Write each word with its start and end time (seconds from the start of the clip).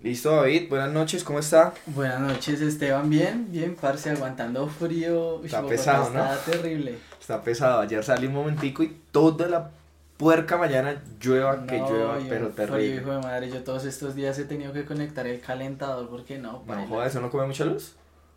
Listo, 0.00 0.30
David, 0.30 0.68
buenas 0.68 0.92
noches, 0.92 1.24
¿cómo 1.24 1.40
está? 1.40 1.74
Buenas 1.86 2.20
noches, 2.20 2.60
Esteban. 2.60 3.10
Bien, 3.10 3.50
bien, 3.50 3.74
parce, 3.74 4.10
aguantando 4.10 4.68
frío. 4.68 5.42
Está 5.44 5.66
pesado, 5.66 6.10
¿no? 6.10 6.22
Está 6.22 6.52
terrible. 6.52 6.98
Está 7.20 7.42
pesado. 7.42 7.80
Ayer 7.80 8.04
salí 8.04 8.28
un 8.28 8.34
momentico 8.34 8.84
y 8.84 8.96
toda 9.10 9.48
la 9.48 9.70
puerca 10.16 10.56
mañana 10.56 11.02
llueva, 11.20 11.66
que 11.66 11.78
llueva, 11.78 12.16
pero 12.28 12.50
terrible. 12.50 12.94
hijo 12.94 13.10
de 13.10 13.18
madre, 13.18 13.50
yo 13.50 13.64
todos 13.64 13.86
estos 13.86 14.14
días 14.14 14.38
he 14.38 14.44
tenido 14.44 14.72
que 14.72 14.84
conectar 14.84 15.26
el 15.26 15.40
calentador 15.40 16.08
porque 16.08 16.38
no. 16.38 16.62
No, 16.64 16.86
joder, 16.86 17.08
¿eso 17.08 17.20
no 17.20 17.28
come 17.28 17.48
mucha 17.48 17.64
luz? 17.64 17.96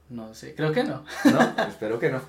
No 0.09 0.33
sé, 0.33 0.55
creo 0.55 0.71
que 0.71 0.83
no. 0.83 1.03
No, 1.25 1.53
espero 1.67 1.99
que 1.99 2.09
no. 2.09 2.21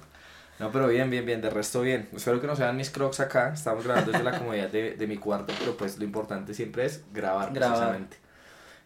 No, 0.59 0.71
pero 0.71 0.89
bien, 0.89 1.09
bien, 1.09 1.25
bien, 1.25 1.41
de 1.41 1.49
resto 1.49 1.81
bien. 1.81 2.07
Espero 2.15 2.39
que 2.39 2.47
no 2.47 2.55
sean 2.55 2.77
mis 2.77 2.91
crocs 2.91 3.21
acá. 3.21 3.55
Estamos 3.55 3.83
grabando 3.85 4.13
desde 4.13 4.25
la 4.25 4.39
comodidad 4.39 4.69
de, 4.69 4.95
de 4.95 5.07
mi 5.07 5.17
cuarto, 5.17 5.55
pero 5.59 5.75
pues 5.75 5.99
lo 5.99 6.05
importante 6.05 6.53
siempre 6.53 6.85
es 6.85 7.03
grabar, 7.15 7.51
grabar. 7.55 7.79
precisamente. 7.79 8.19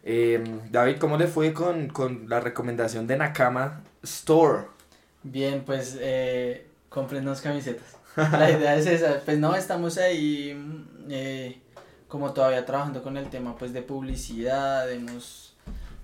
Eh, 0.03 0.43
David, 0.71 0.97
¿cómo 0.97 1.17
le 1.17 1.27
fue 1.27 1.53
con, 1.53 1.87
con, 1.89 2.29
la 2.29 2.39
recomendación 2.39 3.07
de 3.07 3.17
Nakama 3.17 3.83
Store? 4.03 4.65
Bien, 5.23 5.63
pues 5.65 5.97
eh, 5.99 6.65
comprennos 6.89 7.41
camisetas. 7.41 7.97
La 8.15 8.49
idea 8.49 8.75
es 8.75 8.87
esa. 8.87 9.21
Pues 9.23 9.37
no, 9.37 9.55
estamos 9.55 9.97
ahí 9.97 10.57
eh, 11.09 11.59
como 12.07 12.33
todavía 12.33 12.65
trabajando 12.65 13.03
con 13.03 13.17
el 13.17 13.29
tema 13.29 13.55
pues 13.57 13.73
de 13.73 13.81
publicidad. 13.81 14.91
Hemos 14.91 15.55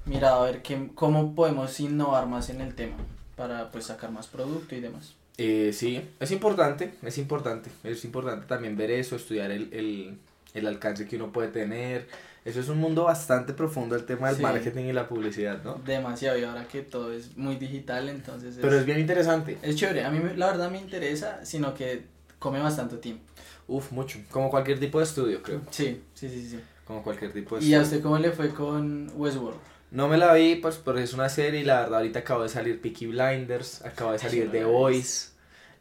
mirado 0.06 0.44
a 0.44 0.46
ver 0.46 0.62
qué, 0.62 0.90
cómo 0.94 1.34
podemos 1.34 1.80
innovar 1.80 2.28
más 2.28 2.50
en 2.50 2.62
el 2.62 2.76
tema 2.76 2.98
para 3.36 3.72
pues 3.72 3.86
sacar 3.86 4.12
más 4.12 4.28
producto 4.28 4.76
y 4.76 4.82
demás. 4.82 5.16
Eh, 5.38 5.72
sí, 5.74 6.08
es 6.20 6.32
importante, 6.32 6.94
es 7.02 7.18
importante. 7.18 7.72
Es 7.84 8.06
importante 8.06 8.46
también 8.46 8.78
ver 8.78 8.92
eso, 8.92 9.16
estudiar 9.16 9.52
el, 9.52 9.74
el, 9.74 10.18
el 10.54 10.68
alcance 10.68 11.08
que 11.08 11.16
uno 11.16 11.32
puede 11.32 11.48
tener 11.48 12.08
eso 12.46 12.60
es 12.60 12.70
un 12.70 12.78
mundo 12.78 13.06
bastante 13.06 13.54
profundo, 13.54 13.96
el 13.96 14.06
tema 14.06 14.32
del 14.32 14.42
marketing 14.42 14.86
y 14.86 14.94
la 14.94 15.08
publicidad, 15.08 15.64
¿no? 15.64 15.76
Demasiado, 15.86 16.38
y 16.38 16.44
ahora 16.44 16.68
que 16.68 16.82
todo 16.82 17.14
es 17.14 17.38
muy 17.38 17.56
digital, 17.56 18.10
entonces... 18.10 18.58
Pero 18.60 18.78
es 18.78 18.86
bien 18.86 19.00
interesante. 19.00 19.58
Es 19.62 19.76
chévere, 19.76 20.04
a 20.04 20.12
mí 20.12 20.20
la 20.36 20.48
verdad 20.48 20.70
me 20.70 20.80
interesa, 20.80 21.46
sino 21.46 21.74
que 21.74 22.06
come 22.40 22.60
bastante 22.60 22.98
tiempo. 22.98 23.24
Uf, 23.68 23.92
mucho. 23.92 24.20
Como 24.30 24.50
cualquier 24.50 24.80
tipo 24.80 25.00
de 25.00 25.06
estudio, 25.06 25.42
creo. 25.42 25.62
Sí, 25.72 26.02
sí, 26.14 26.28
sí, 26.28 26.50
sí. 26.50 26.60
Como 26.86 27.02
cualquier 27.02 27.32
tipo 27.32 27.56
de 27.56 27.62
estudio. 27.62 27.78
¿Y 27.78 27.80
a 27.80 27.84
usted 27.84 28.02
cómo 28.02 28.18
le 28.18 28.32
fue 28.32 28.50
con 28.50 29.10
Westworld? 29.16 29.60
No 29.92 30.08
me 30.08 30.18
la 30.18 30.34
vi, 30.34 30.56
pues, 30.56 30.76
porque 30.76 31.04
es 31.04 31.14
una 31.14 31.30
serie 31.30 31.62
y 31.62 31.64
la 31.64 31.82
verdad 31.82 32.00
ahorita 32.00 32.20
acabo 32.20 32.44
de 32.44 32.50
salir 32.50 32.82
Peaky 32.82 33.08
Blinders, 33.08 33.86
acabo 33.86 34.12
de 34.12 34.20
salir 34.20 34.52
The 34.52 34.66
Voice. 34.66 35.33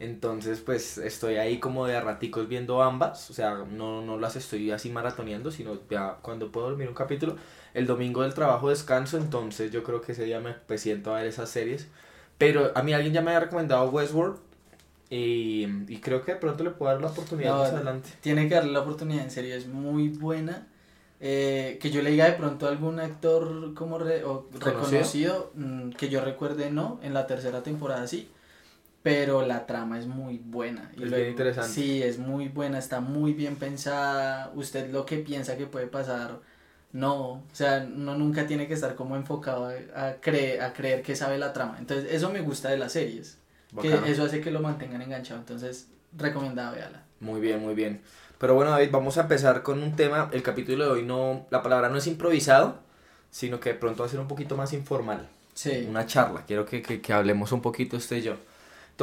Entonces, 0.03 0.59
pues 0.59 0.99
estoy 0.99 1.37
ahí 1.37 1.61
como 1.61 1.87
de 1.87 2.01
raticos 2.01 2.49
viendo 2.49 2.83
ambas, 2.83 3.31
o 3.31 3.35
sea, 3.35 3.65
no, 3.71 4.03
no 4.03 4.19
las 4.19 4.35
estoy 4.35 4.73
así 4.73 4.91
maratoneando, 4.91 5.53
sino 5.53 5.79
ya 5.89 6.17
cuando 6.23 6.51
puedo 6.51 6.71
dormir 6.71 6.89
un 6.89 6.95
capítulo. 6.95 7.37
El 7.73 7.87
domingo 7.87 8.23
del 8.23 8.35
trabajo 8.35 8.69
descanso, 8.69 9.17
entonces 9.17 9.71
yo 9.71 9.85
creo 9.85 10.01
que 10.01 10.11
ese 10.11 10.25
día 10.25 10.41
me 10.41 10.55
pues, 10.55 10.81
siento 10.81 11.15
a 11.15 11.19
ver 11.19 11.27
esas 11.27 11.51
series. 11.51 11.87
Pero 12.37 12.73
a 12.75 12.83
mí 12.83 12.93
alguien 12.93 13.13
ya 13.13 13.23
me 13.23 13.31
había 13.31 13.45
recomendado 13.47 13.89
Westworld 13.91 14.39
y, 15.09 15.69
y 15.87 16.01
creo 16.01 16.25
que 16.25 16.33
de 16.33 16.39
pronto 16.41 16.65
le 16.65 16.71
puedo 16.71 16.91
dar 16.91 17.01
la 17.01 17.07
oportunidad 17.07 17.57
más 17.59 17.71
adelante. 17.71 18.09
Tiene 18.23 18.49
que 18.49 18.57
darle 18.57 18.73
la 18.73 18.81
oportunidad, 18.81 19.23
en 19.23 19.31
serio, 19.31 19.55
es 19.55 19.69
muy 19.69 20.09
buena. 20.09 20.67
Eh, 21.21 21.79
que 21.81 21.93
yo 21.93 22.03
le 22.03 22.11
diga 22.11 22.25
de 22.25 22.33
pronto 22.33 22.67
a 22.67 22.71
algún 22.71 22.99
actor 22.99 23.73
como 23.75 24.01
reconocido, 24.01 25.53
mm, 25.55 25.91
que 25.91 26.09
yo 26.09 26.25
recuerde 26.25 26.73
no, 26.73 26.99
en 27.05 27.15
la 27.15 27.29
tercera 27.29 27.63
temporada 27.63 28.09
sí 28.09 28.29
pero 29.03 29.45
la 29.45 29.67
trama 29.67 29.99
es 29.99 30.07
muy 30.07 30.39
buena. 30.39 30.91
Y 30.97 31.05
es 31.05 31.11
bien 31.11 31.31
interesante. 31.31 31.71
Sí, 31.71 32.03
es 32.03 32.19
muy 32.19 32.49
buena, 32.49 32.79
está 32.79 33.01
muy 33.01 33.33
bien 33.33 33.57
pensada. 33.57 34.53
Usted 34.55 34.91
lo 34.91 35.05
que 35.05 35.19
piensa 35.19 35.57
que 35.57 35.67
puede 35.67 35.89
pasar, 35.89 36.39
no. 36.93 37.19
O 37.33 37.43
sea, 37.53 37.85
uno 37.93 38.17
nunca 38.17 38.47
tiene 38.47 38.69
que 38.69 38.75
estar 38.75 38.95
como 38.95 39.17
enfocado 39.17 39.67
a, 39.67 40.09
a, 40.09 40.15
creer, 40.21 40.63
a 40.63 40.73
creer 40.73 41.03
que 41.03 41.17
sabe 41.17 41.39
la 41.39 41.53
trama. 41.53 41.77
Entonces, 41.79 42.13
eso 42.13 42.31
me 42.31 42.41
gusta 42.41 42.71
de 42.71 42.79
las 42.79 42.93
series. 42.93 43.39
Que 43.81 43.99
eso 44.07 44.25
hace 44.25 44.41
que 44.41 44.51
lo 44.51 44.61
mantengan 44.61 45.03
enganchado. 45.03 45.41
Entonces, 45.41 45.89
recomendada, 46.17 46.73
véala. 46.73 47.03
Muy 47.21 47.41
bien, 47.41 47.61
muy 47.61 47.75
bien. 47.75 48.03
Pero 48.39 48.55
bueno, 48.55 48.71
David, 48.71 48.91
vamos 48.93 49.19
a 49.19 49.23
empezar 49.23 49.63
con 49.63 49.83
un 49.83 49.97
tema. 49.97 50.29
El 50.33 50.43
capítulo 50.43 50.85
de 50.85 50.91
hoy 50.91 51.03
no, 51.03 51.47
la 51.51 51.63
palabra 51.63 51.89
no 51.89 51.97
es 51.97 52.07
improvisado, 52.07 52.79
sino 53.31 53.59
que 53.59 53.71
de 53.71 53.79
pronto 53.79 54.03
va 54.03 54.07
a 54.07 54.11
ser 54.11 54.21
un 54.21 54.29
poquito 54.29 54.57
más 54.57 54.73
informal. 54.73 55.29
Sí. 55.55 55.87
Una 55.89 56.07
charla. 56.07 56.45
Quiero 56.47 56.67
que, 56.67 56.83
que, 56.83 57.01
que 57.01 57.13
hablemos 57.13 57.51
un 57.53 57.63
poquito 57.63 57.97
usted 57.97 58.17
y 58.17 58.23
yo. 58.23 58.37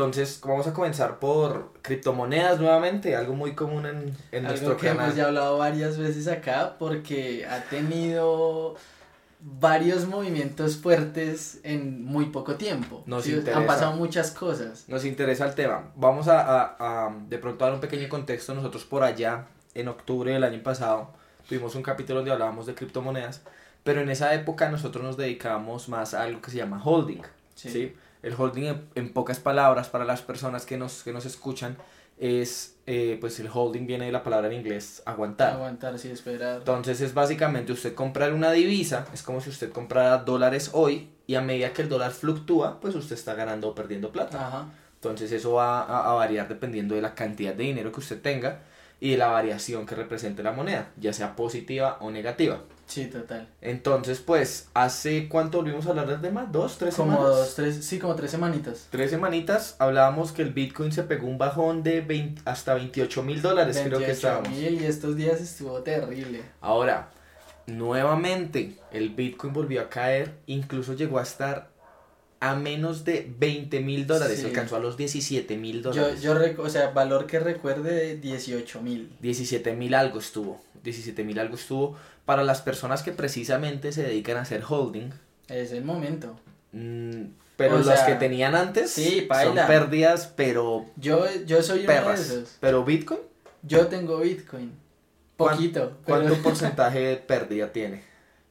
Entonces, 0.05 0.39
vamos 0.45 0.65
a 0.67 0.73
comenzar 0.73 1.19
por 1.19 1.73
criptomonedas 1.81 2.59
nuevamente, 2.59 3.15
algo 3.15 3.33
muy 3.33 3.53
común 3.53 3.85
en, 3.85 4.15
en 4.31 4.43
nuestro 4.43 4.77
que 4.77 4.89
hemos 4.89 5.15
ya 5.15 5.25
hablado 5.25 5.57
varias 5.57 5.97
veces 5.97 6.27
acá 6.27 6.75
porque 6.79 7.45
ha 7.45 7.61
tenido 7.63 8.75
varios 9.41 10.05
movimientos 10.05 10.77
fuertes 10.77 11.59
en 11.63 12.03
muy 12.03 12.25
poco 12.27 12.55
tiempo. 12.55 13.03
Nos 13.05 13.27
Han 13.27 13.65
pasado 13.65 13.93
muchas 13.93 14.31
cosas. 14.31 14.85
Nos 14.87 15.05
interesa 15.05 15.45
el 15.45 15.55
tema. 15.55 15.91
Vamos 15.95 16.27
a, 16.27 16.41
a, 16.41 16.75
a, 16.79 17.15
de 17.27 17.37
pronto 17.37 17.65
dar 17.65 17.73
un 17.73 17.79
pequeño 17.79 18.07
contexto. 18.09 18.53
Nosotros 18.53 18.85
por 18.85 19.03
allá, 19.03 19.47
en 19.73 19.87
octubre 19.87 20.31
del 20.31 20.43
año 20.43 20.61
pasado, 20.63 21.13
tuvimos 21.47 21.75
un 21.75 21.83
capítulo 21.83 22.19
donde 22.19 22.31
hablábamos 22.31 22.65
de 22.65 22.73
criptomonedas, 22.73 23.41
pero 23.83 24.01
en 24.01 24.09
esa 24.09 24.33
época 24.33 24.69
nosotros 24.69 25.03
nos 25.03 25.17
dedicábamos 25.17 25.89
más 25.89 26.13
a 26.13 26.23
algo 26.23 26.41
que 26.41 26.51
se 26.51 26.57
llama 26.57 26.81
holding. 26.83 27.21
¿sí? 27.55 27.95
El 28.21 28.35
holding, 28.37 28.73
en, 28.95 29.13
pocas 29.13 29.39
palabras, 29.39 29.89
para 29.89 30.05
las 30.05 30.21
personas 30.21 30.65
que 30.65 30.77
nos, 30.77 31.03
que 31.03 31.13
nos 31.13 31.25
escuchan, 31.25 31.77
es, 32.17 32.75
eh, 32.85 33.17
pues 33.21 33.39
el 33.39 33.49
holding 33.51 33.87
viene 33.87 34.05
de 34.05 34.11
la 34.11 34.23
palabra 34.23 34.47
en 34.47 34.53
inglés, 34.53 35.01
aguantar. 35.05 35.53
Aguantar, 35.53 35.97
sí, 35.97 36.09
esperar. 36.09 36.57
Entonces 36.57 36.99
es 36.99 37.13
básicamente 37.13 37.71
usted 37.71 37.95
comprar 37.95 38.33
una 38.33 38.51
divisa, 38.51 39.07
es 39.13 39.23
como 39.23 39.39
si 39.39 39.49
usted 39.49 39.71
comprara 39.71 40.17
dólares 40.17 40.71
hoy 40.73 41.09
y 41.27 41.35
a 41.35 41.41
medida 41.41 41.71
que 41.71 41.81
el 41.81 41.89
dólar 41.89 42.11
fluctúa, 42.11 42.79
pues 42.81 42.93
usted 42.95 43.15
está 43.15 43.35
ganando 43.35 43.69
o 43.69 43.75
perdiendo 43.75 44.11
plata. 44.11 44.47
Ajá. 44.47 44.65
Entonces 44.95 45.31
eso 45.31 45.53
va 45.53 45.83
a, 45.83 46.11
a, 46.11 46.13
variar 46.13 46.49
dependiendo 46.49 46.93
de 46.93 47.01
la 47.01 47.15
cantidad 47.15 47.53
de 47.53 47.63
dinero 47.63 47.89
que 47.93 48.01
usted 48.01 48.21
tenga 48.21 48.63
y 48.99 49.11
de 49.11 49.17
la 49.17 49.27
variación 49.27 49.85
que 49.85 49.95
represente 49.95 50.43
la 50.43 50.51
moneda, 50.51 50.91
ya 50.97 51.13
sea 51.13 51.37
positiva 51.37 51.97
o 52.01 52.11
negativa. 52.11 52.59
Sí, 52.89 53.05
total. 53.05 53.47
Entonces, 53.61 54.19
pues, 54.19 54.67
¿hace 54.73 55.29
cuánto 55.29 55.59
volvimos 55.59 55.85
a 55.85 55.91
hablar 55.91 56.07
del 56.07 56.21
tema? 56.21 56.49
¿Dos, 56.51 56.79
tres 56.79 56.95
como 56.95 57.11
semanas? 57.11 57.37
Dos, 57.37 57.55
tres, 57.55 57.85
sí, 57.85 57.99
como 57.99 58.15
tres 58.15 58.31
semanitas. 58.31 58.87
Tres 58.89 59.11
semanitas 59.11 59.75
hablábamos 59.77 60.31
que 60.31 60.41
el 60.41 60.51
Bitcoin 60.51 60.91
se 60.91 61.03
pegó 61.03 61.27
un 61.27 61.37
bajón 61.37 61.83
de 61.83 62.01
20, 62.01 62.41
hasta 62.45 62.73
28 62.73 63.21
mil 63.21 63.43
dólares, 63.43 63.79
creo 63.83 63.99
que 63.99 64.09
estábamos. 64.09 64.49
mil 64.49 64.81
y 64.81 64.85
estos 64.85 65.15
días 65.15 65.39
estuvo 65.39 65.83
terrible. 65.83 66.41
Ahora, 66.61 67.11
nuevamente, 67.67 68.75
el 68.91 69.09
Bitcoin 69.09 69.53
volvió 69.53 69.81
a 69.81 69.89
caer, 69.89 70.33
incluso 70.47 70.93
llegó 70.93 71.19
a 71.19 71.23
estar 71.23 71.69
a 72.39 72.55
menos 72.55 73.05
de 73.05 73.31
20 73.37 73.81
mil 73.81 74.07
dólares, 74.07 74.43
alcanzó 74.43 74.77
a 74.77 74.79
los 74.79 74.97
17 74.97 75.57
mil 75.57 75.83
dólares. 75.83 76.21
Yo, 76.21 76.39
yo 76.39 76.63
o 76.63 76.69
sea, 76.69 76.89
valor 76.89 77.27
que 77.27 77.39
recuerde 77.39 77.93
de 77.93 78.15
18 78.15 78.81
mil. 78.81 79.11
17 79.19 79.73
mil 79.75 79.93
algo 79.93 80.17
estuvo, 80.17 80.59
17 80.83 81.23
mil 81.23 81.37
algo 81.37 81.55
estuvo 81.55 81.97
para 82.29 82.43
las 82.43 82.61
personas 82.61 83.01
que 83.01 83.11
precisamente 83.11 83.91
se 83.91 84.03
dedican 84.03 84.37
a 84.37 84.41
hacer 84.41 84.61
holding. 84.69 85.09
Es 85.47 85.71
el 85.71 85.83
momento. 85.83 86.35
Mm, 86.73 87.23
pero 87.55 87.79
los 87.79 87.99
que 88.01 88.13
tenían 88.13 88.53
antes 88.53 88.91
sí, 88.91 89.27
son 89.27 89.55
pérdidas, 89.55 90.31
pero. 90.35 90.85
Yo, 90.95 91.25
yo 91.47 91.63
soy 91.63 91.85
uno 91.85 91.91
de 91.91 92.13
esos. 92.13 92.57
¿Pero 92.59 92.85
Bitcoin? 92.85 93.21
Yo 93.63 93.87
tengo 93.87 94.19
Bitcoin. 94.19 94.73
Poquito. 95.37 95.97
¿Cuánto 96.05 96.35
porcentaje 96.43 96.99
de 96.99 97.15
pérdida 97.15 97.71
tiene? 97.71 98.03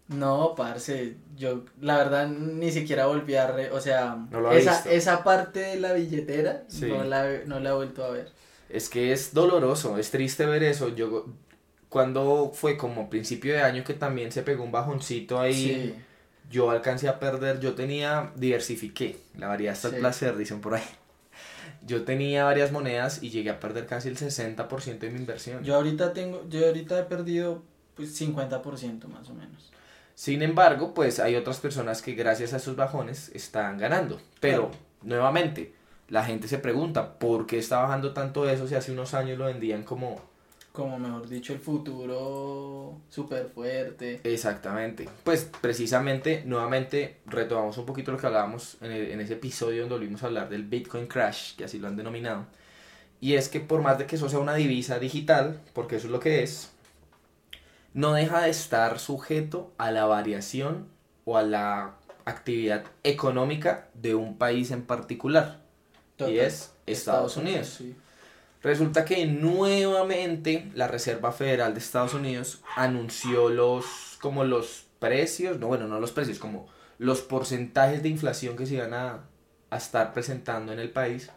No, 0.08 0.56
parce, 0.56 1.14
yo 1.36 1.64
la 1.80 1.98
verdad 1.98 2.26
ni 2.26 2.72
siquiera 2.72 3.06
volví 3.06 3.36
a, 3.36 3.54
o 3.70 3.80
sea, 3.80 4.26
esa, 4.54 4.90
esa 4.90 5.22
parte 5.22 5.60
de 5.60 5.76
la 5.78 5.92
billetera 5.92 6.64
no, 6.80 7.04
la, 7.04 7.28
no 7.46 7.60
la 7.60 7.70
he 7.70 7.74
vuelto 7.74 8.04
a 8.04 8.10
ver. 8.10 8.32
Es 8.70 8.88
que 8.88 9.12
es 9.12 9.32
doloroso, 9.32 9.98
es 9.98 10.10
triste 10.10 10.46
ver 10.46 10.64
eso. 10.64 10.88
Yo 10.88 11.26
cuando 11.88 12.50
fue 12.54 12.76
como 12.76 13.08
principio 13.08 13.54
de 13.54 13.62
año 13.62 13.84
que 13.84 13.94
también 13.94 14.32
se 14.32 14.42
pegó 14.42 14.64
un 14.64 14.72
bajoncito 14.72 15.40
ahí, 15.40 15.94
yo 16.50 16.70
alcancé 16.70 17.08
a 17.08 17.18
perder, 17.18 17.60
yo 17.60 17.74
tenía, 17.74 18.32
diversifiqué, 18.36 19.18
la 19.36 19.48
variedad 19.48 19.74
está 19.74 19.88
el 19.88 19.96
placer, 19.96 20.36
dicen 20.36 20.60
por 20.60 20.74
ahí. 20.74 20.84
Yo 21.86 22.04
tenía 22.04 22.44
varias 22.44 22.72
monedas 22.72 23.22
y 23.22 23.30
llegué 23.30 23.50
a 23.50 23.60
perder 23.60 23.86
casi 23.86 24.08
el 24.08 24.16
60% 24.16 24.98
de 24.98 25.10
mi 25.10 25.18
inversión. 25.18 25.62
Yo 25.62 25.76
ahorita 25.76 26.12
tengo, 26.12 26.44
yo 26.48 26.66
ahorita 26.66 26.98
he 26.98 27.04
perdido 27.04 27.62
pues 27.94 28.20
50% 28.20 29.06
más 29.06 29.28
o 29.28 29.34
menos. 29.34 29.70
Sin 30.14 30.42
embargo, 30.42 30.94
pues 30.94 31.20
hay 31.20 31.36
otras 31.36 31.58
personas 31.58 32.02
que 32.02 32.14
gracias 32.14 32.52
a 32.52 32.56
esos 32.56 32.74
bajones 32.74 33.30
están 33.34 33.78
ganando. 33.78 34.20
Pero, 34.40 34.70
nuevamente, 35.02 35.74
la 36.08 36.24
gente 36.24 36.48
se 36.48 36.58
pregunta, 36.58 37.18
¿por 37.18 37.46
qué 37.46 37.58
está 37.58 37.80
bajando 37.80 38.12
tanto 38.12 38.48
eso 38.48 38.66
si 38.66 38.74
hace 38.74 38.90
unos 38.90 39.14
años 39.14 39.38
lo 39.38 39.44
vendían 39.44 39.84
como 39.84 40.20
como 40.78 40.96
mejor 40.96 41.28
dicho, 41.28 41.52
el 41.52 41.58
futuro 41.58 43.00
súper 43.08 43.48
fuerte. 43.48 44.20
Exactamente. 44.22 45.08
Pues 45.24 45.50
precisamente, 45.60 46.44
nuevamente, 46.46 47.16
retomamos 47.26 47.76
un 47.78 47.84
poquito 47.84 48.12
lo 48.12 48.18
que 48.18 48.28
hablábamos 48.28 48.76
en, 48.80 48.92
en, 48.92 49.20
ese 49.20 49.32
episodio 49.32 49.80
donde 49.80 49.96
volvimos 49.96 50.22
a 50.22 50.26
hablar 50.26 50.48
del 50.48 50.62
Bitcoin 50.62 51.08
Crash, 51.08 51.56
que 51.56 51.64
así 51.64 51.80
lo 51.80 51.88
han 51.88 51.96
denominado. 51.96 52.46
Y 53.20 53.34
es 53.34 53.48
que 53.48 53.58
por 53.58 53.82
más 53.82 53.98
de 53.98 54.06
que 54.06 54.14
eso 54.14 54.28
sea 54.28 54.38
una 54.38 54.54
divisa 54.54 55.00
digital, 55.00 55.60
porque 55.72 55.96
eso 55.96 56.06
es 56.06 56.12
lo 56.12 56.20
que 56.20 56.44
es, 56.44 56.70
no 57.92 58.12
deja 58.12 58.42
de 58.42 58.50
estar 58.50 59.00
sujeto 59.00 59.72
a 59.78 59.90
la 59.90 60.06
variación 60.06 60.86
o 61.24 61.38
a 61.38 61.42
la 61.42 61.96
actividad 62.24 62.84
económica 63.02 63.88
de 63.94 64.14
un 64.14 64.38
país 64.38 64.70
en 64.70 64.82
particular. 64.82 65.58
Y 66.18 66.38
es 66.38 66.72
Estados, 66.86 67.36
Unidos. 67.36 67.82
Resulta 68.62 69.04
que 69.04 69.24
nuevamente 69.26 70.70
la 70.74 70.88
Reserva 70.88 71.32
Federal 71.32 71.74
de 71.74 71.80
Estados 71.80 72.14
Unidos 72.14 72.60
anunció 72.76 73.50
los 73.50 74.18
como 74.20 74.42
los 74.42 74.86
precios, 74.98 75.60
no 75.60 75.68
bueno, 75.68 75.86
no 75.86 76.00
los 76.00 76.10
precios, 76.10 76.38
como 76.38 76.66
los 76.98 77.20
porcentajes 77.20 78.02
de 78.02 78.08
inflación 78.08 78.56
que 78.56 78.66
se 78.66 78.74
iban 78.74 78.94
a, 78.94 79.24
a 79.70 79.76
estar 79.76 80.12
presentando 80.12 80.72
en 80.72 80.80
el 80.80 80.90
país 80.90 81.30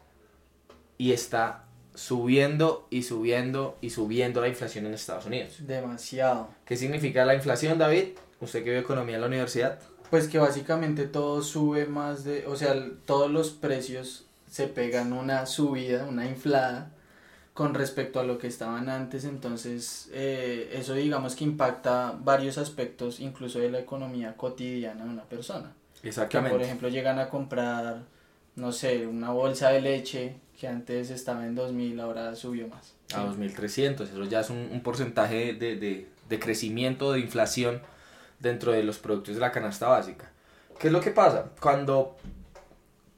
y 0.97 1.11
está 1.11 1.65
subiendo 1.93 2.87
y 2.89 3.03
subiendo 3.03 3.77
y 3.81 3.91
subiendo 3.91 4.41
la 4.41 4.47
inflación 4.47 4.87
en 4.87 4.95
Estados 4.95 5.27
Unidos. 5.27 5.55
Demasiado. 5.59 6.49
¿Qué 6.65 6.75
significa 6.75 7.23
la 7.25 7.35
inflación, 7.35 7.77
David? 7.77 8.17
Usted 8.39 8.63
que 8.63 8.71
ve 8.71 8.79
economía 8.79 9.15
en 9.15 9.21
la 9.21 9.27
universidad. 9.27 9.79
Pues 10.09 10.27
que 10.27 10.39
básicamente 10.39 11.05
todo 11.05 11.43
sube 11.43 11.85
más 11.85 12.23
de, 12.23 12.47
o 12.47 12.55
sea, 12.55 12.73
todos 13.05 13.29
los 13.29 13.51
precios 13.51 14.25
se 14.49 14.67
pegan 14.67 15.13
una 15.13 15.45
subida, 15.45 16.05
una 16.05 16.25
inflada 16.25 16.91
con 17.53 17.73
respecto 17.73 18.19
a 18.19 18.23
lo 18.23 18.37
que 18.37 18.47
estaban 18.47 18.89
antes, 18.89 19.25
entonces 19.25 20.09
eh, 20.13 20.69
eso 20.73 20.93
digamos 20.93 21.35
que 21.35 21.43
impacta 21.43 22.17
varios 22.17 22.57
aspectos 22.57 23.19
incluso 23.19 23.59
de 23.59 23.69
la 23.69 23.79
economía 23.79 24.35
cotidiana 24.37 25.03
de 25.03 25.09
una 25.09 25.23
persona. 25.23 25.73
Exactamente. 26.03 26.55
por 26.55 26.63
ejemplo 26.63 26.89
llegan 26.89 27.19
a 27.19 27.29
comprar, 27.29 28.03
no 28.55 28.71
sé, 28.71 29.05
una 29.05 29.31
bolsa 29.31 29.69
de 29.69 29.81
leche 29.81 30.35
que 30.59 30.67
antes 30.67 31.09
estaba 31.09 31.45
en 31.45 31.55
2000, 31.55 31.99
ahora 31.99 32.35
subió 32.35 32.67
más. 32.67 32.93
A 33.13 33.25
2300, 33.25 34.09
eso 34.09 34.23
ya 34.25 34.39
es 34.39 34.49
un, 34.49 34.69
un 34.71 34.81
porcentaje 34.81 35.53
de, 35.53 35.75
de, 35.75 36.07
de 36.29 36.39
crecimiento, 36.39 37.11
de 37.11 37.19
inflación 37.19 37.81
dentro 38.39 38.71
de 38.71 38.83
los 38.83 38.97
productos 38.97 39.35
de 39.35 39.41
la 39.41 39.51
canasta 39.51 39.87
básica. 39.87 40.31
¿Qué 40.79 40.87
es 40.87 40.93
lo 40.93 41.01
que 41.01 41.11
pasa? 41.11 41.49
Cuando 41.59 42.15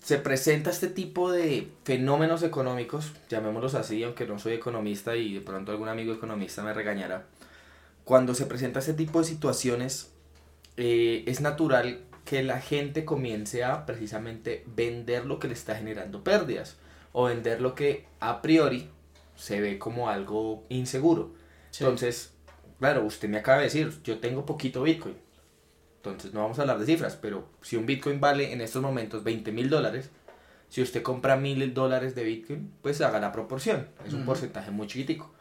se 0.03 0.17
presenta 0.17 0.69
este 0.69 0.89
tipo 0.89 1.31
de 1.31 1.69
fenómenos 1.85 2.43
económicos, 2.43 3.13
llamémoslos 3.29 3.73
así, 3.73 4.03
aunque 4.03 4.27
no 4.27 4.37
soy 4.37 4.53
economista 4.53 5.15
y 5.15 5.33
de 5.33 5.41
pronto 5.41 5.71
algún 5.71 5.87
amigo 5.87 6.13
economista 6.13 6.61
me 6.61 6.73
regañará, 6.73 7.25
cuando 8.03 8.35
se 8.35 8.45
presenta 8.45 8.79
este 8.79 8.93
tipo 8.93 9.19
de 9.19 9.25
situaciones, 9.25 10.11
eh, 10.75 11.23
es 11.25 11.39
natural 11.39 12.01
que 12.25 12.43
la 12.43 12.59
gente 12.59 13.05
comience 13.05 13.63
a 13.63 13.85
precisamente 13.85 14.65
vender 14.67 15.25
lo 15.25 15.39
que 15.39 15.47
le 15.47 15.53
está 15.53 15.75
generando 15.75 16.21
pérdidas 16.21 16.75
o 17.13 17.25
vender 17.25 17.61
lo 17.61 17.73
que 17.73 18.05
a 18.19 18.41
priori 18.41 18.89
se 19.37 19.61
ve 19.61 19.79
como 19.79 20.09
algo 20.09 20.65
inseguro. 20.67 21.31
Entonces, 21.79 22.33
claro, 22.77 23.05
usted 23.05 23.29
me 23.29 23.37
acaba 23.37 23.59
de 23.59 23.65
decir, 23.65 23.93
yo 24.03 24.19
tengo 24.19 24.45
poquito 24.45 24.83
Bitcoin. 24.83 25.15
Entonces 26.05 26.33
no 26.33 26.41
vamos 26.41 26.59
a 26.59 26.63
hablar 26.63 26.79
de 26.79 26.85
cifras, 26.85 27.15
pero 27.15 27.47
si 27.61 27.77
un 27.77 27.85
Bitcoin 27.85 28.19
vale 28.19 28.51
en 28.51 28.59
estos 28.59 28.81
momentos 28.81 29.23
20 29.23 29.51
mil 29.53 29.69
dólares, 29.69 30.09
si 30.67 30.81
usted 30.81 31.01
compra 31.01 31.37
mil 31.37 31.73
dólares 31.73 32.13
de 32.13 32.23
Bitcoin, 32.23 32.71
pues 32.81 32.99
haga 32.99 33.19
la 33.19 33.31
proporción. 33.31 33.87
Es 34.05 34.13
un 34.13 34.25
porcentaje 34.25 34.71
muy 34.71 34.87
chiquitico. 34.87 35.31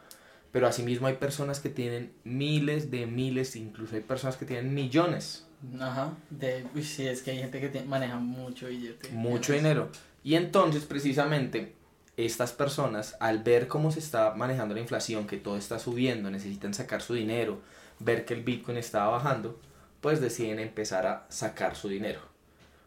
Pero 0.51 0.67
asimismo 0.67 1.07
hay 1.07 1.15
personas 1.15 1.59
que 1.59 1.69
tienen 1.69 2.13
miles 2.23 2.91
de 2.91 3.07
miles, 3.07 3.55
incluso 3.55 3.95
hay 3.95 4.03
personas 4.03 4.37
que 4.37 4.45
tienen 4.45 4.73
millones. 4.73 5.47
Ajá, 5.79 6.13
de, 6.29 6.65
uy, 6.75 6.83
sí, 6.83 7.07
es 7.07 7.23
que 7.23 7.31
hay 7.31 7.39
gente 7.39 7.59
que 7.59 7.81
maneja 7.81 8.17
mucho 8.17 8.67
billete. 8.67 9.09
Mucho 9.09 9.53
dinero. 9.53 9.89
Y 10.23 10.35
entonces 10.35 10.85
precisamente 10.85 11.73
estas 12.15 12.53
personas, 12.53 13.17
al 13.19 13.41
ver 13.41 13.67
cómo 13.67 13.91
se 13.91 13.99
está 13.99 14.35
manejando 14.35 14.75
la 14.75 14.81
inflación, 14.81 15.25
que 15.25 15.37
todo 15.37 15.57
está 15.57 15.79
subiendo, 15.79 16.29
necesitan 16.29 16.73
sacar 16.73 17.01
su 17.01 17.15
dinero, 17.15 17.59
ver 17.99 18.23
que 18.23 18.33
el 18.35 18.43
Bitcoin 18.43 18.77
está 18.77 19.05
bajando, 19.05 19.59
pues 20.03 20.19
deciden 20.19 20.59
empezar 20.59 21.07
a 21.07 21.25
sacar 21.29 21.77
su 21.77 21.87
dinero. 21.87 22.19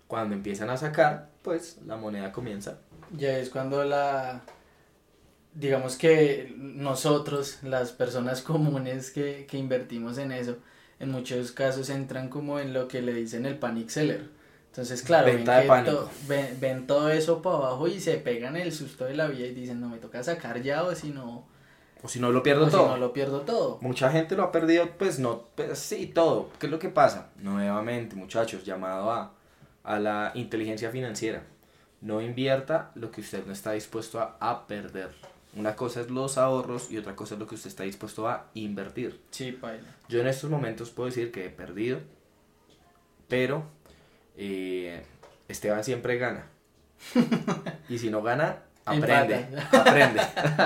Cuando 0.07 0.35
empiezan 0.35 0.69
a 0.69 0.77
sacar, 0.77 1.31
pues 1.41 1.79
la 1.87 1.97
moneda 1.97 2.31
comienza. 2.31 2.79
Ya 3.17 3.39
es 3.39 3.49
cuando 3.49 3.85
la, 3.85 4.43
digamos 5.55 5.97
que 5.97 6.55
nosotros, 6.59 7.63
las 7.63 7.93
personas 7.93 8.43
comunes 8.43 9.11
que, 9.11 9.47
que 9.49 9.57
invertimos 9.57 10.19
en 10.19 10.31
eso, 10.31 10.59
en 11.01 11.11
muchos 11.11 11.53
casos 11.53 11.89
entran 11.89 12.29
como 12.29 12.61
en 12.61 12.75
lo 12.75 12.87
que 12.87 13.01
le 13.01 13.15
dicen 13.15 13.47
el 13.47 13.59
panic 13.59 13.89
seller. 13.89 14.29
Entonces, 14.69 15.01
claro, 15.01 15.33
ven, 16.29 16.59
ven, 16.61 16.87
todo 16.87 17.09
eso 17.09 17.41
para 17.41 17.57
abajo 17.57 17.89
y 17.89 17.99
se 17.99 18.19
pegan 18.19 18.59
el 18.59 18.73
susto 18.73 19.07
de 19.07 19.15
la 19.15 19.27
vida 19.27 19.47
y 19.47 19.55
dicen, 19.55 19.81
no, 19.81 19.89
me 19.89 19.97
toca 19.97 20.23
sacar 20.23 20.61
ya 20.61 20.85
o 20.85 20.95
si 20.95 21.09
no, 21.09 21.47
o 22.07 22.09
si 22.09 22.21
no 22.21 22.31
lo 22.31 22.41
pierdo 22.41 22.69
todo. 22.69 22.85
Si 22.85 22.91
no 22.91 22.97
lo 22.99 23.13
pierdo 23.13 23.41
todo. 23.41 23.79
Mucha 23.81 24.13
gente 24.13 24.37
lo 24.37 24.45
ha 24.45 24.53
perdido, 24.53 24.89
pues 24.97 25.19
no, 25.19 25.49
pues 25.57 25.77
sí, 25.81 26.07
todo. 26.07 26.51
¿Qué 26.61 26.67
es 26.67 26.73
lo 26.73 26.79
que 26.79 26.89
pasa? 26.89 27.31
Nuevamente, 27.43 28.15
muchachos, 28.15 28.65
llamado 28.65 29.11
a, 29.11 29.35
a 29.83 29.99
la 29.99 30.31
inteligencia 30.37 30.93
financiera. 30.93 31.43
No 32.01 32.21
invierta 32.21 32.93
lo 32.95 33.11
que 33.11 33.23
usted 33.23 33.45
no 33.45 33.53
está 33.53 33.73
dispuesto 33.73 34.21
a, 34.21 34.37
a, 34.39 34.69
perder. 34.69 35.11
Una 35.57 35.75
cosa 35.75 36.01
es 36.01 36.09
los 36.09 36.39
ahorros 36.39 36.93
y 36.93 36.99
otra 36.99 37.17
cosa 37.17 37.35
es 37.35 37.41
lo 37.41 37.49
que 37.49 37.57
usted 37.57 37.71
está 37.71 37.83
dispuesto 37.83 38.29
a 38.29 38.51
invertir. 38.55 39.21
Sí, 39.31 39.51
paila. 39.51 39.89
Yo 40.09 40.21
en 40.21 40.29
estos 40.29 40.49
momentos 40.49 40.91
puedo 40.91 41.09
decir 41.09 41.33
que 41.33 41.47
he 41.47 41.51
perdido, 41.51 41.99
pero 43.27 43.65
eh, 44.37 45.03
Esteban 45.49 45.83
siempre 45.83 46.19
gana. 46.19 46.47
y 47.89 47.99
si 47.99 48.11
no 48.11 48.23
gana, 48.23 48.63
aprende, 48.87 49.49
aprende. 49.73 50.21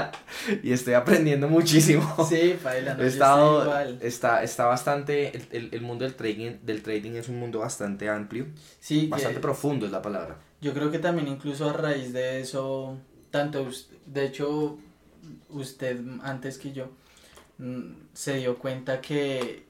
y 0.62 0.72
estoy 0.72 0.94
aprendiendo 0.94 1.48
muchísimo. 1.48 2.04
Sí, 2.28 2.56
Paila, 2.62 2.94
no, 2.94 3.02
estado, 3.02 3.80
está, 4.00 4.42
está 4.42 4.66
bastante, 4.66 5.32
el, 5.50 5.70
el, 5.72 5.80
mundo 5.80 6.04
del 6.04 6.14
trading, 6.14 6.58
del 6.62 6.82
trading 6.82 7.12
es 7.12 7.28
un 7.28 7.40
mundo 7.40 7.60
bastante 7.60 8.08
amplio. 8.08 8.46
Sí. 8.78 9.06
Bastante 9.08 9.40
profundo 9.40 9.86
es 9.86 9.92
la 9.92 10.02
palabra. 10.02 10.36
Yo 10.60 10.74
creo 10.74 10.90
que 10.90 10.98
también 10.98 11.28
incluso 11.28 11.68
a 11.68 11.72
raíz 11.72 12.12
de 12.12 12.40
eso, 12.40 12.98
tanto, 13.30 13.66
de 14.04 14.26
hecho, 14.26 14.78
usted 15.48 15.98
antes 16.22 16.58
que 16.58 16.72
yo, 16.72 16.90
mm, 17.58 17.92
se 18.12 18.36
dio 18.36 18.58
cuenta 18.58 19.00
que, 19.00 19.64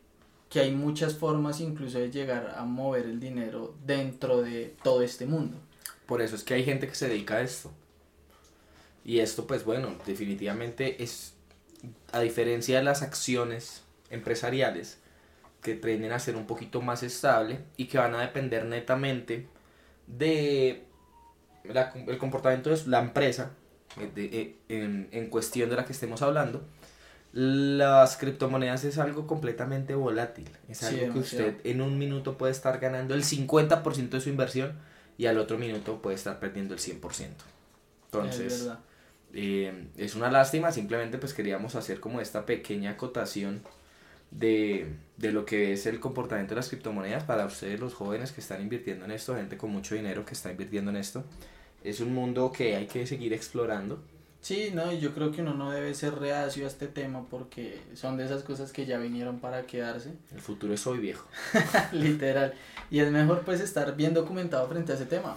que 0.49 0.61
hay 0.61 0.73
muchas 0.73 1.15
formas 1.15 1.61
incluso 1.61 2.01
de 2.01 2.11
llegar 2.11 2.55
a 2.57 2.65
mover 2.65 3.05
el 3.05 3.21
dinero 3.21 3.75
dentro 3.87 4.43
de 4.43 4.75
todo 4.83 5.03
este 5.03 5.27
mundo. 5.27 5.57
Por 6.07 6.21
eso 6.21 6.35
es 6.35 6.43
que 6.43 6.55
hay 6.55 6.65
gente 6.65 6.89
que 6.89 6.97
se 6.97 7.09
dedica 7.09 7.37
a 7.37 7.43
esto. 7.43 7.71
Y 9.11 9.19
esto, 9.19 9.45
pues 9.45 9.65
bueno, 9.65 9.97
definitivamente 10.07 11.03
es, 11.03 11.35
a 12.13 12.21
diferencia 12.21 12.79
de 12.79 12.85
las 12.85 13.03
acciones 13.03 13.83
empresariales, 14.09 14.99
que 15.63 15.75
tienden 15.75 16.13
a 16.13 16.21
ser 16.21 16.37
un 16.37 16.47
poquito 16.47 16.81
más 16.81 17.03
estable 17.03 17.59
y 17.77 17.87
que 17.87 17.99
van 17.99 18.15
a 18.15 18.21
depender 18.21 18.67
netamente 18.67 19.49
de 20.07 20.85
el 22.07 22.19
comportamiento 22.19 22.71
de 22.71 22.87
la 22.87 23.01
empresa 23.01 23.51
eh, 23.99 24.13
eh, 24.15 24.57
en, 24.69 25.09
en, 25.11 25.29
cuestión 25.29 25.71
de 25.71 25.75
la 25.75 25.85
que 25.85 25.93
estemos 25.93 26.23
hablando, 26.23 26.63
las 27.33 28.17
criptomonedas 28.17 28.85
es 28.85 28.97
algo 28.99 29.27
completamente 29.27 29.97
volátil. 29.97 30.49
Es 30.69 30.85
algo 30.85 31.13
que 31.15 31.19
usted 31.19 31.57
en 31.65 31.81
un 31.81 31.99
minuto 31.99 32.39
puede 32.39 32.53
estar 32.53 32.79
ganando 32.79 33.17
el 33.17 33.25
50% 33.25 34.09
de 34.09 34.21
su 34.21 34.29
inversión 34.29 34.79
y 35.19 35.27
al 35.27 35.37
otro 35.39 35.59
minuto 35.59 36.01
puede 36.01 36.15
estar 36.15 36.39
perdiendo 36.39 36.75
el 36.75 36.81
100%. 36.81 37.31
Entonces, 38.13 38.71
eh, 39.35 39.89
es 39.97 40.15
una 40.15 40.31
lástima, 40.31 40.73
simplemente 40.73 41.19
pues 41.19 41.35
queríamos 41.35 41.75
hacer 41.75 42.01
como 42.01 42.21
esta 42.21 42.47
pequeña 42.47 42.93
acotación 42.93 43.63
de, 44.31 44.87
de, 45.17 45.33
lo 45.33 45.45
que 45.45 45.73
es 45.73 45.87
el 45.87 46.01
comportamiento 46.01 46.55
de 46.55 46.61
las 46.61 46.69
criptomonedas 46.69 47.25
para 47.25 47.47
ustedes 47.47 47.81
los 47.81 47.95
jóvenes 47.95 48.33
que 48.33 48.41
están 48.41 48.63
invirtiendo 48.63 49.05
en 49.05 49.11
esto, 49.11 49.35
gente 49.35 49.57
con 49.57 49.71
mucho 49.71 49.95
dinero 49.95 50.25
que 50.25 50.35
está 50.35 50.51
invirtiendo 50.51 50.91
en 50.91 50.97
esto. 50.97 51.25
Es 51.83 52.01
un 52.01 52.15
mundo 52.15 52.53
que 52.53 52.77
hay 52.77 52.87
que 52.87 53.07
seguir 53.07 53.33
explorando. 53.33 54.03
Sí, 54.41 54.71
no, 54.73 54.91
yo 54.93 55.13
creo 55.15 55.33
que 55.33 55.43
uno 55.43 55.55
no 55.55 55.71
debe 55.71 55.95
ser 55.95 56.15
reacio 56.15 56.65
a 56.65 56.69
este 56.69 56.87
tema 56.87 57.27
porque 57.29 57.79
son 57.95 58.17
de 58.17 58.25
esas 58.25 58.43
cosas 58.43 58.73
que 58.73 58.87
ya 58.87 58.99
vinieron 58.99 59.39
para 59.39 59.67
quedarse. 59.67 60.15
El 60.33 60.41
futuro 60.41 60.73
es 60.73 60.87
hoy 60.87 60.99
viejo. 60.99 61.27
Literal. 61.93 62.55
Y 62.91 63.01
es 63.01 63.11
mejor 63.11 63.43
pues 63.43 63.61
estar 63.61 63.95
bien 63.97 64.15
documentado 64.15 64.67
frente 64.69 64.93
a 64.93 64.95
ese 64.95 65.05
tema. 65.05 65.37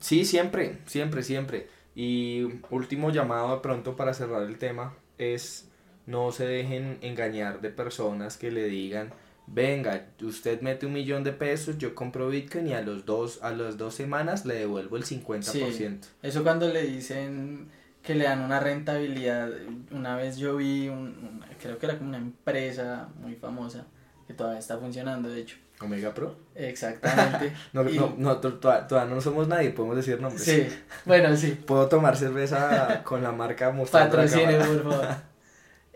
Sí, 0.00 0.24
siempre, 0.24 0.78
siempre, 0.86 1.22
siempre. 1.22 1.68
Y 1.98 2.44
último 2.70 3.10
llamado 3.10 3.56
de 3.56 3.60
pronto 3.60 3.96
para 3.96 4.14
cerrar 4.14 4.44
el 4.44 4.56
tema 4.56 4.94
es 5.18 5.68
no 6.06 6.30
se 6.30 6.46
dejen 6.46 6.96
engañar 7.02 7.60
de 7.60 7.70
personas 7.70 8.36
que 8.36 8.52
le 8.52 8.66
digan, 8.66 9.10
venga, 9.48 10.06
usted 10.22 10.60
mete 10.60 10.86
un 10.86 10.92
millón 10.92 11.24
de 11.24 11.32
pesos, 11.32 11.76
yo 11.76 11.96
compro 11.96 12.28
Bitcoin 12.28 12.68
y 12.68 12.74
a 12.74 12.82
los 12.82 13.04
dos, 13.04 13.42
a 13.42 13.50
las 13.50 13.78
dos 13.78 13.96
semanas 13.96 14.46
le 14.46 14.54
devuelvo 14.54 14.96
el 14.96 15.02
50%. 15.02 15.98
eso 16.22 16.44
cuando 16.44 16.68
le 16.68 16.84
dicen 16.84 17.66
que 18.00 18.14
le 18.14 18.26
dan 18.26 18.42
una 18.42 18.60
rentabilidad, 18.60 19.50
una 19.90 20.14
vez 20.14 20.36
yo 20.36 20.56
vi, 20.56 20.88
un, 20.88 21.42
creo 21.60 21.78
que 21.78 21.86
era 21.86 21.98
como 21.98 22.10
una 22.10 22.18
empresa 22.18 23.08
muy 23.20 23.34
famosa, 23.34 23.88
que 24.28 24.34
todavía 24.34 24.60
está 24.60 24.78
funcionando 24.78 25.30
de 25.30 25.40
hecho, 25.40 25.56
Omega 25.80 26.12
Pro. 26.12 26.36
Exactamente. 26.54 27.52
no, 27.72 27.84
no, 27.84 28.14
no, 28.16 28.38
todavía 28.38 29.04
no 29.14 29.20
somos 29.20 29.46
nadie, 29.48 29.70
podemos 29.70 29.96
decir 29.96 30.20
nombres. 30.20 30.42
Sí, 30.42 30.66
bueno, 31.04 31.36
sí. 31.36 31.58
Puedo 31.66 31.88
tomar 31.88 32.16
cerveza 32.16 33.02
con 33.04 33.22
la 33.22 33.32
marca 33.32 33.70
mostrando 33.70 34.16
Patrocine, 34.16 34.56
por 34.56 34.82
favor. 34.82 35.06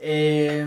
Eh, 0.05 0.67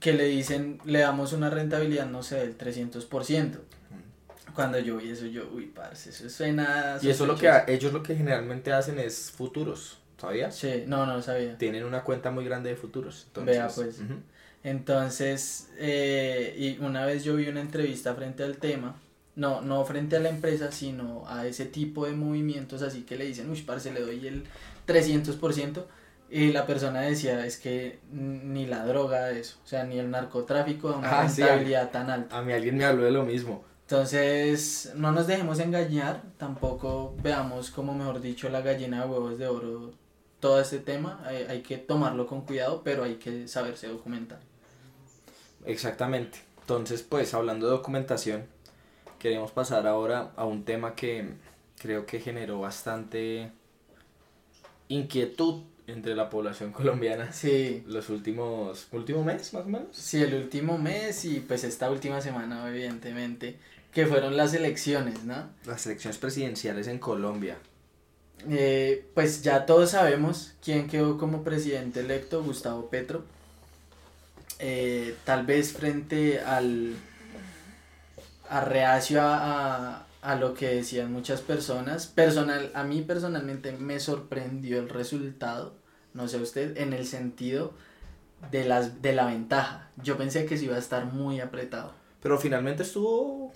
que 0.00 0.14
le 0.14 0.24
dicen, 0.24 0.80
le 0.86 1.00
damos 1.00 1.34
una 1.34 1.50
rentabilidad, 1.50 2.06
no 2.06 2.22
sé, 2.22 2.36
del 2.36 2.56
300%. 2.56 3.58
Cuando 4.54 4.78
yo 4.78 4.96
vi 4.96 5.10
eso, 5.10 5.26
yo, 5.26 5.46
uy, 5.52 5.66
parce, 5.66 6.08
eso 6.08 6.28
suena... 6.30 6.98
Y 7.02 7.10
eso 7.10 7.26
lo 7.26 7.36
que 7.36 7.48
sospechoso. 7.48 7.70
ellos 7.70 7.92
lo 7.92 8.02
que 8.02 8.16
generalmente 8.16 8.72
hacen 8.72 8.98
es 8.98 9.30
futuros, 9.30 9.98
¿sabías? 10.18 10.56
Sí, 10.56 10.84
no, 10.86 11.04
no 11.04 11.20
sabía. 11.20 11.58
Tienen 11.58 11.84
una 11.84 12.02
cuenta 12.02 12.30
muy 12.30 12.46
grande 12.46 12.70
de 12.70 12.76
futuros. 12.76 13.24
Entonces, 13.26 13.56
Vea, 13.56 13.68
pues. 13.68 14.00
Entonces, 14.62 15.70
eh, 15.78 16.54
y 16.58 16.84
una 16.84 17.06
vez 17.06 17.24
yo 17.24 17.36
vi 17.36 17.48
una 17.48 17.60
entrevista 17.60 18.14
frente 18.14 18.42
al 18.44 18.58
tema, 18.58 18.96
no, 19.36 19.62
no 19.62 19.84
frente 19.84 20.16
a 20.16 20.20
la 20.20 20.28
empresa, 20.28 20.70
sino 20.70 21.24
a 21.26 21.46
ese 21.46 21.64
tipo 21.64 22.06
de 22.06 22.12
movimientos, 22.12 22.82
así 22.82 23.02
que 23.02 23.16
le 23.16 23.24
dicen, 23.24 23.48
uy, 23.50 23.62
parce, 23.62 23.90
le 23.92 24.00
doy 24.00 24.26
el 24.26 24.44
300%, 24.86 25.84
y 26.28 26.52
la 26.52 26.66
persona 26.66 27.00
decía, 27.00 27.44
es 27.46 27.56
que 27.56 27.98
ni 28.12 28.66
la 28.66 28.84
droga 28.84 29.30
eso, 29.30 29.58
o 29.64 29.66
sea, 29.66 29.84
ni 29.84 29.98
el 29.98 30.10
narcotráfico 30.10 30.90
da 30.90 30.96
una 30.98 31.20
Ah, 31.20 31.28
sí, 31.28 31.42
rentabilidad 31.42 31.90
tan 31.90 32.10
alta. 32.10 32.38
A 32.38 32.42
mí 32.42 32.52
alguien 32.52 32.76
me 32.76 32.84
habló 32.84 33.04
de 33.04 33.10
lo 33.10 33.24
mismo. 33.24 33.64
Entonces, 33.88 34.92
no 34.94 35.10
nos 35.10 35.26
dejemos 35.26 35.58
engañar, 35.58 36.22
tampoco 36.36 37.16
veamos 37.22 37.70
como, 37.70 37.94
mejor 37.94 38.20
dicho, 38.20 38.48
la 38.48 38.60
gallina 38.60 39.00
de 39.04 39.10
huevos 39.10 39.38
de 39.38 39.48
oro, 39.48 39.92
todo 40.38 40.60
este 40.60 40.78
tema, 40.78 41.20
hay, 41.24 41.44
hay 41.48 41.62
que 41.62 41.78
tomarlo 41.78 42.26
con 42.26 42.42
cuidado, 42.42 42.82
pero 42.84 43.02
hay 43.02 43.16
que 43.16 43.48
saberse 43.48 43.88
documentar. 43.88 44.38
Exactamente. 45.64 46.38
Entonces, 46.60 47.02
pues, 47.02 47.34
hablando 47.34 47.66
de 47.66 47.72
documentación, 47.72 48.46
queremos 49.18 49.50
pasar 49.50 49.86
ahora 49.86 50.32
a 50.36 50.44
un 50.44 50.64
tema 50.64 50.94
que 50.94 51.34
creo 51.78 52.06
que 52.06 52.20
generó 52.20 52.60
bastante 52.60 53.50
inquietud 54.88 55.62
entre 55.86 56.14
la 56.14 56.30
población 56.30 56.72
colombiana 56.72 57.32
Sí, 57.32 57.82
los 57.86 58.08
últimos, 58.08 58.88
último 58.92 59.24
mes, 59.24 59.52
más 59.52 59.64
o 59.64 59.68
menos. 59.68 59.88
Sí, 59.96 60.22
el 60.22 60.34
último 60.34 60.78
mes 60.78 61.24
y 61.24 61.40
pues 61.40 61.64
esta 61.64 61.90
última 61.90 62.20
semana, 62.20 62.68
evidentemente, 62.68 63.58
que 63.92 64.06
fueron 64.06 64.36
las 64.36 64.54
elecciones, 64.54 65.24
¿no? 65.24 65.48
Las 65.64 65.86
elecciones 65.86 66.18
presidenciales 66.18 66.86
en 66.86 66.98
Colombia. 66.98 67.58
Eh, 68.48 69.04
pues 69.14 69.42
ya 69.42 69.66
todos 69.66 69.90
sabemos 69.90 70.54
quién 70.62 70.86
quedó 70.88 71.18
como 71.18 71.42
presidente 71.42 72.00
electo, 72.00 72.42
Gustavo 72.42 72.88
Petro. 72.88 73.24
Eh, 74.60 75.16
tal 75.24 75.46
vez 75.46 75.72
frente 75.72 76.40
al 76.40 76.94
a 78.48 78.60
reacio 78.64 79.22
a, 79.22 80.06
a- 80.22 80.34
lo 80.36 80.54
que 80.54 80.68
decían 80.68 81.12
muchas 81.12 81.40
personas. 81.40 82.06
Personal, 82.06 82.70
a 82.74 82.84
mí 82.84 83.02
personalmente 83.02 83.72
me 83.72 84.00
sorprendió 84.00 84.78
el 84.80 84.88
resultado, 84.88 85.74
no 86.14 86.28
sé 86.28 86.38
usted, 86.38 86.76
en 86.76 86.92
el 86.92 87.06
sentido 87.06 87.72
de, 88.50 88.64
las, 88.64 89.02
de 89.02 89.14
la 89.14 89.26
ventaja. 89.26 89.88
Yo 90.02 90.16
pensé 90.16 90.46
que 90.46 90.58
se 90.58 90.64
iba 90.66 90.76
a 90.76 90.80
estar 90.80 91.06
muy 91.06 91.40
apretado. 91.40 91.92
Pero 92.22 92.38
finalmente 92.38 92.82
estuvo 92.82 93.49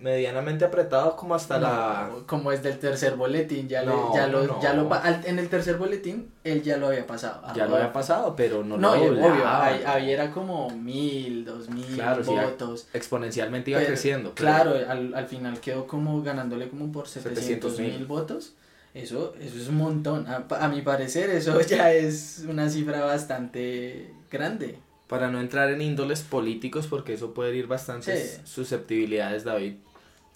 medianamente 0.00 0.64
apretado 0.64 1.16
como 1.16 1.34
hasta 1.34 1.58
la... 1.58 2.10
Como 2.26 2.52
es 2.52 2.62
del 2.62 2.78
tercer 2.78 3.16
boletín, 3.16 3.68
ya, 3.68 3.82
le- 3.82 3.92
ya 4.14 4.26
lo, 4.26 4.44
no. 4.46 4.60
ya 4.62 4.72
lo 4.74 4.92
al- 4.92 5.22
en 5.24 5.38
el 5.38 5.48
tercer 5.48 5.76
boletín 5.76 6.30
él 6.44 6.62
ya 6.62 6.76
lo 6.76 6.88
había 6.88 7.06
pasado. 7.06 7.42
Ya 7.54 7.66
lo 7.66 7.76
había 7.76 7.92
pasado, 7.92 8.34
pero 8.36 8.62
no, 8.64 8.76
No, 8.76 8.94
lo 8.96 9.02
obvio, 9.02 9.46
ahí, 9.48 9.82
ahí 9.86 10.10
era 10.12 10.30
como 10.30 10.70
mil, 10.70 11.44
dos 11.44 11.68
mil 11.70 11.84
Claro, 11.94 12.22
sí, 12.24 12.30
votos. 12.30 12.86
Exponencialmente 12.94 13.70
iba 13.72 13.80
Pero, 13.80 13.88
creciendo. 13.90 14.32
pero- 14.34 14.46
Claro, 14.48 14.74
al, 14.88 15.14
al 15.14 15.26
final 15.26 15.60
quedó 15.60 15.86
como 15.86 16.22
ganándole 16.22 16.68
como 16.68 16.92
por 16.92 17.08
700 17.08 17.78
700.000. 17.78 17.80
mil 17.82 18.06
votos. 18.06 18.52
Eso, 18.94 19.34
eso 19.40 19.58
es 19.60 19.68
un 19.68 19.76
montón. 19.76 20.26
A, 20.26 20.44
a 20.58 20.68
mi 20.68 20.80
parecer 20.80 21.28
eso 21.30 21.60
ya 21.60 21.92
es 21.92 22.44
una 22.48 22.70
cifra 22.70 23.04
bastante 23.04 24.10
grande. 24.30 24.78
Para 25.06 25.30
no 25.30 25.40
entrar 25.40 25.70
en 25.70 25.82
índoles 25.82 26.22
políticos, 26.22 26.86
porque 26.88 27.14
eso 27.14 27.32
puede 27.32 27.50
herir 27.50 27.66
bastantes 27.68 28.32
Sí. 28.36 28.40
susceptibilidades, 28.44 29.44
David. 29.44 29.74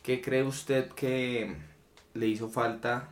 ¿Qué 0.02 0.20
cree 0.22 0.44
usted 0.44 0.88
que 0.90 1.56
le 2.14 2.26
hizo 2.26 2.48
falta 2.48 3.08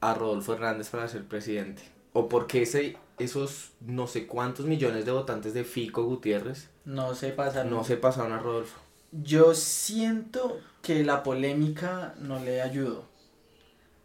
a 0.00 0.14
Rodolfo 0.14 0.52
Hernández 0.54 0.88
para 0.90 1.08
ser 1.08 1.24
presidente? 1.24 1.82
¿O 2.12 2.28
por 2.28 2.46
qué 2.46 2.62
ese, 2.62 2.96
esos 3.18 3.70
no 3.80 4.06
sé 4.06 4.26
cuántos 4.26 4.66
millones 4.66 5.04
de 5.04 5.12
votantes 5.12 5.54
de 5.54 5.64
Fico 5.64 6.04
Gutiérrez 6.04 6.68
No 6.84 7.14
se 7.14 7.30
pasa 7.30 7.64
no 7.64 7.84
se 7.84 7.96
pasaron 7.96 8.32
a 8.32 8.38
Rodolfo? 8.38 8.78
Yo 9.12 9.54
siento 9.54 10.60
que 10.82 11.04
la 11.04 11.22
polémica 11.22 12.14
no 12.18 12.38
le 12.40 12.60
ayudó. 12.60 13.06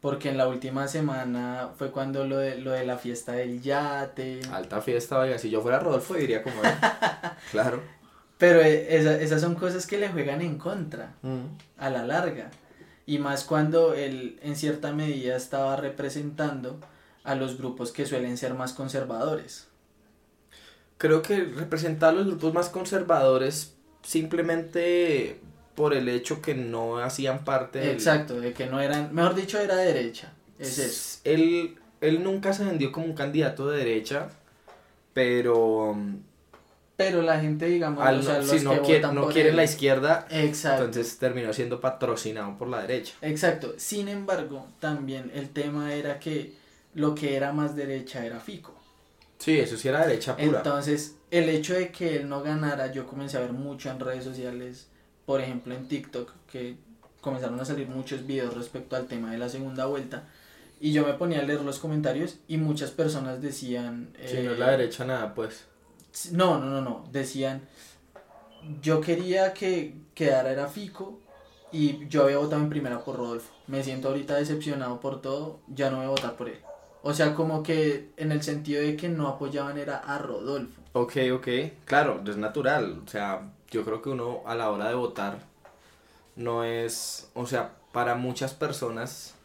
Porque 0.01 0.29
en 0.29 0.38
la 0.38 0.48
última 0.48 0.88
semana 0.88 1.72
fue 1.77 1.91
cuando 1.91 2.25
lo 2.25 2.38
de, 2.38 2.58
lo 2.58 2.72
de 2.72 2.86
la 2.86 2.98
fiesta 2.98 3.34
del 3.34 3.62
yate. 3.62 4.39
Alta 4.51 4.79
fiesta, 4.82 5.20
oiga, 5.20 5.38
si 5.38 5.50
yo 5.50 5.62
fuera 5.62 5.79
Rodolfo 5.79 6.13
diría 6.13 6.41
como 6.41 6.63
él. 6.63 6.72
claro. 7.51 7.82
Pero 8.38 8.62
eh, 8.62 8.96
esa- 8.98 9.20
esas 9.20 9.41
son 9.41 9.56
cosas 9.56 9.86
que 9.86 9.98
le 9.98 10.08
juegan 10.10 10.41
en 10.41 10.58
contra 10.58 11.13
Mm. 11.22 11.58
a 11.77 11.89
la 11.89 12.06
larga. 12.06 12.50
Y 13.06 13.18
más 13.20 13.44
cuando 13.44 13.94
él 13.94 14.39
en 14.41 14.56
cierta 14.56 14.94
medida 14.94 15.36
estaba 15.36 15.75
representando 15.75 16.79
a 17.25 17.36
los 17.36 17.58
grupos 17.58 17.91
que 17.91 18.06
suelen 18.06 18.38
ser 18.38 18.53
más 18.53 18.72
conservadores. 18.72 19.68
Creo 20.98 21.22
que 21.22 21.44
representar 21.44 22.10
a 22.10 22.13
los 22.13 22.27
grupos 22.27 22.53
más 22.53 22.70
conservadores 22.70 23.74
simplemente 24.03 25.41
por 25.79 25.93
el 25.93 26.09
hecho 26.09 26.41
que 26.41 26.53
no 26.55 26.98
hacían 27.00 27.45
parte 27.45 27.79
del... 27.79 27.91
Exacto, 27.91 28.41
de 28.41 28.51
que 28.51 28.65
no 28.65 28.81
eran, 28.81 29.15
mejor 29.15 29.33
dicho, 29.33 29.57
era 29.57 29.77
derecha. 29.77 30.33
Es 30.59 30.77
eso. 30.77 31.19
Él, 31.24 31.77
él 32.01 32.21
nunca 32.21 32.51
se 32.51 32.65
vendió 32.65 32.91
como 32.91 33.05
un 33.05 33.13
candidato 33.13 33.69
de 33.69 33.77
derecha, 33.77 34.27
pero 35.13 35.95
Pero 36.98 37.21
la 37.21 37.39
gente, 37.39 37.65
digamos, 37.67 38.05
al 38.05 38.19
o 38.19 38.24
sea, 38.24 38.33
no- 38.33 38.39
los 38.41 38.50
si 38.50 38.59
no, 38.65 38.81
quiere, 38.81 39.07
no 39.13 39.29
quiere 39.29 39.50
él- 39.51 39.55
la 39.55 39.63
izquierda, 39.63 40.27
Exacto. 40.29 40.83
entonces 40.83 41.17
terminó 41.17 41.53
siendo 41.53 41.79
patrocinado 41.79 42.57
por 42.57 42.67
la 42.67 42.81
derecha. 42.81 43.13
Exacto. 43.21 43.74
Sin 43.77 44.09
embargo, 44.09 44.67
también 44.81 45.31
el 45.33 45.48
tema 45.50 45.93
era 45.93 46.19
que 46.19 46.53
lo 46.93 47.15
que 47.15 47.38
era 47.38 47.53
más 47.53 47.74
derecha 47.77 48.25
era 48.25 48.41
Fico. 48.41 48.75
Sí, 49.38 49.57
eso 49.57 49.77
sí 49.77 49.88
era 49.88 50.05
derecha 50.05 50.36
pura. 50.36 50.57
Entonces, 50.57 51.15
el 51.31 51.48
hecho 51.48 51.74
de 51.74 51.89
que 51.89 52.17
él 52.17 52.27
no 52.27 52.43
ganara, 52.43 52.91
yo 52.91 53.07
comencé 53.07 53.38
a 53.38 53.39
ver 53.39 53.53
mucho 53.53 53.89
en 53.89 54.01
redes 54.01 54.25
sociales, 54.25 54.88
por 55.29 55.41
ejemplo 55.41 55.75
en 55.75 55.88
TikTok, 55.88 56.31
que 56.51 56.75
comenzaron 57.21 57.59
a 57.59 57.63
salir 57.63 57.88
muchos 57.88 58.25
videos 58.25 58.55
respecto 58.55 58.95
al 58.95 59.05
tema 59.05 59.31
de 59.31 59.38
la 59.38 59.48
segunda 59.48 59.86
vuelta. 59.86 60.24
Y 60.79 60.91
yo 60.91 61.05
me 61.05 61.13
ponía 61.13 61.41
a 61.41 61.43
leer 61.43 61.62
los 61.62 61.77
comentarios 61.77 62.39
y 62.48 62.57
muchas 62.57 62.89
personas 62.89 63.39
decían... 63.39 64.12
si 64.25 64.38
no 64.38 64.50
eh, 64.50 64.53
es 64.53 64.57
la 64.57 64.71
derecha, 64.71 65.05
nada, 65.05 65.36
pues. 65.36 65.65
No, 66.31 66.57
no, 66.57 66.65
no, 66.65 66.81
no. 66.81 67.05
Decían, 67.12 67.62
yo 68.81 69.01
quería 69.01 69.53
que 69.53 69.98
quedara 70.15 70.51
era 70.51 70.65
Fico 70.65 71.19
y 71.71 72.07
yo 72.07 72.24
había 72.24 72.39
votado 72.39 72.63
en 72.63 72.69
primera 72.71 72.98
por 72.98 73.17
Rodolfo. 73.17 73.53
Me 73.67 73.83
siento 73.83 74.07
ahorita 74.07 74.36
decepcionado 74.36 75.00
por 75.00 75.21
todo, 75.21 75.59
ya 75.67 75.91
no 75.91 75.98
voy 75.98 76.07
a 76.07 76.09
votar 76.09 76.38
por 76.38 76.50
él. 76.50 76.57
O 77.03 77.13
sea, 77.13 77.36
como 77.36 77.62
que 77.62 78.09
en 78.17 78.31
el 78.31 78.41
sentido 78.41 78.81
de 78.81 78.95
que 78.95 79.09
no 79.09 79.27
apoyaban 79.27 79.77
era 79.77 79.98
a 79.98 80.17
Rodolfo. 80.17 80.81
Ok, 80.93 81.17
ok, 81.33 81.48
claro, 81.86 82.24
es 82.25 82.38
natural. 82.38 83.03
O 83.05 83.07
sea, 83.07 83.51
yo 83.72 83.86
creo 83.86 84.02
que 84.02 84.10
uno 84.10 84.42
a 84.46 84.56
la 84.56 84.70
hora 84.72 84.90
de 84.90 84.96
votar 84.96 85.40
no 86.36 86.64
es, 86.64 87.30
o 87.34 87.46
sea, 87.46 87.76
para 87.92 88.16
muchas 88.16 88.54
personas 88.54 89.36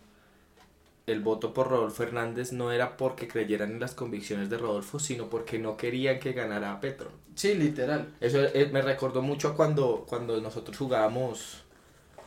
el 1.06 1.20
voto 1.20 1.52
por 1.52 1.68
Rodolfo 1.68 2.02
Hernández 2.02 2.52
no 2.52 2.72
era 2.72 2.96
porque 2.96 3.28
creyeran 3.28 3.72
en 3.72 3.80
las 3.80 3.94
convicciones 3.94 4.48
de 4.48 4.56
Rodolfo, 4.56 4.98
sino 4.98 5.28
porque 5.28 5.58
no 5.58 5.76
querían 5.76 6.18
que 6.18 6.32
ganara 6.32 6.72
a 6.72 6.80
Petro. 6.80 7.10
Sí, 7.34 7.54
literal. 7.54 8.14
Eso 8.20 8.42
eh, 8.42 8.70
me 8.72 8.80
recordó 8.80 9.20
mucho 9.20 9.48
a 9.48 9.56
cuando, 9.56 10.06
cuando 10.08 10.40
nosotros 10.40 10.76
jugábamos, 10.76 11.62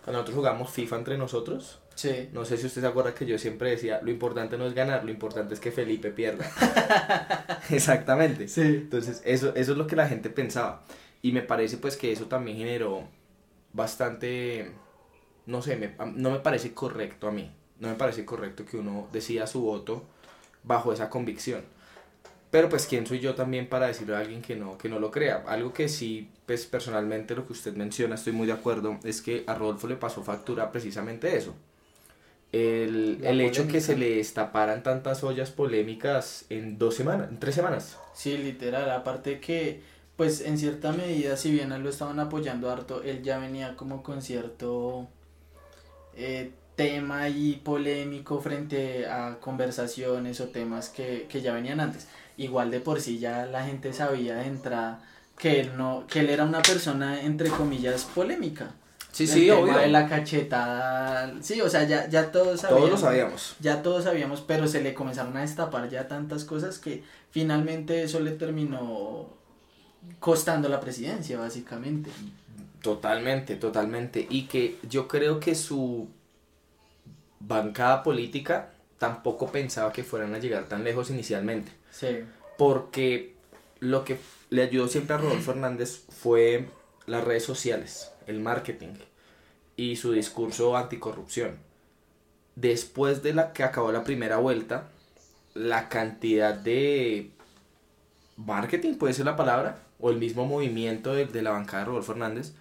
cuando 0.04 0.20
nosotros 0.20 0.36
jugábamos 0.36 0.70
FIFA 0.70 0.98
entre 0.98 1.18
nosotros. 1.18 1.80
Sí. 1.96 2.30
No 2.32 2.46
sé 2.46 2.58
si 2.58 2.68
usted 2.68 2.82
se 2.82 2.88
acuerda 2.88 3.16
que 3.16 3.25
yo 3.25 3.39
siempre 3.39 3.72
decía, 3.72 4.00
lo 4.04 4.12
importante 4.12 4.58
no 4.58 4.68
es 4.68 4.75
ganar, 4.75 5.04
lo 5.04 5.10
importante 5.10 5.56
es 5.56 5.60
que 5.60 5.72
Felipe 5.72 6.12
pierda. 6.12 6.46
Exactamente. 7.72 8.48
Sí. 8.48 8.62
Entonces, 8.62 9.24
eso, 9.25 9.56
eso 9.56 9.72
es 9.72 9.77
lo 9.77 9.88
que 9.88 9.96
la 9.96 10.08
gente 10.08 10.30
pensaba. 10.30 10.84
Y 11.21 11.31
me 11.31 11.41
parece 11.41 11.77
pues 11.77 11.97
que 11.97 12.12
eso 12.12 12.25
también 12.25 12.57
generó 12.57 13.03
bastante, 13.74 14.71
no 15.45 15.62
sé, 15.62 15.77
me- 15.77 15.95
no 16.15 16.31
me 16.31 16.39
parece 16.39 16.74
correcto 16.74 17.27
a 17.27 17.31
mí. 17.31 17.51
No 17.79 17.89
me 17.89 17.95
parece 17.95 18.25
correcto 18.25 18.65
que 18.65 18.77
uno 18.77 19.07
decida 19.13 19.47
su 19.47 19.62
voto 19.62 20.05
bajo 20.63 20.93
esa 20.93 21.09
convicción. 21.09 21.63
Pero 22.51 22.69
pues 22.69 22.88
quién 22.88 23.05
soy 23.07 23.19
yo 23.19 23.36
también 23.36 23.67
para 23.69 23.88
decirle 23.88 24.15
a 24.15 24.19
alguien 24.19 24.41
que 24.41 24.55
no, 24.55 24.77
que 24.77 24.89
no 24.89 25.00
lo 25.00 25.12
crea. 25.12 25.43
Algo 25.47 25.74
que 25.74 25.89
sí, 25.89 26.29
pues 26.45 26.65
personalmente 26.65 27.36
lo 27.36 27.45
que 27.45 27.53
usted 27.53 27.75
menciona, 27.75 28.15
estoy 28.15 28.33
muy 28.33 28.47
de 28.47 28.53
acuerdo, 28.53 29.00
es 29.03 29.21
que 29.21 29.43
a 29.47 29.55
Rodolfo 29.55 29.88
le 29.88 29.97
pasó 29.97 30.24
factura 30.24 30.71
precisamente 30.71 31.36
eso. 31.38 31.55
El, 32.51 33.19
el 33.24 33.41
hecho 33.41 33.67
que 33.67 33.81
se 33.81 33.97
le 33.97 34.15
destaparan 34.17 34.81
tantas 34.81 35.24
ollas 35.24 35.51
polémicas 35.51 36.45
en 36.50 36.77
dos 36.77 36.95
semanas, 36.95 37.29
en 37.29 37.39
tres 37.39 37.55
semanas. 37.55 37.97
Sí, 38.13 38.38
literal. 38.38 38.89
Aparte 38.91 39.39
que, 39.39 39.81
pues 40.17 40.41
en 40.41 40.57
cierta 40.57 40.91
medida, 40.91 41.38
si 41.38 41.51
bien 41.51 41.71
a 41.71 41.77
él 41.77 41.83
lo 41.83 41.89
estaban 41.89 42.19
apoyando 42.19 42.69
harto, 42.69 43.03
él 43.03 43.21
ya 43.24 43.38
venía 43.38 43.75
como 43.75 44.03
con 44.03 44.21
cierto 44.21 45.07
eh, 46.15 46.51
tema 46.75 47.21
ahí 47.21 47.62
polémico 47.63 48.41
frente 48.41 49.05
a 49.07 49.38
conversaciones 49.39 50.41
o 50.41 50.45
temas 50.50 50.89
que, 50.89 51.27
que 51.29 51.41
ya 51.41 51.53
venían 51.53 51.79
antes. 51.79 52.07
Igual 52.36 52.71
de 52.71 52.79
por 52.79 53.00
sí 53.00 53.19
ya 53.19 53.45
la 53.45 53.63
gente 53.65 53.93
sabía 53.93 54.36
de 54.38 54.47
entrada 54.47 55.01
que 55.38 55.59
él 55.62 55.77
no, 55.77 56.05
que 56.07 56.21
él 56.21 56.29
era 56.31 56.43
una 56.45 56.62
persona 56.63 57.21
entre 57.21 57.50
comillas 57.50 58.03
polémica. 58.05 58.74
Sí, 59.12 59.24
El 59.24 59.29
sí, 59.29 59.45
tema 59.47 59.59
obvio. 59.59 59.77
de 59.77 59.88
la 59.88 60.07
cachetada. 60.07 61.33
Sí, 61.41 61.62
o 61.62 61.69
sea, 61.69 61.83
ya, 61.83 62.07
ya 62.07 62.31
todos 62.31 62.62
sabíamos. 62.62 62.89
Todos 62.89 63.01
lo 63.01 63.07
sabíamos. 63.07 63.55
Ya 63.59 63.81
todos 63.81 64.03
sabíamos, 64.03 64.41
pero 64.41 64.67
se 64.67 64.81
le 64.81 64.93
comenzaron 64.93 65.36
a 65.38 65.41
destapar 65.41 65.89
ya 65.89 66.07
tantas 66.07 66.43
cosas 66.43 66.77
que 66.77 67.03
finalmente 67.31 68.03
eso 68.03 68.19
le 68.19 68.31
terminó 68.31 69.37
costando 70.20 70.70
la 70.70 70.80
presidencia, 70.80 71.38
básicamente. 71.38 72.10
Totalmente, 72.82 73.56
totalmente. 73.56 74.25
Y 74.30 74.44
que 74.48 74.77
yo 74.89 75.08
creo 75.08 75.39
que 75.39 75.56
su 75.56 76.08
bancada 77.39 78.04
política 78.04 78.72
tampoco 78.98 79.51
pensaba 79.51 79.92
que 79.92 80.04
fueran 80.04 80.34
a 80.34 80.39
llegar 80.39 80.66
tan 80.66 80.84
lejos 80.84 81.10
inicialmente. 81.10 81.72
Sí. 81.92 82.20
Porque 82.58 83.36
lo 83.80 84.04
que 84.04 84.18
le 84.50 84.63
ayudó 84.63 84.88
siempre 84.88 85.16
a 85.16 85.20
Rodolfo 85.20 85.51
Hernández 85.51 86.06
fue 86.10 86.70
las 87.06 87.24
redes 87.24 87.44
sociales, 87.44 88.12
el 88.25 88.39
marketing 88.39 88.96
y 89.75 89.96
su 89.96 90.12
discurso 90.12 90.75
anticorrupción. 90.75 91.58
Después 92.56 93.22
de 93.22 93.34
la 93.34 93.54
que 93.54 93.63
acabó 93.63 93.92
la 93.92 94.04
primera 94.04 94.38
vuelta, 94.38 94.89
la 95.54 95.89
cantidad 95.89 96.56
de 96.56 97.32
marketing, 98.36 98.96
puede 98.96 99.13
ser 99.13 99.25
la 99.25 99.36
palabra, 99.36 99.80
o 100.00 100.10
el 100.10 100.18
mismo 100.18 100.46
movimiento 100.46 101.13
de, 101.13 101.25
de 101.25 101.42
la 101.42 101.51
bancada 101.51 101.80
de 101.80 101.86
Rodolfo 101.86 102.12
Hernández, 102.13 102.54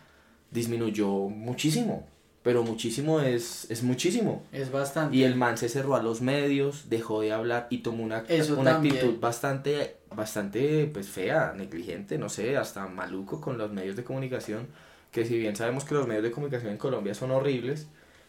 disminuyó 0.50 1.08
muchísimo. 1.28 2.06
Pero 2.42 2.62
muchísimo 2.62 3.20
es, 3.20 3.68
es 3.70 3.82
muchísimo. 3.82 4.44
Es 4.52 4.70
bastante. 4.70 5.16
Y 5.16 5.24
el 5.24 5.34
man 5.34 5.58
se 5.58 5.68
cerró 5.68 5.96
a 5.96 6.02
los 6.02 6.20
medios, 6.20 6.88
dejó 6.88 7.20
de 7.20 7.32
hablar 7.32 7.66
y 7.70 7.78
tomó 7.78 8.04
una, 8.04 8.24
Eso 8.28 8.56
una 8.56 8.74
también. 8.74 8.94
actitud 8.94 9.18
bastante, 9.18 9.96
bastante 10.14 10.88
pues 10.92 11.08
fea, 11.08 11.52
negligente, 11.56 12.18
no 12.18 12.28
sé, 12.28 12.56
hasta 12.56 12.86
maluco 12.86 13.40
con 13.40 13.58
los 13.58 13.72
medios 13.72 13.96
de 13.96 14.04
comunicación, 14.04 14.68
que 15.10 15.24
si 15.24 15.36
bien 15.38 15.56
sabemos 15.56 15.84
que 15.84 15.94
los 15.94 16.06
medios 16.06 16.22
de 16.22 16.30
comunicación 16.30 16.70
en 16.70 16.78
Colombia 16.78 17.14
son 17.14 17.32
horribles, 17.32 17.88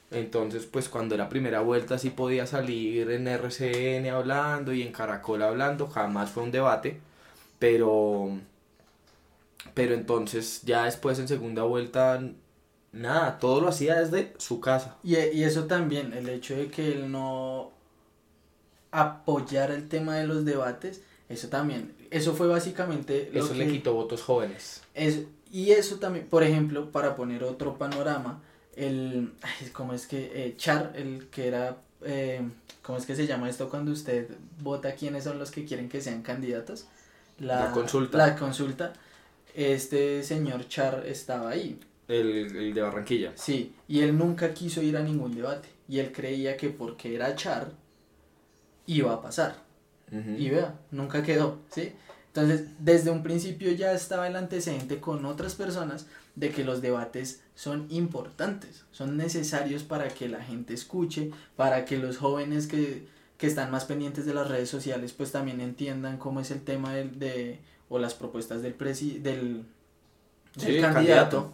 entonces 0.09 0.65
pues 0.65 0.89
cuando 0.89 1.13
era 1.13 1.29
primera 1.29 1.59
vuelta 1.61 1.99
sí 1.99 2.09
podía 2.09 2.47
salir 2.47 3.11
en 3.11 3.27
RCN 3.27 4.07
hablando 4.09 4.73
y 4.73 4.81
en 4.81 4.91
Caracol 4.91 5.43
hablando, 5.43 5.85
jamás 5.87 6.31
fue 6.31 6.41
un 6.43 6.51
debate, 6.51 6.99
pero 7.59 8.31
pero 9.73 9.93
entonces 9.93 10.61
ya 10.63 10.85
después 10.85 11.19
en 11.19 11.27
segunda 11.27 11.63
vuelta 11.63 12.21
nada, 12.91 13.37
todo 13.39 13.61
lo 13.61 13.67
hacía 13.67 13.99
desde 13.99 14.33
su 14.37 14.59
casa. 14.59 14.95
Y, 15.03 15.15
y 15.17 15.43
eso 15.43 15.65
también, 15.65 16.13
el 16.13 16.29
hecho 16.29 16.55
de 16.55 16.67
que 16.69 16.91
él 16.93 17.11
no 17.11 17.71
apoyara 18.91 19.75
el 19.75 19.87
tema 19.89 20.15
de 20.15 20.25
los 20.27 20.45
debates, 20.45 21.01
eso 21.29 21.49
también, 21.49 21.93
eso 22.09 22.33
fue 22.33 22.47
básicamente 22.47 23.29
lo 23.33 23.41
Eso 23.41 23.53
que... 23.53 23.59
le 23.59 23.67
quitó 23.67 23.93
votos 23.93 24.23
jóvenes. 24.23 24.81
Es, 24.93 25.23
y 25.51 25.71
eso 25.71 25.97
también, 25.97 26.27
por 26.27 26.43
ejemplo, 26.43 26.91
para 26.91 27.15
poner 27.15 27.43
otro 27.43 27.77
panorama, 27.77 28.41
el, 28.75 29.33
¿cómo 29.73 29.93
es 29.93 30.07
que? 30.07 30.31
eh, 30.33 30.55
Char, 30.57 30.93
el 30.95 31.27
que 31.29 31.47
era, 31.47 31.77
eh, 32.03 32.41
¿cómo 32.81 32.97
es 32.97 33.05
que 33.05 33.15
se 33.15 33.27
llama 33.27 33.49
esto 33.49 33.69
cuando 33.69 33.91
usted 33.91 34.29
vota 34.61 34.93
quiénes 34.95 35.23
son 35.25 35.39
los 35.39 35.51
que 35.51 35.65
quieren 35.65 35.89
que 35.89 36.01
sean 36.01 36.21
candidatos? 36.21 36.85
La 37.39 37.71
consulta. 37.71 38.17
La 38.17 38.35
consulta. 38.35 38.93
Este 39.57 40.21
señor 40.23 40.67
Char 40.67 41.03
estaba 41.07 41.49
ahí, 41.49 41.79
El, 42.07 42.55
el 42.55 42.73
de 42.75 42.81
Barranquilla. 42.81 43.31
sí, 43.35 43.73
y 43.87 44.01
él 44.01 44.15
nunca 44.17 44.53
quiso 44.53 44.81
ir 44.83 44.95
a 44.95 45.01
ningún 45.01 45.33
debate, 45.35 45.67
y 45.89 45.97
él 45.99 46.11
creía 46.11 46.55
que 46.57 46.69
porque 46.69 47.15
era 47.15 47.35
Char, 47.35 47.71
iba 48.85 49.13
a 49.13 49.21
pasar. 49.21 49.65
Y 50.37 50.49
vea, 50.51 50.79
nunca 50.91 51.21
quedó, 51.21 51.59
¿sí? 51.69 51.91
Entonces, 52.27 52.67
desde 52.79 53.09
un 53.11 53.23
principio 53.23 53.71
ya 53.73 53.91
estaba 53.91 54.27
el 54.27 54.37
antecedente 54.37 55.01
con 55.01 55.25
otras 55.25 55.55
personas 55.55 56.05
de 56.35 56.49
que 56.51 56.63
los 56.63 56.81
debates 56.81 57.41
son 57.55 57.87
importantes, 57.89 58.85
son 58.91 59.17
necesarios 59.17 59.83
para 59.83 60.07
que 60.07 60.29
la 60.29 60.41
gente 60.41 60.73
escuche, 60.73 61.31
para 61.57 61.83
que 61.83 61.97
los 61.97 62.17
jóvenes 62.17 62.67
que, 62.67 63.05
que 63.37 63.47
están 63.47 63.69
más 63.71 63.83
pendientes 63.85 64.25
de 64.25 64.33
las 64.33 64.47
redes 64.47 64.69
sociales 64.69 65.11
pues 65.13 65.31
también 65.33 65.59
entiendan 65.59 66.17
cómo 66.17 66.39
es 66.39 66.51
el 66.51 66.61
tema 66.61 66.93
del, 66.93 67.19
de, 67.19 67.59
o 67.89 67.99
las 67.99 68.13
propuestas 68.13 68.61
del, 68.61 68.73
presi, 68.73 69.19
del, 69.19 69.63
del 70.55 70.75
Sí, 70.75 70.81
candidato. 70.81 70.93
candidato. 70.93 71.53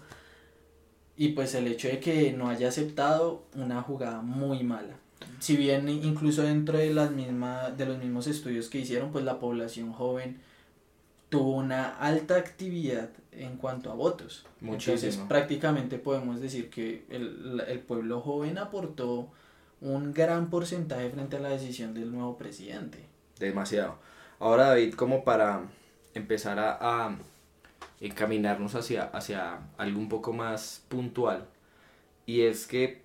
Y 1.15 1.30
pues 1.30 1.54
el 1.56 1.67
hecho 1.67 1.88
de 1.88 2.00
que 2.00 2.34
no 2.34 2.50
haya 2.50 2.69
aceptado 2.69 3.43
una 3.56 3.82
jugada 3.82 4.22
muy 4.22 4.63
mala. 4.63 4.96
Si 5.39 5.56
bien 5.56 5.88
incluso 5.88 6.41
dentro 6.41 6.78
de 6.78 6.93
las 6.93 7.12
mismas 7.12 7.78
de 7.78 7.86
los 7.86 7.98
mismos 7.98 8.28
estudios 8.28 8.67
que 8.69 8.80
hicieron, 8.80 9.12
pues 9.12 9.24
la 9.24 9.39
población 9.39 9.93
joven 9.93 10.39
tuvo 11.30 11.56
una 11.56 11.98
alta 11.98 12.36
actividad 12.36 13.10
en 13.32 13.58
cuanto 13.58 13.91
a 13.91 13.96
votos. 13.96 14.46
Entonces, 14.62 14.91
Muchísimo. 15.04 15.28
prácticamente 15.28 15.98
podemos 15.98 16.39
decir 16.41 16.69
que 16.69 17.06
el, 17.10 17.63
el 17.67 17.80
pueblo 17.80 18.22
joven 18.22 18.58
aportó 18.58 19.30
un 19.82 20.13
gran 20.13 20.50
porcentaje 20.50 21.10
frente 21.10 21.38
a 21.38 21.39
la 21.39 21.50
decisión 21.50 21.93
del 21.93 22.12
nuevo 22.12 22.38
presidente. 22.38 23.00
Demasiado. 23.39 23.98
Ahora, 24.39 24.67
David, 24.69 24.93
como 24.96 25.24
para 25.24 25.62
empezar 26.13 26.60
a, 26.60 26.78
a 26.82 27.17
encaminarnos 27.99 28.76
hacia, 28.76 29.04
hacia 29.04 29.60
algo 29.78 29.99
un 29.99 30.10
poco 30.10 30.34
más 30.34 30.84
puntual. 30.89 31.47
Y 32.26 32.41
es 32.41 32.67
que 32.67 33.02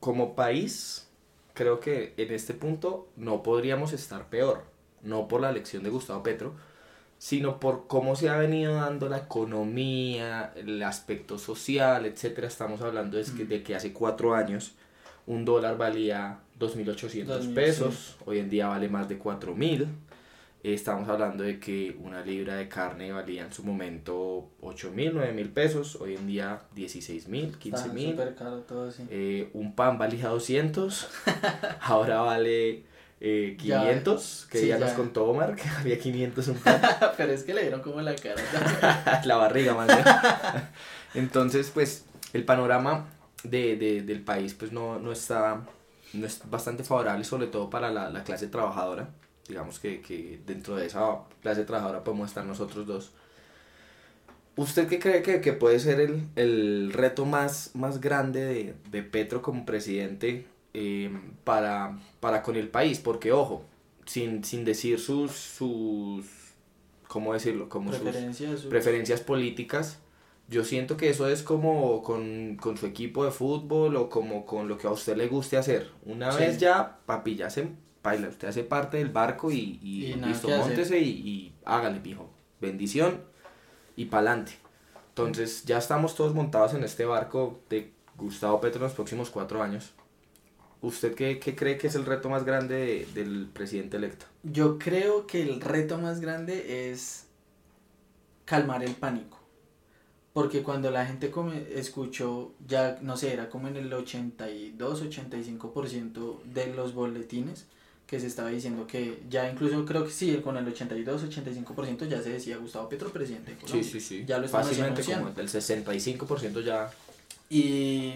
como 0.00 0.34
país, 0.34 1.08
creo 1.54 1.80
que 1.80 2.14
en 2.16 2.32
este 2.32 2.54
punto 2.54 3.08
no 3.16 3.42
podríamos 3.42 3.92
estar 3.92 4.28
peor. 4.28 4.64
No 5.02 5.28
por 5.28 5.40
la 5.40 5.50
elección 5.50 5.82
de 5.82 5.90
Gustavo 5.90 6.22
Petro, 6.22 6.54
sino 7.18 7.60
por 7.60 7.86
cómo 7.86 8.16
se 8.16 8.28
ha 8.28 8.36
venido 8.36 8.74
dando 8.74 9.08
la 9.08 9.18
economía, 9.18 10.52
el 10.56 10.82
aspecto 10.82 11.38
social, 11.38 12.06
etcétera. 12.06 12.48
Estamos 12.48 12.80
hablando 12.80 13.16
de 13.16 13.24
que, 13.24 13.44
de 13.44 13.62
que 13.62 13.76
hace 13.76 13.92
cuatro 13.92 14.34
años 14.34 14.74
un 15.26 15.44
dólar 15.44 15.76
valía 15.76 16.40
2.800 16.58 17.26
2.000, 17.26 17.54
pesos, 17.54 18.16
hoy 18.26 18.38
en 18.38 18.50
día 18.50 18.66
vale 18.66 18.88
más 18.88 19.08
de 19.08 19.20
4.000. 19.20 19.86
Estamos 20.62 21.08
hablando 21.08 21.42
de 21.42 21.58
que 21.58 21.96
una 22.00 22.20
libra 22.24 22.54
de 22.54 22.68
carne 22.68 23.10
valía 23.10 23.42
en 23.42 23.52
su 23.52 23.64
momento 23.64 24.48
8.000, 24.60 25.12
9.000 25.12 25.52
pesos, 25.52 25.96
hoy 25.96 26.14
en 26.14 26.28
día 26.28 26.60
16.000, 26.76 27.44
Está 27.64 27.84
15.000. 27.88 28.10
súper 28.12 28.34
caro 28.36 28.58
todo 28.60 28.88
así. 28.88 29.02
Eh, 29.10 29.50
un 29.54 29.74
pan 29.74 29.98
valía 29.98 30.28
200, 30.28 31.08
ahora 31.80 32.20
vale 32.20 32.84
eh, 33.20 33.56
Ya, 33.60 33.80
500, 33.80 34.46
que 34.52 34.58
sí, 34.58 34.66
ya, 34.68 34.78
nos 34.78 34.92
contó 34.92 35.24
Omar, 35.24 35.56
que 35.56 35.68
había 35.68 35.98
500 35.98 36.46
un 36.48 36.54
pan. 36.58 36.80
Pero 37.16 37.32
es 37.32 37.42
que 37.42 37.54
le 37.54 37.62
dieron 37.62 37.80
como 37.82 38.00
la 38.00 38.14
cara. 38.14 39.20
la 39.24 39.36
barriga 39.36 39.74
más 39.74 39.88
bien. 39.88 40.04
Entonces, 41.14 41.72
pues, 41.74 42.04
el 42.32 42.44
panorama 42.44 43.08
de, 43.42 43.74
de- 43.76 44.02
del 44.02 44.20
país, 44.22 44.54
pues, 44.54 44.70
no, 44.70 45.00
no 45.00 45.10
está, 45.10 45.60
no 46.12 46.24
es 46.24 46.40
bastante 46.48 46.84
favorable, 46.84 47.24
sobre 47.24 47.48
todo 47.48 47.68
para 47.68 47.90
la, 47.90 48.10
la 48.10 48.22
clase 48.22 48.46
trabajadora. 48.46 49.08
Digamos 49.48 49.78
que, 49.80 50.00
que 50.00 50.40
dentro 50.46 50.76
de 50.76 50.86
esa 50.86 51.18
clase 51.42 51.64
trabajadora 51.64 52.04
podemos 52.04 52.28
estar 52.28 52.44
nosotros 52.44 52.86
dos. 52.86 53.12
¿Usted 54.56 54.86
qué 54.86 54.98
cree 54.98 55.22
que, 55.22 55.40
que 55.40 55.52
puede 55.54 55.80
ser 55.80 55.98
el, 56.00 56.26
el 56.36 56.92
reto 56.92 57.24
más, 57.24 57.70
más 57.74 58.00
grande 58.00 58.44
de, 58.44 58.74
de 58.90 59.02
Petro 59.02 59.40
como 59.40 59.64
presidente 59.64 60.44
eh, 60.74 61.10
para, 61.44 61.98
para 62.20 62.42
con 62.42 62.56
el 62.56 62.68
país? 62.68 62.98
Porque, 62.98 63.32
ojo, 63.32 63.64
sin, 64.04 64.44
sin 64.44 64.64
decir 64.66 65.00
sus, 65.00 65.32
sus, 65.32 66.26
¿cómo 67.08 67.32
decirlo? 67.32 67.70
Como 67.70 67.92
sus 67.92 68.02
Preferencias. 68.02 68.60
su- 68.60 68.68
preferencias 68.68 69.20
políticas. 69.22 69.98
Yo 70.48 70.64
siento 70.64 70.98
que 70.98 71.08
eso 71.08 71.28
es 71.28 71.42
como 71.42 72.02
con, 72.02 72.56
con 72.60 72.76
su 72.76 72.84
equipo 72.84 73.24
de 73.24 73.30
fútbol 73.30 73.96
o 73.96 74.10
como 74.10 74.44
con 74.44 74.68
lo 74.68 74.76
que 74.76 74.86
a 74.86 74.90
usted 74.90 75.16
le 75.16 75.28
guste 75.28 75.56
hacer. 75.56 75.88
Una 76.04 76.30
Sí. 76.30 76.40
vez 76.40 76.58
ya, 76.58 76.98
papi, 77.06 77.36
ya 77.36 77.48
se 77.48 77.68
baila, 78.02 78.28
usted 78.28 78.48
hace 78.48 78.64
parte 78.64 78.96
del 78.98 79.08
barco 79.10 79.50
y, 79.50 79.78
y, 79.82 80.12
Y 80.12 80.14
nada 80.16 80.28
listo, 80.32 80.48
móntese 80.48 80.98
y, 81.00 81.08
y 81.10 81.54
hágale, 81.64 82.00
mijo. 82.00 82.30
Bendición 82.60 83.22
y 83.96 84.06
pa'lante. 84.06 84.52
Entonces, 85.10 85.64
ya 85.64 85.78
estamos 85.78 86.14
todos 86.14 86.34
montados 86.34 86.74
en 86.74 86.84
este 86.84 87.04
barco 87.04 87.60
de 87.68 87.92
Gustavo 88.16 88.60
Petro 88.60 88.78
en 88.78 88.84
los 88.84 88.92
próximos 88.94 89.30
cuatro 89.30 89.62
años. 89.62 89.92
¿Usted 90.80 91.14
qué, 91.14 91.38
qué 91.38 91.54
cree 91.54 91.78
que 91.78 91.86
es 91.86 91.94
el 91.94 92.04
reto 92.06 92.28
más 92.28 92.44
grande 92.44 92.74
de- 92.74 93.22
del 93.22 93.46
presidente 93.52 93.98
electo? 93.98 94.26
Yo 94.42 94.78
creo 94.78 95.26
que 95.26 95.42
el 95.42 95.60
reto 95.60 95.98
más 95.98 96.20
grande 96.20 96.90
es 96.90 97.26
calmar 98.44 98.82
el 98.82 98.94
pánico. 98.94 99.38
Porque 100.32 100.62
cuando 100.62 100.90
la 100.90 101.04
gente 101.06 101.30
come- 101.30 101.66
escuchó, 101.74 102.54
ya 102.66 102.98
no 103.02 103.16
sé, 103.16 103.32
era 103.34 103.50
como 103.50 103.68
en 103.68 103.76
el 103.76 103.92
82, 103.92 105.02
85% 105.02 106.42
de 106.44 106.74
los 106.74 106.94
boletines 106.94 107.66
que 108.12 108.20
se 108.20 108.26
estaba 108.26 108.50
diciendo 108.50 108.86
que 108.86 109.22
ya 109.30 109.50
incluso 109.50 109.86
creo 109.86 110.04
que 110.04 110.10
sí, 110.10 110.36
con 110.44 110.58
el 110.58 110.68
82, 110.68 111.30
85% 111.30 112.06
ya 112.06 112.20
se 112.20 112.28
decía 112.28 112.58
Gustavo 112.58 112.86
Petro 112.86 113.10
presidente. 113.10 113.52
de 113.52 113.56
Colombia. 113.56 114.00
sí. 114.00 114.24
Ya 114.26 114.36
lo 114.36 114.44
estamos 114.44 114.66
Fácilmente 114.66 115.02
como 115.02 115.30
del 115.30 115.48
65% 115.48 116.62
ya 116.62 116.90
Y 117.48 118.12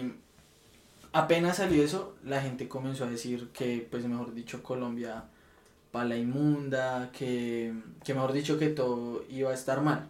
apenas 1.13 1.57
salió 1.57 1.83
eso, 1.83 2.15
la 2.23 2.39
gente 2.43 2.67
comenzó 2.67 3.05
a 3.05 3.09
decir 3.09 3.47
que, 3.51 3.87
pues 3.89 4.05
mejor 4.05 4.35
dicho, 4.35 4.61
Colombia 4.61 5.23
para 5.89 6.09
la 6.09 6.17
inmunda, 6.17 7.09
que, 7.11 7.73
que 8.03 8.13
mejor 8.13 8.33
dicho 8.33 8.59
que 8.59 8.67
todo 8.67 9.25
iba 9.31 9.49
a 9.49 9.55
estar 9.55 9.81
mal. 9.81 10.07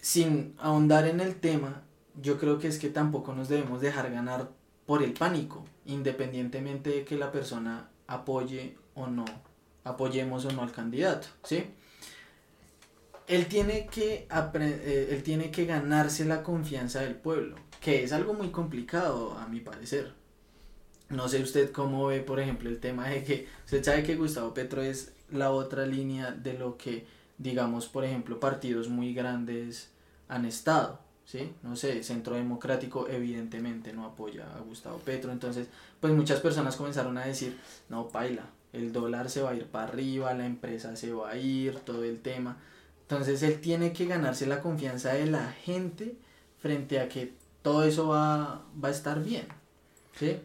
sin 0.00 0.56
ahondar 0.58 1.06
en 1.06 1.20
el 1.20 1.36
tema, 1.36 1.82
yo 2.20 2.36
creo 2.36 2.58
que 2.58 2.66
es 2.66 2.80
que 2.80 2.88
tampoco 2.88 3.32
nos 3.32 3.48
debemos 3.48 3.80
dejar 3.80 4.10
ganar 4.10 4.50
por 4.86 5.04
el 5.04 5.12
pánico, 5.12 5.64
independientemente 5.84 6.90
de 6.90 7.04
que 7.04 7.16
la 7.16 7.30
persona 7.30 7.90
apoye 8.06 8.76
o 8.94 9.06
no, 9.06 9.24
apoyemos 9.84 10.44
o 10.44 10.52
no 10.52 10.62
al 10.62 10.72
candidato, 10.72 11.28
¿sí? 11.44 11.64
Él 13.26 13.46
tiene 13.46 13.86
que, 13.86 14.28
eh, 14.28 15.08
él 15.10 15.22
tiene 15.22 15.50
que 15.50 15.66
ganarse 15.66 16.24
la 16.24 16.42
confianza 16.42 17.00
del 17.00 17.16
pueblo, 17.16 17.56
que 17.80 18.04
es 18.04 18.12
algo 18.12 18.34
muy 18.34 18.50
complicado 18.50 19.36
a 19.36 19.48
mi 19.48 19.60
parecer. 19.60 20.12
No 21.08 21.28
sé 21.28 21.42
usted 21.42 21.70
cómo 21.72 22.06
ve, 22.06 22.20
por 22.20 22.40
ejemplo, 22.40 22.68
el 22.68 22.80
tema 22.80 23.08
de 23.08 23.24
que 23.24 23.48
usted 23.64 23.84
sabe 23.84 24.02
que 24.02 24.16
Gustavo 24.16 24.54
Petro 24.54 24.82
es 24.82 25.12
la 25.30 25.50
otra 25.50 25.86
línea 25.86 26.30
de 26.30 26.54
lo 26.54 26.76
que, 26.76 27.06
digamos, 27.38 27.86
por 27.86 28.04
ejemplo, 28.04 28.40
partidos 28.40 28.88
muy 28.88 29.12
grandes 29.14 29.90
han 30.28 30.44
estado, 30.44 31.00
¿sí? 31.26 31.52
No 31.62 31.76
sé, 31.76 32.02
Centro 32.02 32.36
Democrático 32.36 33.06
evidentemente 33.08 33.92
no 33.92 34.06
apoya 34.06 34.46
a 34.56 34.60
Gustavo 34.60 34.98
Petro, 34.98 35.32
entonces, 35.32 35.68
pues 36.00 36.12
muchas 36.14 36.40
personas 36.40 36.76
comenzaron 36.76 37.18
a 37.18 37.26
decir, 37.26 37.58
no, 37.88 38.08
paila, 38.08 38.46
el 38.72 38.92
dólar 38.92 39.28
se 39.28 39.42
va 39.42 39.50
a 39.50 39.54
ir 39.54 39.66
para 39.66 39.88
arriba, 39.88 40.32
la 40.32 40.46
empresa 40.46 40.96
se 40.96 41.12
va 41.12 41.30
a 41.30 41.36
ir, 41.36 41.80
todo 41.80 42.04
el 42.04 42.20
tema. 42.20 42.56
Entonces 43.02 43.42
él 43.42 43.60
tiene 43.60 43.92
que 43.92 44.06
ganarse 44.06 44.46
la 44.46 44.60
confianza 44.60 45.12
de 45.12 45.26
la 45.26 45.52
gente 45.52 46.16
frente 46.58 47.00
a 47.00 47.08
que 47.08 47.34
todo 47.62 47.84
eso 47.84 48.08
va, 48.08 48.64
va 48.82 48.88
a 48.88 48.90
estar 48.90 49.22
bien, 49.22 49.46
¿sí? 50.18 50.38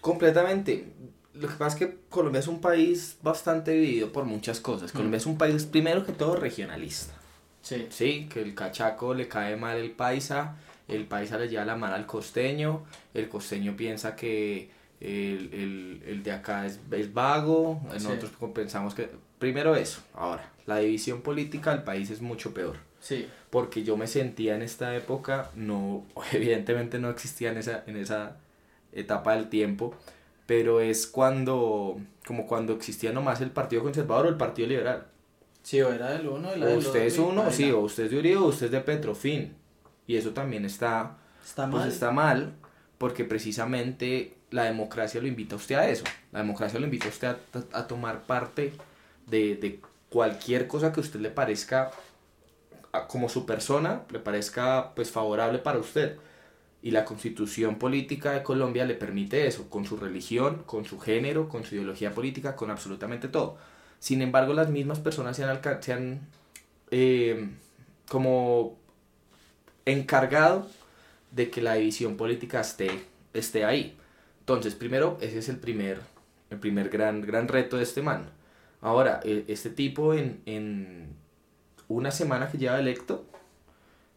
Completamente. 0.00 0.92
Lo 1.34 1.48
que 1.48 1.54
pasa 1.54 1.76
es 1.76 1.86
que 1.86 1.98
Colombia 2.08 2.38
es 2.38 2.46
un 2.46 2.60
país 2.60 3.18
bastante 3.22 3.72
dividido 3.72 4.12
por 4.12 4.24
muchas 4.24 4.60
cosas. 4.60 4.92
Mm. 4.94 4.96
Colombia 4.96 5.18
es 5.18 5.26
un 5.26 5.36
país, 5.36 5.64
primero 5.64 6.04
que 6.06 6.12
todo, 6.12 6.36
regionalista. 6.36 7.14
Sí. 7.64 7.86
Sí, 7.88 8.28
que 8.30 8.42
el 8.42 8.54
cachaco 8.54 9.14
le 9.14 9.26
cae 9.26 9.56
mal 9.56 9.78
el 9.78 9.90
paisa, 9.90 10.56
el 10.86 11.06
paisa 11.06 11.38
le 11.38 11.48
lleva 11.48 11.64
la 11.64 11.76
mano 11.76 11.94
al 11.94 12.04
costeño, 12.04 12.84
el 13.14 13.28
costeño 13.30 13.74
piensa 13.74 14.14
que 14.14 14.68
el, 15.00 16.20
de 16.22 16.30
acá 16.30 16.66
es, 16.66 16.78
es 16.92 17.12
vago, 17.12 17.80
nosotros 17.92 18.30
pensamos 18.54 18.94
que... 18.94 19.08
Primero 19.38 19.76
eso, 19.76 20.02
ahora, 20.14 20.50
la 20.66 20.78
división 20.78 21.22
política 21.22 21.70
del 21.70 21.82
país 21.82 22.10
es 22.10 22.20
mucho 22.20 22.52
peor. 22.54 22.76
Sí. 23.00 23.26
Porque 23.50 23.82
yo 23.82 23.96
me 23.96 24.06
sentía 24.06 24.54
en 24.54 24.62
esta 24.62 24.94
época, 24.94 25.50
no, 25.54 26.04
evidentemente 26.32 26.98
no 26.98 27.08
existía 27.08 27.50
en 27.50 27.58
esa, 27.58 27.82
en 27.86 27.96
esa 27.96 28.36
etapa 28.92 29.36
del 29.36 29.48
tiempo, 29.48 29.94
pero 30.46 30.80
es 30.80 31.06
cuando, 31.06 31.98
como 32.26 32.46
cuando 32.46 32.74
existía 32.74 33.12
nomás 33.12 33.40
el 33.40 33.50
Partido 33.50 33.82
Conservador 33.82 34.26
o 34.26 34.28
el 34.28 34.36
Partido 34.36 34.68
Liberal. 34.68 35.06
Sí, 35.64 35.80
o 35.80 35.92
era 35.92 36.10
del 36.10 36.28
uno, 36.28 36.50
o 36.50 36.74
usted 36.76 37.06
es 37.06 37.18
uno, 37.18 37.50
sí, 37.50 37.70
o 37.70 37.80
usted 37.80 38.04
es 38.04 38.10
de 38.10 38.18
Uribe 38.18 38.36
o 38.36 38.44
usted 38.44 38.66
es 38.66 38.72
de 38.72 38.80
Petrofin. 38.80 39.56
Y 40.06 40.16
eso 40.16 40.30
también 40.30 40.66
está, 40.66 41.16
está 41.42 41.70
pues 41.70 41.84
mal. 41.84 41.88
está 41.88 42.10
mal, 42.10 42.52
porque 42.98 43.24
precisamente 43.24 44.36
la 44.50 44.64
democracia 44.64 45.22
lo 45.22 45.26
invita 45.26 45.54
a 45.54 45.58
usted 45.58 45.76
a 45.76 45.88
eso. 45.88 46.04
La 46.32 46.40
democracia 46.40 46.78
lo 46.78 46.84
invita 46.84 47.06
a 47.06 47.08
usted 47.08 47.36
a, 47.72 47.86
tomar 47.86 48.24
parte 48.24 48.74
de, 49.26 49.56
de, 49.56 49.80
cualquier 50.10 50.68
cosa 50.68 50.92
que 50.92 51.00
a 51.00 51.02
usted 51.02 51.20
le 51.20 51.30
parezca, 51.30 51.90
como 53.08 53.30
su 53.30 53.46
persona, 53.46 54.02
le 54.10 54.18
parezca 54.18 54.92
pues 54.94 55.10
favorable 55.10 55.58
para 55.60 55.78
usted 55.78 56.18
y 56.82 56.90
la 56.90 57.06
constitución 57.06 57.76
política 57.76 58.32
de 58.32 58.42
Colombia 58.42 58.84
le 58.84 58.94
permite 58.94 59.46
eso, 59.46 59.70
con 59.70 59.86
su 59.86 59.96
religión, 59.96 60.64
con 60.66 60.84
su 60.84 61.00
género, 61.00 61.48
con 61.48 61.64
su 61.64 61.74
ideología 61.74 62.12
política, 62.12 62.54
con 62.54 62.70
absolutamente 62.70 63.28
todo. 63.28 63.56
Sin 64.04 64.20
embargo, 64.20 64.52
las 64.52 64.68
mismas 64.68 64.98
personas 64.98 65.34
se 65.34 65.44
han, 65.44 65.82
se 65.82 65.94
han 65.94 66.20
eh, 66.90 67.48
como 68.06 68.76
encargado 69.86 70.68
de 71.30 71.48
que 71.48 71.62
la 71.62 71.76
división 71.76 72.18
política 72.18 72.60
esté, 72.60 72.90
esté 73.32 73.64
ahí. 73.64 73.96
Entonces, 74.40 74.74
primero, 74.74 75.16
ese 75.22 75.38
es 75.38 75.48
el 75.48 75.56
primer, 75.56 76.00
el 76.50 76.58
primer 76.58 76.90
gran, 76.90 77.22
gran 77.22 77.48
reto 77.48 77.78
de 77.78 77.84
este 77.84 78.02
man. 78.02 78.28
Ahora, 78.82 79.20
e, 79.24 79.46
este 79.48 79.70
tipo 79.70 80.12
en, 80.12 80.42
en 80.44 81.08
una 81.88 82.10
semana 82.10 82.50
que 82.50 82.58
lleva 82.58 82.78
electo, 82.78 83.24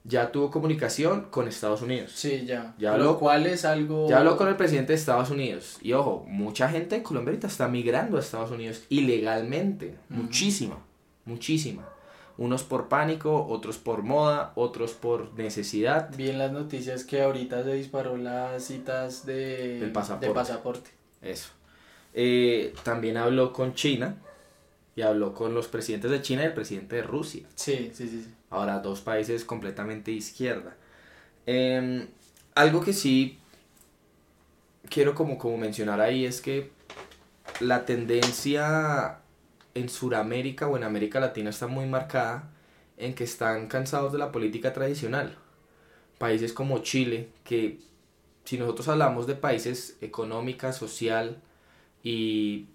ya 0.07 0.31
tuvo 0.31 0.49
comunicación 0.49 1.27
con 1.29 1.47
Estados 1.49 1.81
Unidos. 1.81 2.13
Sí, 2.15 2.45
ya. 2.45 2.73
ya 2.77 2.97
lo 2.97 3.19
cual 3.19 3.45
es 3.45 3.65
algo... 3.65 4.07
Ya 4.09 4.19
habló 4.19 4.37
con 4.37 4.47
el 4.47 4.55
presidente 4.55 4.93
de 4.93 4.99
Estados 4.99 5.29
Unidos. 5.29 5.77
Y 5.81 5.91
ojo, 5.93 6.25
mucha 6.27 6.69
gente 6.69 6.95
en 6.95 7.03
Colombia 7.03 7.31
ahorita 7.31 7.47
está 7.47 7.67
migrando 7.67 8.15
a 8.15 8.21
Estados 8.21 8.51
Unidos 8.51 8.83
ilegalmente. 8.87 9.95
Muchísima, 10.07 10.77
muchísima. 11.25 11.89
Unos 12.37 12.63
por 12.63 12.87
pánico, 12.87 13.47
otros 13.47 13.77
por 13.77 14.03
moda, 14.03 14.53
otros 14.55 14.93
por 14.93 15.33
necesidad. 15.33 16.15
Bien 16.15 16.37
las 16.37 16.53
noticias 16.53 17.03
que 17.03 17.21
ahorita 17.21 17.63
se 17.63 17.73
disparó 17.73 18.15
las 18.15 18.63
citas 18.63 19.25
de, 19.25 19.79
Del 19.79 19.91
pasaporte. 19.91 20.27
de 20.27 20.33
pasaporte. 20.33 20.89
Eso. 21.21 21.49
Eh, 22.13 22.73
también 22.83 23.17
habló 23.17 23.51
con 23.51 23.73
China 23.73 24.15
y 24.97 25.03
habló 25.03 25.35
con 25.35 25.53
los 25.53 25.67
presidentes 25.67 26.09
de 26.09 26.23
China 26.23 26.41
y 26.41 26.47
el 26.47 26.53
presidente 26.55 26.95
de 26.95 27.03
Rusia. 27.03 27.43
Sí, 27.53 27.91
sí, 27.93 28.09
sí. 28.09 28.25
Ahora, 28.49 28.79
dos 28.79 28.99
países 29.01 29.45
completamente 29.45 30.11
izquierda. 30.11 30.75
Em, 31.45 32.07
algo 32.55 32.81
que 32.81 32.93
sí 32.93 33.37
quiero 34.89 35.13
como, 35.13 35.37
como 35.37 35.55
mencionar 35.55 36.01
ahí 36.01 36.25
es 36.25 36.41
que 36.41 36.71
la 37.59 37.85
tendencia 37.85 39.19
en 39.75 39.87
Sudamérica 39.87 40.67
o 40.67 40.75
en 40.77 40.83
América 40.83 41.19
Latina 41.19 41.51
está 41.51 41.67
muy 41.67 41.85
marcada 41.85 42.49
en 42.97 43.13
que 43.13 43.23
están 43.23 43.67
cansados 43.67 44.11
de 44.11 44.17
la 44.17 44.31
política 44.31 44.73
tradicional. 44.73 45.37
Países 46.17 46.53
como 46.53 46.79
Chile, 46.79 47.29
que 47.43 47.77
si 48.45 48.57
nosotros 48.57 48.87
hablamos 48.87 49.27
de 49.27 49.35
países 49.35 49.95
económica, 50.01 50.73
social 50.73 51.39
y 52.01 52.65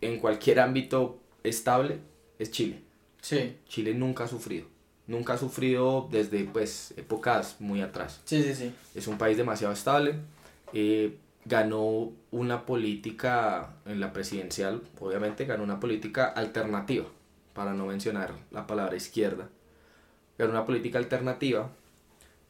en 0.00 0.18
cualquier 0.18 0.60
ámbito 0.60 1.20
estable 1.44 2.00
es 2.38 2.50
Chile. 2.50 2.82
Sí. 3.20 3.56
Chile 3.68 3.94
nunca 3.94 4.24
ha 4.24 4.28
sufrido. 4.28 4.66
Nunca 5.06 5.34
ha 5.34 5.38
sufrido 5.38 6.08
desde 6.10 6.44
pues 6.44 6.94
épocas 6.96 7.56
muy 7.60 7.82
atrás. 7.82 8.20
Sí, 8.24 8.42
sí, 8.42 8.54
sí. 8.54 8.74
Es 8.94 9.06
un 9.06 9.18
país 9.18 9.36
demasiado 9.36 9.72
estable. 9.72 10.16
Eh, 10.72 11.18
ganó 11.44 12.12
una 12.30 12.64
política 12.64 13.74
en 13.84 14.00
la 14.00 14.12
presidencial, 14.12 14.82
obviamente 14.98 15.44
ganó 15.44 15.62
una 15.62 15.78
política 15.78 16.24
alternativa, 16.26 17.04
para 17.52 17.74
no 17.74 17.86
mencionar 17.86 18.32
la 18.50 18.66
palabra 18.66 18.96
izquierda. 18.96 19.48
Ganó 20.38 20.52
una 20.52 20.64
política 20.64 20.98
alternativa. 20.98 21.70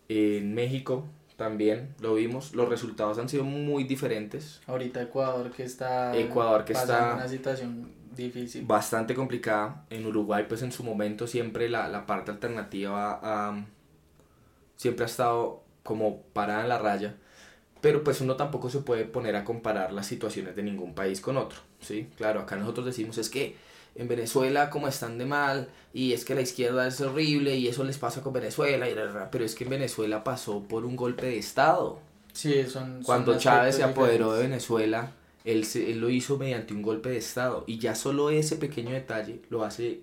En 0.08 0.54
México 0.54 1.04
también 1.36 1.94
lo 2.00 2.14
vimos, 2.14 2.54
los 2.54 2.68
resultados 2.68 3.18
han 3.18 3.28
sido 3.28 3.44
muy 3.44 3.84
diferentes. 3.84 4.60
Ahorita 4.66 5.02
Ecuador 5.02 5.50
que 5.50 5.64
está 5.64 6.16
Ecuador 6.16 6.64
que 6.64 6.74
está 6.74 7.14
una 7.14 7.28
situación 7.28 7.90
difícil. 8.16 8.64
Bastante 8.64 9.14
complicada. 9.14 9.84
En 9.90 10.06
Uruguay, 10.06 10.44
pues 10.48 10.62
en 10.62 10.72
su 10.72 10.84
momento 10.84 11.26
siempre 11.26 11.68
la, 11.68 11.88
la 11.88 12.06
parte 12.06 12.30
alternativa 12.30 13.64
siempre 14.76 15.04
ha 15.04 15.06
estado 15.06 15.62
como 15.82 16.22
parada 16.32 16.62
en 16.62 16.68
la 16.68 16.78
raya. 16.78 17.14
Pero 17.80 18.02
pues 18.02 18.20
uno 18.20 18.36
tampoco 18.36 18.70
se 18.70 18.78
puede 18.80 19.04
poner 19.04 19.36
a 19.36 19.44
comparar 19.44 19.92
las 19.92 20.06
situaciones 20.06 20.56
de 20.56 20.62
ningún 20.62 20.94
país 20.94 21.20
con 21.20 21.36
otro. 21.36 21.58
¿sí? 21.80 22.08
Claro, 22.16 22.40
acá 22.40 22.56
nosotros 22.56 22.86
decimos 22.86 23.18
es 23.18 23.28
que 23.28 23.56
en 23.94 24.08
Venezuela 24.08 24.70
como 24.70 24.88
están 24.88 25.18
de 25.18 25.26
mal 25.26 25.68
y 25.92 26.12
es 26.12 26.24
que 26.24 26.34
la 26.34 26.40
izquierda 26.40 26.86
es 26.86 27.00
horrible 27.00 27.56
y 27.56 27.68
eso 27.68 27.84
les 27.84 27.98
pasa 27.98 28.22
con 28.22 28.32
Venezuela, 28.32 28.88
y 28.88 28.96
pero 29.30 29.44
es 29.44 29.54
que 29.54 29.64
en 29.64 29.70
Venezuela 29.70 30.24
pasó 30.24 30.62
por 30.62 30.84
un 30.84 30.96
golpe 30.96 31.26
de 31.26 31.38
Estado. 31.38 32.00
Sí, 32.32 32.64
son, 32.64 33.02
Cuando 33.04 33.38
Chávez 33.38 33.76
se 33.76 33.84
apoderó 33.84 34.32
de 34.32 34.42
Venezuela, 34.42 35.12
él, 35.44 35.66
él 35.74 36.00
lo 36.00 36.10
hizo 36.10 36.38
mediante 36.38 36.74
un 36.74 36.82
golpe 36.82 37.10
de 37.10 37.18
Estado 37.18 37.64
y 37.66 37.78
ya 37.78 37.94
solo 37.94 38.30
ese 38.30 38.56
pequeño 38.56 38.90
detalle 38.90 39.40
lo 39.50 39.62
hace 39.62 40.00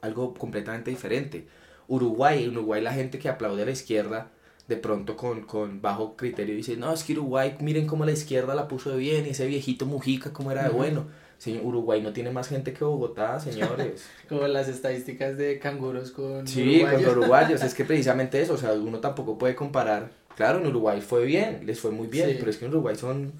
algo 0.00 0.34
completamente 0.34 0.90
diferente. 0.90 1.46
Uruguay, 1.88 2.44
en 2.44 2.50
Uruguay 2.50 2.82
la 2.82 2.92
gente 2.92 3.18
que 3.18 3.28
aplaude 3.28 3.62
a 3.62 3.66
la 3.66 3.72
izquierda 3.72 4.30
de 4.70 4.76
pronto 4.76 5.16
con, 5.16 5.42
con 5.42 5.82
bajo 5.82 6.16
criterio 6.16 6.54
dice, 6.54 6.76
no, 6.76 6.92
es 6.92 7.02
que 7.02 7.12
Uruguay, 7.12 7.56
miren 7.60 7.88
cómo 7.88 8.04
la 8.04 8.12
izquierda 8.12 8.54
la 8.54 8.68
puso 8.68 8.90
de 8.90 8.98
bien, 8.98 9.26
y 9.26 9.30
ese 9.30 9.46
viejito 9.46 9.84
Mujica, 9.84 10.32
cómo 10.32 10.52
era 10.52 10.62
de 10.62 10.68
bueno. 10.70 11.06
Señor, 11.38 11.64
Uruguay 11.64 12.02
no 12.02 12.12
tiene 12.12 12.30
más 12.30 12.48
gente 12.48 12.72
que 12.72 12.84
Bogotá, 12.84 13.40
señores. 13.40 14.06
Como 14.28 14.46
las 14.46 14.68
estadísticas 14.68 15.36
de 15.36 15.58
canguros 15.58 16.12
con 16.12 16.46
Sí, 16.46 16.82
con 16.82 17.04
uruguayos, 17.04 17.62
es 17.62 17.74
que 17.74 17.84
precisamente 17.86 18.40
eso, 18.40 18.54
o 18.54 18.58
sea, 18.58 18.72
uno 18.74 19.00
tampoco 19.00 19.36
puede 19.38 19.56
comparar. 19.56 20.10
Claro, 20.36 20.60
en 20.60 20.66
Uruguay 20.68 21.00
fue 21.00 21.24
bien, 21.24 21.62
les 21.66 21.80
fue 21.80 21.90
muy 21.90 22.06
bien, 22.06 22.36
pero 22.38 22.50
es 22.50 22.56
que 22.56 22.66
en 22.66 22.70
Uruguay 22.70 22.94
son 22.94 23.32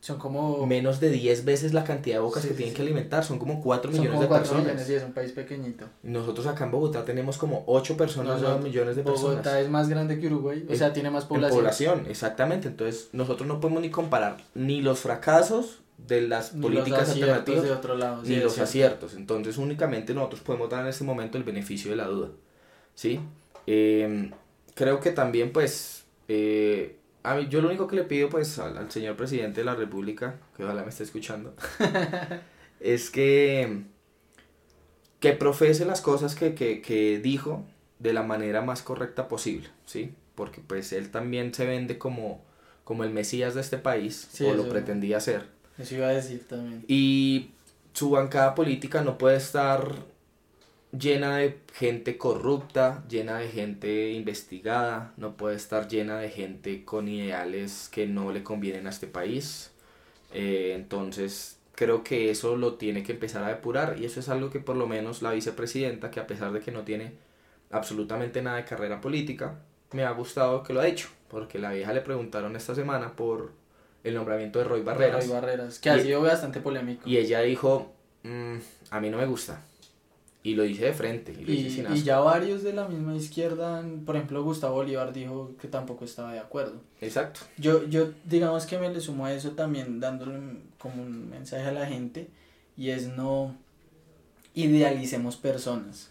son 0.00 0.18
como... 0.18 0.66
Menos 0.66 1.00
de 1.00 1.10
10 1.10 1.44
veces 1.44 1.72
la 1.72 1.84
cantidad 1.84 2.16
de 2.16 2.20
bocas 2.20 2.46
que 2.46 2.54
tienen 2.54 2.74
que 2.74 2.82
alimentar, 2.82 3.24
son 3.24 3.38
como 3.38 3.60
4 3.60 3.90
millones 3.90 4.20
de 4.20 4.26
4 4.26 4.38
personas. 4.38 4.64
Millones, 4.64 4.86
sí, 4.86 4.94
es 4.94 5.02
un 5.02 5.12
país 5.12 5.32
pequeñito. 5.32 5.86
Nosotros 6.02 6.46
acá 6.46 6.64
en 6.64 6.70
Bogotá 6.70 7.04
tenemos 7.04 7.36
como 7.38 7.64
8 7.66 7.96
personas, 7.96 8.40
9 8.40 8.60
millones 8.60 8.96
de 8.96 9.02
personas. 9.02 9.30
Bogotá 9.30 9.60
es 9.60 9.68
más 9.68 9.88
grande 9.88 10.20
que 10.20 10.26
Uruguay, 10.26 10.66
o 10.68 10.74
sea, 10.74 10.92
tiene 10.92 11.10
más 11.10 11.24
población. 11.24 11.58
población, 11.58 12.06
exactamente. 12.08 12.68
Entonces, 12.68 13.08
nosotros 13.12 13.48
no 13.48 13.60
podemos 13.60 13.82
ni 13.82 13.90
comparar 13.90 14.36
ni 14.54 14.82
los 14.82 15.00
fracasos 15.00 15.80
de 15.98 16.22
las 16.22 16.50
políticas 16.50 17.10
alternativas 17.10 17.64
de 17.64 17.72
otro 17.72 17.96
lado, 17.96 18.22
ni 18.22 18.36
los 18.36 18.58
aciertos. 18.58 19.14
Entonces, 19.14 19.58
únicamente 19.58 20.14
nosotros 20.14 20.42
podemos 20.42 20.70
dar 20.70 20.82
en 20.82 20.88
este 20.88 21.04
momento 21.04 21.38
el 21.38 21.44
beneficio 21.44 21.90
de 21.90 21.96
la 21.96 22.06
duda. 22.06 22.28
¿Sí? 22.94 23.20
Em, 23.66 24.30
creo 24.74 25.00
que 25.00 25.10
también, 25.10 25.52
pues, 25.52 26.04
eh, 26.28 26.97
a 27.30 27.34
mí, 27.34 27.48
yo 27.48 27.60
lo 27.60 27.68
único 27.68 27.86
que 27.86 27.96
le 27.96 28.04
pido, 28.04 28.28
pues, 28.28 28.58
al, 28.58 28.76
al 28.78 28.90
señor 28.90 29.16
presidente 29.16 29.60
de 29.60 29.64
la 29.64 29.74
República, 29.74 30.36
que 30.56 30.64
ojalá 30.64 30.82
me 30.82 30.88
esté 30.88 31.04
escuchando, 31.04 31.54
es 32.80 33.10
que, 33.10 33.82
que 35.20 35.32
profese 35.32 35.84
las 35.84 36.00
cosas 36.00 36.34
que, 36.34 36.54
que, 36.54 36.80
que 36.80 37.18
dijo 37.18 37.64
de 37.98 38.12
la 38.12 38.22
manera 38.22 38.62
más 38.62 38.82
correcta 38.82 39.28
posible, 39.28 39.68
¿sí? 39.84 40.14
Porque, 40.34 40.60
pues, 40.60 40.92
él 40.92 41.10
también 41.10 41.52
se 41.52 41.66
vende 41.66 41.98
como, 41.98 42.44
como 42.84 43.04
el 43.04 43.10
mesías 43.10 43.54
de 43.54 43.60
este 43.60 43.78
país, 43.78 44.28
Sí, 44.30 44.44
o 44.44 44.54
lo 44.54 44.68
pretendía 44.68 45.20
ser. 45.20 45.46
Eso 45.78 45.96
iba 45.96 46.06
a 46.06 46.12
decir 46.12 46.46
también. 46.48 46.84
Y 46.88 47.50
su 47.92 48.10
bancada 48.10 48.54
política 48.54 49.02
no 49.02 49.18
puede 49.18 49.36
estar 49.36 49.94
llena 50.96 51.36
de 51.38 51.58
gente 51.74 52.16
corrupta, 52.16 53.04
llena 53.08 53.38
de 53.38 53.48
gente 53.48 54.10
investigada, 54.12 55.12
no 55.16 55.36
puede 55.36 55.56
estar 55.56 55.88
llena 55.88 56.18
de 56.18 56.30
gente 56.30 56.84
con 56.84 57.08
ideales 57.08 57.88
que 57.92 58.06
no 58.06 58.32
le 58.32 58.42
convienen 58.42 58.86
a 58.86 58.90
este 58.90 59.06
país. 59.06 59.70
Eh, 60.32 60.72
entonces, 60.74 61.58
creo 61.74 62.02
que 62.02 62.30
eso 62.30 62.56
lo 62.56 62.74
tiene 62.74 63.02
que 63.02 63.12
empezar 63.12 63.44
a 63.44 63.48
depurar 63.48 63.96
y 64.00 64.04
eso 64.04 64.20
es 64.20 64.28
algo 64.28 64.50
que 64.50 64.60
por 64.60 64.76
lo 64.76 64.86
menos 64.86 65.22
la 65.22 65.32
vicepresidenta, 65.32 66.10
que 66.10 66.20
a 66.20 66.26
pesar 66.26 66.52
de 66.52 66.60
que 66.60 66.72
no 66.72 66.82
tiene 66.82 67.12
absolutamente 67.70 68.42
nada 68.42 68.56
de 68.56 68.64
carrera 68.64 69.00
política, 69.00 69.58
me 69.92 70.04
ha 70.04 70.10
gustado 70.10 70.62
que 70.62 70.72
lo 70.72 70.80
ha 70.80 70.84
dicho, 70.84 71.08
porque 71.28 71.58
la 71.58 71.72
vieja 71.72 71.92
le 71.92 72.00
preguntaron 72.00 72.56
esta 72.56 72.74
semana 72.74 73.14
por 73.14 73.52
el 74.04 74.14
nombramiento 74.14 74.58
de 74.58 74.64
Roy 74.64 74.82
Barreras. 74.82 75.24
Roy 75.26 75.34
Barreras, 75.34 75.78
que 75.78 75.90
ha 75.90 75.96
Y- 75.98 76.02
sido 76.02 76.22
bastante 76.22 76.60
polémico. 76.60 77.02
Y 77.08 77.16
ella 77.18 77.40
dijo, 77.40 77.92
"Mm, 78.22 78.56
a 78.90 79.00
mí 79.00 79.10
no 79.10 79.18
me 79.18 79.26
gusta. 79.26 79.62
Y 80.42 80.54
lo 80.54 80.62
dice 80.62 80.84
de 80.86 80.92
frente. 80.92 81.32
Y, 81.32 81.40
lo 81.44 81.46
dice 81.52 81.68
Y, 81.68 81.70
sin 81.70 81.92
y 81.96 82.02
ya 82.02 82.20
varios 82.20 82.62
de 82.62 82.72
la 82.72 82.86
misma 82.88 83.14
izquierda, 83.16 83.84
por 84.06 84.16
ejemplo 84.16 84.42
Gustavo 84.42 84.76
Bolívar 84.76 85.12
dijo 85.12 85.52
que 85.60 85.68
tampoco 85.68 86.04
estaba 86.04 86.32
de 86.32 86.38
acuerdo. 86.38 86.80
Exacto. 87.00 87.40
Yo, 87.58 87.86
yo 87.88 88.10
digamos 88.24 88.64
que 88.66 88.78
me 88.78 88.88
le 88.88 89.00
sumo 89.00 89.26
a 89.26 89.32
eso 89.32 89.50
también 89.52 90.00
dándole 90.00 90.38
como 90.78 91.02
un 91.02 91.28
mensaje 91.28 91.66
a 91.66 91.72
la 91.72 91.86
gente 91.86 92.28
y 92.76 92.90
es 92.90 93.08
no 93.08 93.54
idealicemos 94.54 95.36
personas. 95.36 96.10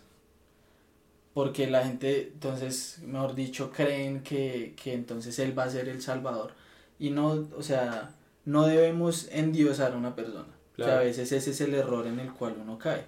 Porque 1.33 1.67
la 1.67 1.85
gente, 1.85 2.31
entonces, 2.33 2.99
mejor 3.05 3.35
dicho, 3.35 3.71
creen 3.71 4.23
que, 4.23 4.73
que 4.81 4.93
entonces 4.93 5.37
él 5.39 5.57
va 5.57 5.65
a 5.65 5.69
ser 5.69 5.87
el 5.87 6.01
salvador. 6.01 6.53
Y 6.99 7.11
no, 7.11 7.47
o 7.55 7.61
sea, 7.61 8.11
no 8.45 8.65
debemos 8.65 9.27
endiosar 9.31 9.93
a 9.93 9.97
una 9.97 10.15
persona. 10.15 10.47
Que 10.75 10.83
a 10.83 10.85
Claro. 10.85 11.03
veces 11.05 11.31
ese 11.31 11.51
es 11.51 11.61
el 11.61 11.75
error 11.75 12.07
en 12.07 12.19
el 12.19 12.31
cual 12.33 12.55
uno 12.59 12.79
cae. 12.79 13.05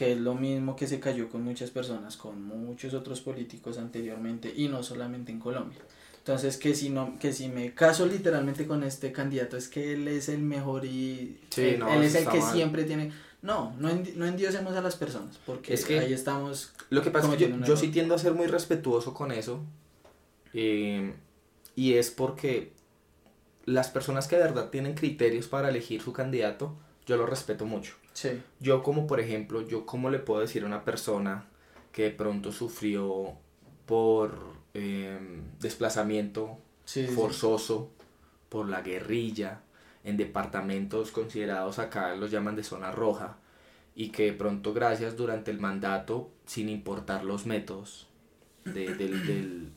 Que 0.00 0.12
es 0.12 0.18
lo 0.18 0.34
mismo 0.34 0.76
que 0.76 0.86
se 0.86 0.98
cayó 0.98 1.28
con 1.28 1.42
muchas 1.42 1.70
personas, 1.70 2.16
con 2.16 2.42
muchos 2.42 2.94
otros 2.94 3.20
políticos 3.20 3.76
anteriormente 3.76 4.50
y 4.56 4.68
no 4.68 4.82
solamente 4.82 5.30
en 5.30 5.38
Colombia. 5.38 5.78
Entonces 6.16 6.56
que 6.56 6.74
si 6.74 6.88
no, 6.88 7.18
que 7.18 7.34
si 7.34 7.48
me 7.48 7.74
caso 7.74 8.06
literalmente 8.06 8.66
con 8.66 8.82
este 8.82 9.12
candidato 9.12 9.58
es 9.58 9.68
que 9.68 9.92
él 9.92 10.08
es 10.08 10.30
el 10.30 10.40
mejor 10.40 10.86
y 10.86 11.38
Sí, 11.50 11.62
él, 11.62 11.80
no, 11.80 11.92
él 11.92 12.02
es 12.04 12.14
el 12.14 12.26
que 12.28 12.38
mal. 12.40 12.52
siempre 12.52 12.84
tiene. 12.84 13.12
No, 13.42 13.74
no, 13.78 13.90
endi- 13.90 14.14
no 14.14 14.24
endiosemos 14.24 14.74
a 14.74 14.80
las 14.80 14.96
personas, 14.96 15.38
porque 15.44 15.74
Es 15.74 15.84
que- 15.84 15.98
ahí 15.98 16.12
estamos. 16.14 16.72
Lo 16.88 17.02
que 17.02 17.10
pasa 17.10 17.30
es 17.30 17.36
que 17.36 17.54
yo, 17.66 17.76
sí 17.76 17.88
tiendo 17.88 18.14
a 18.14 18.18
ser 18.18 18.32
muy 18.32 18.46
respetuoso 18.46 19.12
con 19.12 19.32
eso. 19.32 19.60
eh, 20.54 21.14
y 21.76 21.92
es 21.94 22.10
porque 22.10 22.72
las 23.66 23.88
personas 23.90 24.26
que 24.28 24.36
de 24.36 24.42
verdad 24.42 24.70
tienen 24.70 24.94
criterios 24.94 25.46
para 25.46 25.68
elegir 25.68 26.00
su 26.02 26.12
candidato, 26.12 26.74
yo 27.10 27.16
lo 27.16 27.26
respeto 27.26 27.66
mucho. 27.66 27.94
Sí, 28.12 28.40
Yo 28.60 28.82
como 28.82 29.06
por 29.06 29.18
ejemplo, 29.20 29.62
yo 29.66 29.84
cómo 29.84 30.10
le 30.10 30.18
puedo 30.20 30.40
decir 30.40 30.62
a 30.62 30.66
una 30.66 30.84
persona 30.84 31.44
que 31.92 32.04
de 32.04 32.10
pronto 32.10 32.52
sufrió 32.52 33.32
por 33.86 34.30
eh, 34.74 35.18
desplazamiento 35.58 36.58
sí, 36.84 37.06
sí, 37.06 37.12
forzoso 37.12 37.90
por 38.48 38.68
la 38.68 38.80
guerrilla 38.82 39.60
en 40.04 40.16
departamentos 40.16 41.10
considerados 41.10 41.78
acá 41.78 42.14
los 42.14 42.30
llaman 42.30 42.56
de 42.56 42.62
zona 42.64 42.90
roja 42.92 43.36
y 43.94 44.10
que 44.10 44.26
de 44.26 44.32
pronto 44.32 44.72
gracias 44.72 45.16
durante 45.16 45.50
el 45.50 45.58
mandato 45.58 46.30
sin 46.46 46.68
importar 46.68 47.24
los 47.24 47.44
métodos 47.46 48.06
de- 48.64 48.94
del, 48.94 49.26
del, 49.26 49.72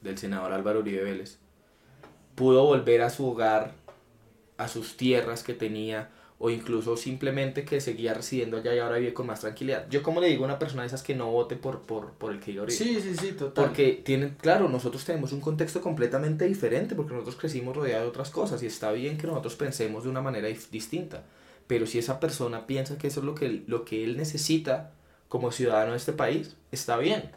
del 0.00 0.18
senador 0.18 0.52
Álvaro 0.52 0.80
Uribe 0.80 1.02
Vélez 1.04 1.38
pudo 2.34 2.64
volver 2.64 3.02
a 3.02 3.10
su 3.10 3.26
hogar 3.28 3.74
a 4.56 4.68
sus 4.68 4.96
tierras 4.96 5.42
que 5.42 5.54
tenía 5.54 6.10
o 6.42 6.48
incluso 6.48 6.96
simplemente 6.96 7.66
que 7.66 7.82
seguía 7.82 8.14
residiendo 8.14 8.56
allá 8.56 8.74
y 8.74 8.78
ahora 8.78 8.96
vive 8.96 9.12
con 9.12 9.26
más 9.26 9.40
tranquilidad. 9.42 9.86
Yo 9.90 10.02
como 10.02 10.20
le 10.22 10.28
digo 10.28 10.44
a 10.44 10.46
una 10.46 10.58
persona 10.58 10.82
de 10.82 10.86
esas 10.86 11.02
que 11.02 11.14
no 11.14 11.30
vote 11.30 11.54
por, 11.54 11.82
por, 11.82 12.12
por 12.12 12.32
el 12.32 12.40
que 12.40 12.52
Uribe. 12.58 12.70
sí, 12.72 12.98
sí, 13.02 13.14
sí, 13.14 13.32
total. 13.32 13.66
Porque 13.66 14.00
tienen, 14.02 14.36
claro, 14.40 14.68
nosotros 14.70 15.04
tenemos 15.04 15.32
un 15.32 15.40
contexto 15.42 15.82
completamente 15.82 16.46
diferente 16.46 16.94
porque 16.94 17.12
nosotros 17.12 17.36
crecimos 17.36 17.76
rodeados 17.76 18.04
de 18.04 18.08
otras 18.08 18.30
cosas 18.30 18.62
y 18.62 18.66
está 18.66 18.90
bien 18.90 19.18
que 19.18 19.26
nosotros 19.26 19.54
pensemos 19.56 20.04
de 20.04 20.08
una 20.10 20.22
manera 20.22 20.48
distinta. 20.48 21.24
Pero 21.66 21.86
si 21.86 21.98
esa 21.98 22.18
persona 22.20 22.66
piensa 22.66 22.96
que 22.96 23.08
eso 23.08 23.20
es 23.20 23.26
lo 23.26 23.34
que, 23.34 23.62
lo 23.66 23.84
que 23.84 24.02
él 24.02 24.16
necesita 24.16 24.92
como 25.28 25.52
ciudadano 25.52 25.90
de 25.92 25.98
este 25.98 26.14
país, 26.14 26.56
está 26.72 26.96
bien. 26.96 27.30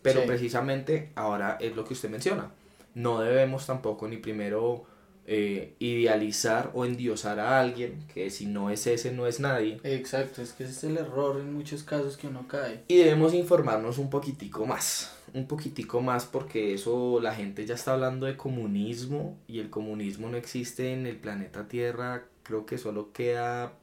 Pero 0.00 0.22
Sí. 0.22 0.26
precisamente 0.26 1.10
ahora 1.14 1.58
es 1.60 1.76
lo 1.76 1.84
que 1.84 1.92
usted 1.92 2.08
menciona. 2.08 2.50
No 2.94 3.20
debemos 3.20 3.66
tampoco 3.66 4.08
ni 4.08 4.16
primero 4.16 4.86
eh, 5.26 5.74
idealizar 5.78 6.70
o 6.74 6.84
endiosar 6.84 7.38
a 7.38 7.60
alguien 7.60 8.04
que 8.12 8.30
si 8.30 8.46
no 8.46 8.70
es 8.70 8.86
ese 8.86 9.12
no 9.12 9.26
es 9.26 9.40
nadie. 9.40 9.80
Exacto, 9.84 10.42
es 10.42 10.52
que 10.52 10.64
ese 10.64 10.72
es 10.72 10.84
el 10.84 10.96
error 10.98 11.40
en 11.40 11.52
muchos 11.52 11.82
casos 11.82 12.16
que 12.16 12.26
uno 12.26 12.46
cae. 12.48 12.82
Y 12.88 12.96
debemos 12.98 13.34
informarnos 13.34 13.98
un 13.98 14.10
poquitico 14.10 14.66
más, 14.66 15.16
un 15.34 15.46
poquitico 15.46 16.00
más 16.00 16.26
porque 16.26 16.74
eso 16.74 17.20
la 17.20 17.34
gente 17.34 17.66
ya 17.66 17.74
está 17.74 17.92
hablando 17.92 18.26
de 18.26 18.36
comunismo 18.36 19.38
y 19.46 19.60
el 19.60 19.70
comunismo 19.70 20.28
no 20.28 20.36
existe 20.36 20.92
en 20.92 21.06
el 21.06 21.16
planeta 21.16 21.68
Tierra, 21.68 22.24
creo 22.42 22.66
que 22.66 22.78
solo 22.78 23.12
queda 23.12 23.74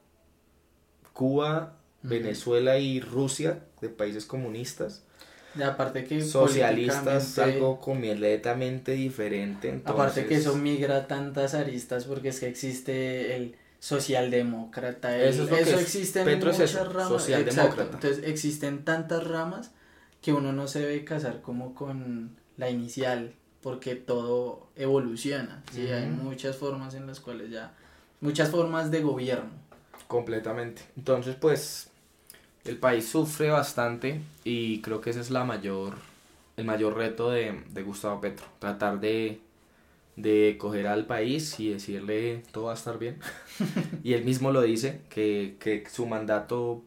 Cuba. 1.12 1.74
Venezuela 2.02 2.78
y 2.78 3.00
Rusia 3.00 3.64
de 3.80 3.88
países 3.88 4.24
comunistas, 4.24 5.04
Y 5.56 5.62
aparte 5.62 6.04
que 6.04 6.22
socialistas 6.22 7.38
algo 7.38 7.80
completamente 7.80 8.92
diferente. 8.92 9.68
Entonces, 9.70 9.94
Aparte 9.94 10.26
que 10.26 10.36
eso 10.36 10.54
migra 10.56 11.06
tantas 11.06 11.54
aristas 11.54 12.04
porque 12.04 12.28
es 12.28 12.40
que 12.40 12.48
existe 12.48 13.34
el 13.36 13.56
socialdemócrata, 13.80 15.16
el- 15.16 15.28
Eso 15.28 15.44
es 15.44 15.50
lo 15.50 15.56
que 15.56 15.62
es. 15.62 15.80
existe 15.82 16.20
en 16.20 16.28
es 16.28 16.44
muchas 16.44 16.60
eso, 16.60 16.84
ramas. 16.84 17.08
socialdemócrata. 17.08 17.82
Exacto. 17.82 17.94
Entonces 18.06 18.24
existen 18.30 18.84
tantas 18.84 19.26
ramas 19.26 19.70
que 20.20 20.32
uno 20.32 20.52
no 20.52 20.66
se 20.68 20.80
debe 20.80 21.04
casar 21.04 21.40
como 21.42 21.74
con 21.74 22.36
la 22.56 22.70
inicial 22.70 23.34
porque 23.62 23.94
todo 23.94 24.68
evoluciona. 24.76 25.62
¿sí? 25.72 25.86
Hay 25.88 26.04
Ujú. 26.10 26.22
muchas 26.24 26.56
formas 26.56 26.94
en 26.94 27.06
las 27.06 27.20
cuales 27.20 27.50
ya, 27.50 27.72
muchas 28.20 28.50
formas 28.50 28.90
de 28.90 29.02
gobierno. 29.02 29.50
Completamente. 30.06 30.82
Entonces, 30.96 31.36
pues, 31.36 31.87
el 32.64 32.76
país 32.76 33.08
sufre 33.08 33.50
bastante 33.50 34.20
y 34.44 34.80
creo 34.82 35.00
que 35.00 35.10
ese 35.10 35.20
es 35.20 35.30
la 35.30 35.44
mayor, 35.44 35.94
el 36.56 36.64
mayor 36.64 36.96
reto 36.96 37.30
de, 37.30 37.62
de 37.70 37.82
Gustavo 37.82 38.20
Petro. 38.20 38.46
Tratar 38.58 39.00
de, 39.00 39.40
de 40.16 40.56
coger 40.58 40.86
al 40.86 41.06
país 41.06 41.58
y 41.60 41.70
decirle 41.70 42.42
todo 42.52 42.64
va 42.64 42.72
a 42.72 42.74
estar 42.74 42.98
bien. 42.98 43.18
y 44.04 44.14
él 44.14 44.24
mismo 44.24 44.52
lo 44.52 44.62
dice, 44.62 45.00
que, 45.08 45.56
que 45.60 45.84
su 45.88 46.06
mandato 46.06 46.82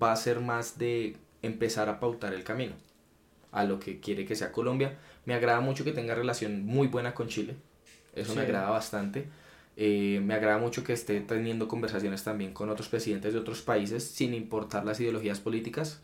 va 0.00 0.12
a 0.12 0.16
ser 0.16 0.40
más 0.40 0.78
de 0.78 1.16
empezar 1.42 1.88
a 1.88 2.00
pautar 2.00 2.34
el 2.34 2.44
camino 2.44 2.74
a 3.52 3.64
lo 3.64 3.78
que 3.78 4.00
quiere 4.00 4.26
que 4.26 4.36
sea 4.36 4.52
Colombia. 4.52 4.98
Me 5.24 5.34
agrada 5.34 5.60
mucho 5.60 5.84
que 5.84 5.92
tenga 5.92 6.14
relación 6.14 6.64
muy 6.66 6.88
buena 6.88 7.14
con 7.14 7.28
Chile. 7.28 7.56
Eso 8.14 8.34
me 8.34 8.42
agrada 8.42 8.70
bastante. 8.70 9.28
Eh, 9.76 10.20
me 10.24 10.34
agrada 10.34 10.58
mucho 10.58 10.82
que 10.84 10.92
esté 10.94 11.20
teniendo 11.20 11.68
conversaciones 11.68 12.24
también 12.24 12.52
con 12.54 12.70
otros 12.70 12.88
presidentes 12.88 13.34
de 13.34 13.38
otros 13.40 13.60
países, 13.62 14.04
sin 14.04 14.32
importar 14.34 14.84
las 14.86 14.98
ideologías 15.00 15.38
políticas. 15.40 16.00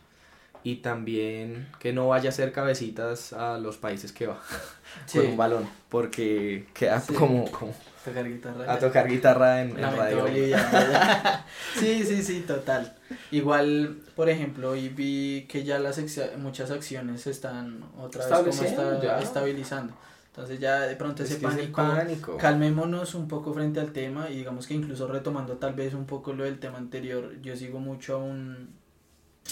Y 0.65 0.77
también 0.77 1.69
que 1.81 1.93
no 1.93 2.07
vaya 2.09 2.29
a 2.29 2.33
hacer 2.33 2.53
cabecitas 2.53 3.33
a 3.33 3.59
los 3.59 3.79
países 3.79 4.13
que 4.13 4.29
va 4.29 4.41
Sí. 5.07 5.19
con 5.19 5.27
un 5.29 5.37
balón, 5.37 5.69
porque 5.89 6.67
queda 6.75 7.01
Sí. 7.01 7.15
como, 7.15 7.51
como 7.51 7.75
Tocar 8.05 8.29
guitarra. 8.29 8.73
a 8.73 8.79
tocar 8.79 9.09
guitarra 9.09 9.63
en, 9.63 9.71
en 9.71 9.97
radio. 9.97 10.27
sí, 11.79 12.05
sí, 12.05 12.23
sí, 12.23 12.41
total. 12.47 12.95
Igual, 13.31 13.97
por 14.15 14.29
ejemplo, 14.29 14.71
hoy 14.71 14.89
vi 14.89 15.47
que 15.49 15.65
ya 15.65 15.79
las 15.79 16.01
muchas 16.39 16.71
acciones 16.71 17.23
se 17.23 17.31
están 17.31 17.85
otra 17.99 18.27
vez 18.43 18.57
como 18.57 18.69
está- 18.69 19.21
estabilizando. 19.21 19.95
Entonces 20.35 20.61
ya 20.61 20.81
de 20.81 20.97
pronto 20.97 21.23
Es 21.23 21.31
ese 21.31 21.47
es 21.47 21.69
pánico, 21.69 22.39
calmémonos 22.39 23.15
un 23.15 23.29
poco 23.29 23.53
frente 23.53 23.81
al 23.81 23.93
tema 23.93 24.31
y 24.31 24.39
digamos 24.39 24.67
que 24.67 24.73
incluso 24.73 25.07
retomando 25.07 25.59
tal 25.59 25.75
vez 25.75 25.93
un 25.93 26.07
poco 26.07 26.33
lo 26.33 26.45
del 26.45 26.59
tema 26.59 26.79
anterior, 26.79 27.39
yo 27.43 27.55
sigo 27.55 27.81
mucho 27.81 28.15
a 28.15 28.19
un, 28.19 28.71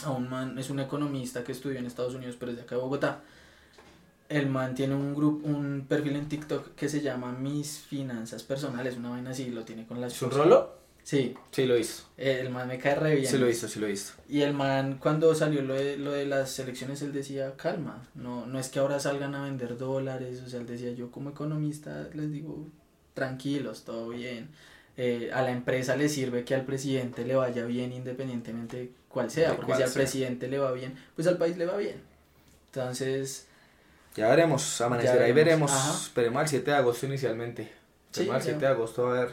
a 0.04 0.10
un 0.10 0.30
man, 0.30 0.58
es 0.58 0.70
un 0.70 0.80
economista 0.80 1.44
que 1.44 1.52
estudió 1.52 1.78
en 1.78 1.84
Estados 1.84 2.14
Unidos, 2.14 2.36
pero 2.40 2.52
es 2.52 2.56
de 2.56 2.62
acá 2.62 2.76
de 2.76 2.80
Bogotá. 2.80 3.20
El 4.30 4.48
man 4.48 4.74
tiene 4.74 4.94
un 4.94 5.14
grupo, 5.14 5.46
un 5.46 5.84
perfil 5.86 6.16
en 6.16 6.30
TikTok 6.30 6.74
que 6.74 6.88
se 6.88 7.02
llama 7.02 7.32
Mis 7.32 7.80
Finanzas 7.80 8.42
Personales, 8.42 8.96
una 8.96 9.10
vaina 9.10 9.30
así, 9.30 9.50
lo 9.50 9.64
tiene 9.64 9.86
con 9.86 10.00
la 10.00 10.06
¿Es 10.06 10.22
un 10.22 10.30
rolo? 10.30 10.79
Sí. 11.02 11.34
Sí, 11.50 11.66
lo 11.66 11.76
hizo. 11.76 12.04
El 12.16 12.50
man 12.50 12.68
me 12.68 12.78
cae 12.78 12.94
re 12.94 13.16
bien. 13.16 13.26
Sí, 13.30 13.38
lo 13.38 13.48
hizo, 13.48 13.66
sí, 13.68 13.80
lo 13.80 13.88
hizo. 13.88 14.14
Y 14.28 14.42
el 14.42 14.52
man, 14.54 14.98
cuando 15.00 15.34
salió 15.34 15.62
lo 15.62 15.74
de, 15.74 15.96
lo 15.96 16.12
de 16.12 16.26
las 16.26 16.58
elecciones, 16.58 17.02
él 17.02 17.12
decía, 17.12 17.54
calma, 17.56 18.06
no, 18.14 18.46
no 18.46 18.58
es 18.60 18.68
que 18.68 18.78
ahora 18.78 19.00
salgan 19.00 19.34
a 19.34 19.42
vender 19.44 19.76
dólares, 19.76 20.40
o 20.46 20.48
sea, 20.48 20.60
él 20.60 20.66
decía, 20.66 20.92
yo 20.92 21.10
como 21.10 21.30
economista 21.30 22.08
les 22.14 22.30
digo, 22.30 22.66
tranquilos, 23.14 23.84
todo 23.84 24.10
bien. 24.10 24.48
Eh, 24.96 25.30
a 25.32 25.42
la 25.42 25.50
empresa 25.50 25.96
le 25.96 26.08
sirve 26.08 26.44
que 26.44 26.54
al 26.54 26.64
presidente 26.64 27.24
le 27.24 27.34
vaya 27.34 27.64
bien 27.64 27.92
independientemente 27.92 28.90
cuál 29.08 29.30
sea, 29.30 29.50
De 29.50 29.56
porque 29.56 29.74
si 29.76 29.82
al 29.82 29.88
sea. 29.88 29.94
presidente 30.02 30.46
le 30.48 30.58
va 30.58 30.72
bien, 30.72 30.94
pues 31.16 31.26
al 31.26 31.38
país 31.38 31.56
le 31.56 31.64
va 31.66 31.76
bien. 31.76 31.96
Entonces, 32.66 33.46
Ya 34.16 34.28
veremos, 34.28 34.80
amanecerá 34.80 35.28
y 35.28 35.32
veremos, 35.32 35.70
veremos. 35.70 35.72
ajá. 35.72 36.02
Esperemos 36.04 36.40
al 36.42 36.48
7 36.48 36.70
de 36.70 36.76
agosto 36.76 37.06
inicialmente. 37.06 37.62
Sí, 38.12 38.20
Esperemos 38.22 38.34
al 38.34 38.40
ya. 38.42 38.44
7 38.50 38.60
de 38.60 38.66
agosto 38.72 39.06
a 39.08 39.12
ver 39.12 39.30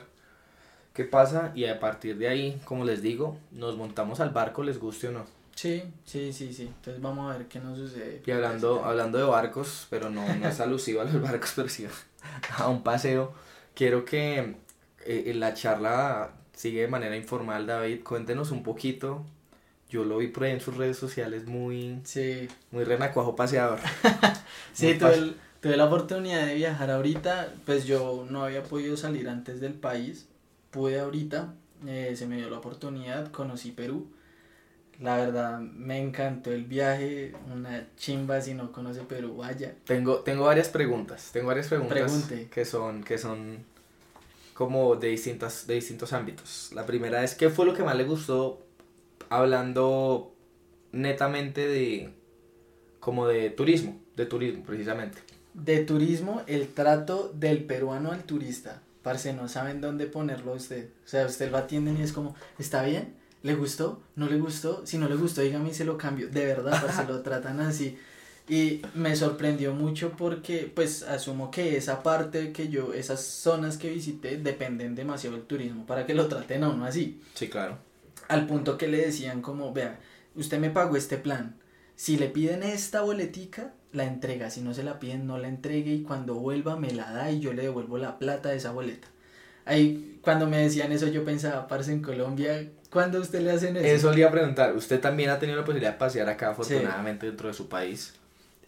qué 0.98 1.06
pasa 1.06 1.52
y 1.56 1.64
a 1.66 1.80
partir 1.80 2.18
de 2.18 2.28
ahí, 2.28 2.60
como 2.66 2.84
les 2.84 3.02
digo, 3.02 3.38
nos 3.52 3.78
montamos 3.78 4.20
al 4.20 4.32
barco, 4.32 4.64
les 4.64 4.80
guste 4.80 5.08
o 5.08 5.12
no. 5.14 5.26
sí, 5.56 5.84
sí, 6.04 6.34
sí, 6.34 6.52
sí. 6.54 6.64
Entonces 6.64 7.02
vamos 7.02 7.34
a 7.34 7.38
ver 7.38 7.48
qué 7.48 7.60
nos 7.60 7.78
sucede. 7.78 8.22
Y 8.26 8.32
hablando, 8.32 8.84
hablando 8.84 9.18
de 9.18 9.24
barcos, 9.24 9.88
pero 9.90 10.10
no, 10.10 10.22
no 10.36 10.48
es 10.50 10.60
alusivo 10.60 11.02
a 11.02 11.06
los 11.06 11.22
barcos, 11.28 11.54
pero 11.56 11.70
sí 11.70 11.88
a 12.58 12.68
un 12.68 12.84
paseo, 12.84 13.32
quiero 13.76 14.04
que 14.06 14.56
eh, 15.06 15.24
en 15.28 15.40
la 15.40 15.54
charla 15.54 16.32
sigue 16.54 16.82
de 16.82 16.88
manera 16.88 17.16
informal, 17.16 17.66
David, 17.68 18.04
cuéntenos 18.04 18.52
un 18.52 18.64
poquito. 18.64 19.24
Yo 19.90 20.04
lo 20.04 20.18
vi 20.18 20.28
por 20.28 20.44
ahí 20.44 20.52
en 20.52 20.60
sus 20.60 20.76
redes 20.76 20.98
sociales 20.98 21.46
muy, 21.46 22.02
Sí, 22.04 22.48
muy 22.72 22.84
renacuajo 22.84 23.36
paseador. 23.36 23.80
Sí, 24.74 24.94
tuve, 24.96 25.14
el- 25.16 25.36
tuve 25.62 25.78
la 25.78 25.86
oportunidad 25.86 26.46
de 26.46 26.56
viajar 26.56 26.92
ahorita, 26.92 27.54
pues 27.66 27.86
yo 27.86 28.26
no 28.30 28.44
había 28.44 28.64
podido 28.64 28.98
salir 28.98 29.30
antes 29.30 29.60
del 29.62 29.74
país, 29.74 30.28
pude 30.72 31.00
ahorita, 31.00 31.54
eh, 31.86 32.14
se 32.16 32.28
me 32.28 32.38
dio 32.38 32.50
la 32.50 32.58
oportunidad, 32.58 33.32
conocí 33.32 33.72
Perú, 33.72 34.08
la 35.00 35.18
verdad 35.18 35.60
me 35.60 36.00
encantó 36.02 36.52
el 36.52 36.66
viaje, 36.66 37.34
una 37.54 37.88
chimba 37.98 38.42
si 38.42 38.54
no 38.54 38.72
conoce 38.72 39.02
Perú, 39.02 39.38
vaya. 39.38 39.76
Tengo, 39.86 40.20
tengo 40.20 40.46
varias 40.46 40.70
preguntas, 40.70 41.30
tengo 41.32 41.48
varias 41.48 41.68
preguntas 41.68 41.98
Pregunte. 41.98 42.48
que 42.50 42.66
son, 42.66 43.04
que 43.04 43.18
son 43.18 43.60
como 44.54 44.96
de 44.96 45.10
distintas, 45.10 45.68
de 45.68 45.76
distintos 45.76 46.14
ámbitos. 46.14 46.72
La 46.74 46.86
primera 46.86 47.24
es, 47.24 47.36
¿qué 47.36 47.50
fue 47.50 47.66
lo 47.66 47.76
que 47.76 47.84
más 47.84 47.96
le 47.96 48.06
gustó 48.06 48.60
hablando 49.30 50.34
netamente 50.92 51.68
de, 51.68 52.10
como 53.00 53.28
de 53.28 53.52
turismo, 53.52 54.00
de 54.16 54.26
turismo 54.26 54.64
precisamente? 54.64 55.20
De 55.54 55.84
turismo, 55.84 56.42
el 56.48 56.70
trato 56.70 57.32
del 57.36 57.66
peruano 57.66 58.12
al 58.12 58.24
turista, 58.24 58.82
parce, 59.08 59.32
no 59.32 59.48
saben 59.48 59.80
dónde 59.80 60.06
ponerlo 60.06 60.52
usted, 60.52 60.90
o 61.06 61.08
sea, 61.08 61.26
usted 61.28 61.50
lo 61.50 61.56
atienden 61.56 61.98
y 61.98 62.02
es 62.02 62.12
como, 62.12 62.36
¿está 62.60 62.84
bien? 62.84 63.14
¿Le 63.42 63.56
gustó? 63.56 64.02
¿No 64.18 64.28
le 64.28 64.38
gustó? 64.38 64.86
Si 64.86 64.98
no 64.98 65.08
le 65.08 65.16
gustó, 65.16 65.40
dígame 65.40 65.70
y 65.70 65.74
se 65.74 65.86
lo 65.86 65.98
cambio. 65.98 66.28
De 66.28 66.46
verdad, 66.46 66.74
parce, 66.86 67.06
lo 67.06 67.22
tratan 67.24 67.62
así. 67.62 67.98
Y 68.50 68.82
me 68.96 69.16
sorprendió 69.16 69.74
mucho 69.74 70.12
porque, 70.18 70.70
pues, 70.76 71.04
asumo 71.04 71.52
que 71.52 71.78
esa 71.78 72.04
parte 72.04 72.52
que 72.52 72.68
yo, 72.68 72.94
esas 72.94 73.24
zonas 73.24 73.78
que 73.78 73.90
visité, 73.90 74.36
dependen 74.36 74.94
demasiado 74.94 75.38
del 75.38 75.46
turismo 75.46 75.86
para 75.86 76.06
que 76.06 76.14
lo 76.14 76.28
traten 76.28 76.66
a 76.66 76.70
uno 76.70 76.84
así. 76.84 77.22
Sí, 77.34 77.48
claro. 77.48 77.78
Al 78.28 78.46
punto 78.46 78.78
que 78.78 78.90
le 78.90 78.98
decían 78.98 79.42
como, 79.42 79.72
vea, 79.72 80.02
usted 80.36 80.60
me 80.60 80.70
pagó 80.70 80.98
este 80.98 81.16
plan. 81.16 81.56
Si 81.98 82.16
le 82.16 82.30
piden 82.30 82.62
esta 82.62 83.02
boletica, 83.02 83.74
la 83.92 84.06
entrega. 84.06 84.52
Si 84.52 84.62
no 84.62 84.74
se 84.76 84.84
la 84.84 85.00
piden, 85.00 85.26
no 85.26 85.40
la 85.40 85.48
entregue. 85.48 85.94
Y 85.94 86.04
cuando 86.04 86.36
vuelva, 86.36 86.78
me 86.78 86.92
la 86.92 87.12
da 87.12 87.32
y 87.32 87.40
yo 87.40 87.54
le 87.54 87.64
devuelvo 87.64 87.98
la 87.98 88.20
plata 88.20 88.50
de 88.50 88.58
esa 88.58 88.72
boleta. 88.72 89.08
Ahí, 89.66 90.20
cuando 90.22 90.48
me 90.48 90.60
decían 90.60 90.92
eso, 90.92 91.08
yo 91.08 91.26
pensaba, 91.26 91.68
parce, 91.68 91.92
en 91.92 92.02
Colombia, 92.02 92.70
¿cuándo 92.92 93.20
usted 93.20 93.42
le 93.42 93.52
hacen 93.52 93.76
eso? 93.76 93.86
Eso 93.86 94.14
le 94.14 94.20
iba 94.20 94.30
a 94.30 94.32
preguntar, 94.32 94.76
usted 94.76 95.02
también 95.02 95.32
ha 95.32 95.40
tenido 95.40 95.58
la 95.58 95.66
posibilidad 95.66 95.94
de 95.94 95.98
pasear 95.98 96.30
acá 96.30 96.52
afortunadamente 96.52 97.26
dentro 97.26 97.48
de 97.48 97.54
su 97.56 97.68
país. 97.68 98.14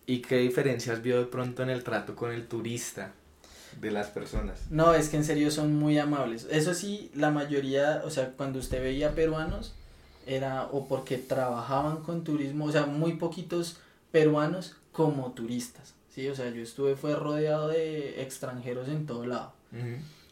¿Y 0.08 0.22
qué 0.22 0.38
diferencias 0.38 1.02
vio 1.02 1.20
de 1.20 1.28
pronto 1.28 1.62
en 1.62 1.70
el 1.70 1.84
trato 1.84 2.16
con 2.16 2.32
el 2.32 2.48
turista 2.48 3.14
de 3.80 3.92
las 3.92 4.08
personas? 4.08 4.60
No, 4.72 4.94
es 4.96 5.08
que 5.08 5.18
en 5.18 5.24
serio 5.24 5.52
son 5.52 5.76
muy 5.76 6.00
amables. 6.00 6.48
Eso 6.50 6.74
sí, 6.74 7.12
la 7.14 7.30
mayoría, 7.30 8.02
o 8.04 8.10
sea, 8.10 8.32
cuando 8.36 8.58
usted 8.58 8.82
veía 8.82 9.14
peruanos, 9.14 9.76
era 10.26 10.70
o 10.72 10.88
porque 10.88 11.18
trabajaban 11.18 11.98
con 11.98 12.24
turismo, 12.24 12.66
o 12.66 12.72
sea, 12.72 12.86
muy 12.86 13.14
poquitos 13.14 13.78
peruanos 14.12 14.76
como 14.92 15.32
turistas, 15.32 15.94
¿sí? 16.14 16.28
O 16.28 16.36
sea, 16.36 16.50
yo 16.50 16.62
estuve, 16.62 16.96
fue 16.96 17.16
rodeado 17.16 17.68
de 17.68 18.22
extranjeros 18.22 18.88
en 18.88 19.06
todo 19.06 19.26
lado. 19.26 19.54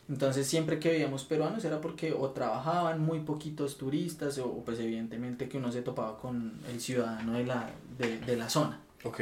Entonces, 0.09 0.47
siempre 0.47 0.79
que 0.79 0.89
veíamos 0.89 1.25
peruanos 1.25 1.63
era 1.65 1.81
porque 1.81 2.13
o 2.13 2.29
trabajaban 2.29 3.01
muy 3.01 3.19
poquitos 3.19 3.77
turistas 3.77 4.37
o 4.37 4.63
pues 4.63 4.79
evidentemente 4.79 5.49
que 5.49 5.57
uno 5.57 5.71
se 5.71 5.81
topaba 5.81 6.17
con 6.17 6.59
el 6.71 6.79
ciudadano 6.79 7.33
de 7.33 7.45
la, 7.45 7.69
de, 7.97 8.19
de 8.19 8.37
la 8.37 8.49
zona. 8.49 8.79
Ok. 9.03 9.21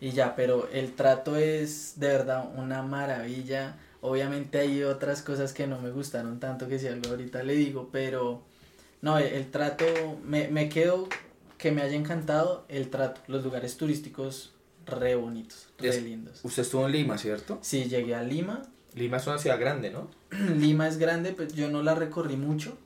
Y 0.00 0.12
ya, 0.12 0.34
pero 0.34 0.68
el 0.72 0.92
trato 0.92 1.36
es 1.36 1.94
de 1.98 2.08
verdad 2.08 2.50
una 2.56 2.82
maravilla. 2.82 3.76
Obviamente 4.00 4.58
hay 4.58 4.82
otras 4.82 5.22
cosas 5.22 5.52
que 5.52 5.66
no 5.66 5.80
me 5.80 5.90
gustaron 5.90 6.40
tanto 6.40 6.68
que 6.68 6.78
si 6.78 6.86
algo 6.86 7.10
ahorita 7.10 7.42
le 7.42 7.54
digo, 7.54 7.90
pero 7.92 8.42
no, 9.02 9.18
el, 9.18 9.26
el 9.26 9.50
trato, 9.50 9.84
me, 10.24 10.48
me 10.48 10.68
quedo 10.68 11.08
que 11.58 11.72
me 11.72 11.82
haya 11.82 11.96
encantado 11.96 12.64
el 12.68 12.90
trato, 12.90 13.20
los 13.26 13.44
lugares 13.44 13.76
turísticos 13.76 14.54
re 14.86 15.14
bonitos, 15.14 15.68
re 15.78 15.88
Es- 15.88 16.02
lindos. 16.02 16.40
Usted 16.44 16.62
estuvo 16.62 16.86
en 16.86 16.92
Lima, 16.92 17.18
¿cierto? 17.18 17.58
Sí, 17.62 17.84
llegué 17.84 18.14
a 18.14 18.22
Lima, 18.22 18.62
Lima 18.94 19.18
es 19.18 19.26
una 19.26 19.38
ciudad 19.38 19.58
grande, 19.60 19.90
¿no? 19.90 20.08
Lima 20.58 20.88
es 20.88 20.98
grande, 20.98 21.32
pues 21.32 21.54
yo 21.54 21.70
no 21.70 21.82
la 21.82 21.94
recorrí 21.94 22.36
mucho, 22.36 22.76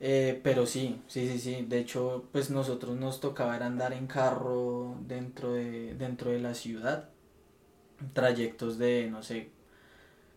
eh, 0.00 0.40
pero 0.44 0.66
sí, 0.66 1.00
sí, 1.08 1.28
sí, 1.28 1.38
sí. 1.38 1.66
De 1.68 1.78
hecho, 1.80 2.24
pues 2.32 2.50
nosotros 2.50 2.96
nos 2.96 3.20
tocaba 3.20 3.56
andar 3.56 3.92
en 3.92 4.06
carro 4.06 4.96
dentro 5.06 5.52
de, 5.54 5.94
dentro 5.94 6.30
de 6.30 6.40
la 6.40 6.54
ciudad. 6.54 7.10
Trayectos 8.14 8.78
de, 8.78 9.08
no 9.10 9.22
sé. 9.22 9.50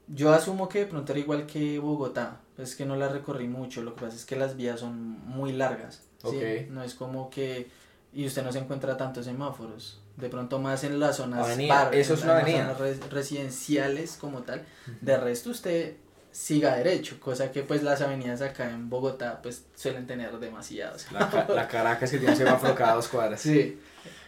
Yo 0.08 0.34
asumo 0.34 0.70
que 0.70 0.80
de 0.82 0.86
pronto 0.88 1.12
era 1.14 1.22
igual 1.22 1.46
que 1.48 1.80
Bogotá. 1.80 2.42
Pues 2.56 2.76
que 2.76 2.86
no 2.86 2.96
la 2.96 3.10
recorrí 3.10 3.48
mucho. 3.48 3.82
Lo 3.82 3.96
que 3.96 4.02
pasa 4.02 4.16
es 4.16 4.26
que 4.26 4.36
las 4.36 4.56
vías 4.56 4.80
son 4.80 4.98
muy 5.26 5.52
largas. 5.52 6.02
¿sí? 6.24 6.68
No 6.70 6.84
es 6.84 6.94
como 6.96 7.30
que. 7.30 7.70
Y 8.14 8.26
usted 8.26 8.44
no 8.44 8.52
se 8.54 8.60
encuentra 8.60 8.96
tantos 8.98 9.26
semáforos. 9.26 10.00
De 10.16 10.30
pronto 10.30 10.60
más 10.60 10.84
en 10.86 11.00
las 11.00 11.18
zonas. 11.18 11.46
Avenida, 11.46 11.90
eso 11.92 12.14
es 12.14 12.22
en 12.22 12.26
una 12.26 12.34
las 12.36 12.44
avenida. 12.44 12.64
zonas 12.64 12.80
res- 12.80 13.10
residenciales 13.10 14.16
como 14.20 14.44
tal. 14.44 14.66
De 15.02 15.18
resto 15.18 15.50
usted 15.50 15.98
siga 16.32 16.76
derecho, 16.78 17.18
cosa 17.20 17.52
que 17.52 17.64
pues 17.64 17.84
las 17.84 18.02
avenidas 18.02 18.42
acá 18.42 18.70
en 18.70 18.90
Bogotá 18.90 19.42
pues 19.42 19.66
suelen 19.76 20.08
tener 20.08 20.38
demasiados. 20.40 21.12
La, 21.12 21.30
ca- 21.30 21.48
la 21.50 21.68
Caracas 21.68 22.10
que 22.12 22.18
tiene 22.20 22.36
semáforo 22.36 22.74
cada 22.76 22.96
dos 22.96 23.08
cuadras. 23.10 23.42
Sí. 23.42 23.80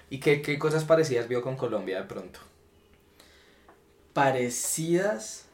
¿Y 0.09 0.19
qué, 0.19 0.41
qué 0.41 0.57
cosas 0.59 0.83
parecidas 0.85 1.27
vio 1.29 1.41
con 1.41 1.55
Colombia 1.57 1.99
de 2.01 2.05
pronto? 2.07 2.39
Parecidas, 4.13 5.45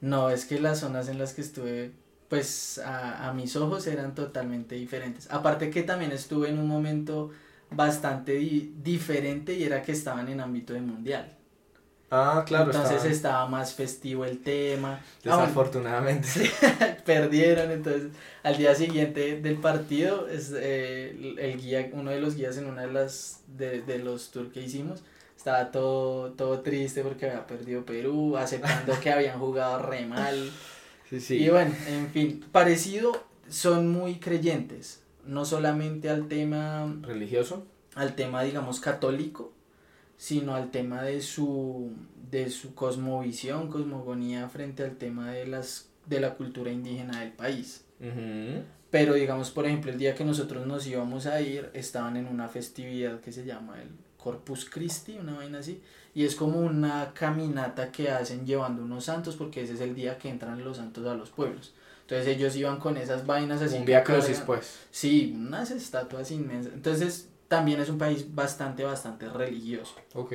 no, 0.00 0.30
es 0.30 0.44
que 0.44 0.60
las 0.60 0.80
zonas 0.80 1.08
en 1.08 1.18
las 1.18 1.32
que 1.32 1.40
estuve 1.40 1.92
pues 2.34 2.78
a, 2.78 3.28
a 3.28 3.32
mis 3.32 3.56
ojos 3.56 3.86
eran 3.86 4.14
totalmente 4.14 4.74
diferentes. 4.76 5.30
Aparte 5.30 5.70
que 5.70 5.82
también 5.82 6.12
estuve 6.12 6.48
en 6.50 6.58
un 6.58 6.68
momento 6.68 7.30
bastante 7.70 8.32
di- 8.34 8.74
diferente 8.82 9.54
y 9.54 9.64
era 9.64 9.82
que 9.82 9.92
estaban 9.92 10.28
en 10.28 10.40
ámbito 10.40 10.74
de 10.74 10.80
mundial. 10.80 11.36
Ah, 12.10 12.44
claro, 12.46 12.70
Entonces 12.70 13.04
estaba 13.04 13.46
más 13.48 13.74
festivo 13.74 14.24
el 14.24 14.42
tema. 14.42 15.00
Ah, 15.26 15.36
desafortunadamente. 15.36 16.28
perdieron, 17.04 17.70
entonces 17.70 18.12
al 18.42 18.56
día 18.56 18.74
siguiente 18.74 19.40
del 19.40 19.58
partido, 19.60 20.28
es, 20.28 20.52
eh, 20.54 21.10
el- 21.10 21.38
el 21.38 21.60
guía, 21.60 21.90
uno 21.92 22.10
de 22.10 22.20
los 22.20 22.36
guías 22.36 22.56
en 22.58 22.66
una 22.66 22.82
de 22.82 22.92
las 22.92 23.42
de, 23.48 23.82
de 23.82 23.98
los 23.98 24.30
tours 24.30 24.52
que 24.52 24.62
hicimos, 24.62 25.02
estaba 25.36 25.70
todo, 25.70 26.32
todo 26.32 26.60
triste 26.62 27.02
porque 27.02 27.26
había 27.26 27.46
perdido 27.46 27.84
Perú, 27.84 28.36
aceptando 28.36 28.98
que 29.00 29.10
habían 29.12 29.38
jugado 29.38 29.78
re 29.82 30.06
mal. 30.06 30.52
Sí, 31.14 31.20
sí. 31.20 31.36
Y 31.44 31.48
bueno, 31.48 31.72
en 31.88 32.08
fin, 32.08 32.44
parecido, 32.50 33.24
son 33.48 33.88
muy 33.88 34.16
creyentes, 34.16 35.02
no 35.24 35.44
solamente 35.44 36.10
al 36.10 36.28
tema 36.28 36.92
¿Religioso? 37.02 37.66
al 37.94 38.14
tema, 38.14 38.42
digamos, 38.42 38.80
católico, 38.80 39.52
sino 40.16 40.54
al 40.54 40.70
tema 40.70 41.02
de 41.02 41.20
su, 41.20 41.92
de 42.30 42.50
su 42.50 42.74
cosmovisión, 42.74 43.68
cosmogonía 43.68 44.48
frente 44.48 44.82
al 44.82 44.96
tema 44.96 45.32
de, 45.32 45.46
las, 45.46 45.88
de 46.06 46.20
la 46.20 46.34
cultura 46.34 46.70
indígena 46.70 47.20
del 47.20 47.32
país. 47.32 47.84
Pero 48.90 49.14
digamos, 49.14 49.50
por 49.50 49.66
ejemplo, 49.66 49.90
el 49.90 49.98
día 49.98 50.14
que 50.14 50.24
nosotros 50.24 50.66
nos 50.66 50.86
íbamos 50.86 51.26
a 51.26 51.40
ir, 51.40 51.70
estaban 51.74 52.16
en 52.16 52.26
una 52.26 52.48
festividad 52.48 53.20
que 53.20 53.32
se 53.32 53.44
llama 53.44 53.80
el 53.80 53.88
Corpus 54.24 54.70
Christi, 54.70 55.18
una 55.18 55.34
vaina 55.34 55.58
así, 55.58 55.82
y 56.14 56.24
es 56.24 56.34
como 56.34 56.60
una 56.60 57.12
caminata 57.12 57.92
que 57.92 58.10
hacen 58.10 58.46
llevando 58.46 58.82
unos 58.82 59.04
santos, 59.04 59.36
porque 59.36 59.62
ese 59.62 59.74
es 59.74 59.82
el 59.82 59.94
día 59.94 60.16
que 60.16 60.30
entran 60.30 60.64
los 60.64 60.78
santos 60.78 61.06
a 61.06 61.14
los 61.14 61.28
pueblos. 61.28 61.74
Entonces 62.00 62.34
ellos 62.34 62.56
iban 62.56 62.78
con 62.78 62.96
esas 62.96 63.26
vainas 63.26 63.60
así. 63.60 63.76
Un 63.76 63.84
vía 63.84 64.02
crucis, 64.02 64.40
pues. 64.40 64.78
Sí, 64.90 65.34
unas 65.36 65.70
estatuas 65.70 66.30
inmensas. 66.30 66.72
Entonces 66.72 67.28
también 67.48 67.80
es 67.82 67.90
un 67.90 67.98
país 67.98 68.34
bastante, 68.34 68.82
bastante 68.82 69.28
religioso. 69.28 69.94
Ok. 70.14 70.32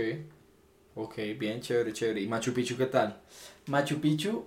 Ok, 0.94 1.16
bien 1.40 1.60
chévere, 1.60 1.92
chévere. 1.92 2.22
¿Y 2.22 2.28
Machu 2.28 2.54
Picchu 2.54 2.78
qué 2.78 2.86
tal? 2.86 3.20
Machu 3.66 4.00
Picchu, 4.00 4.46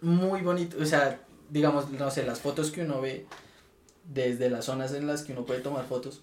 muy 0.00 0.40
bonito. 0.40 0.78
O 0.80 0.84
sea, 0.84 1.20
digamos, 1.48 1.90
no 1.90 2.10
sé, 2.10 2.24
las 2.24 2.40
fotos 2.40 2.72
que 2.72 2.82
uno 2.82 3.00
ve 3.00 3.26
desde 4.04 4.50
las 4.50 4.64
zonas 4.64 4.92
en 4.94 5.06
las 5.06 5.22
que 5.22 5.32
uno 5.32 5.44
puede 5.44 5.60
tomar 5.60 5.84
fotos, 5.84 6.22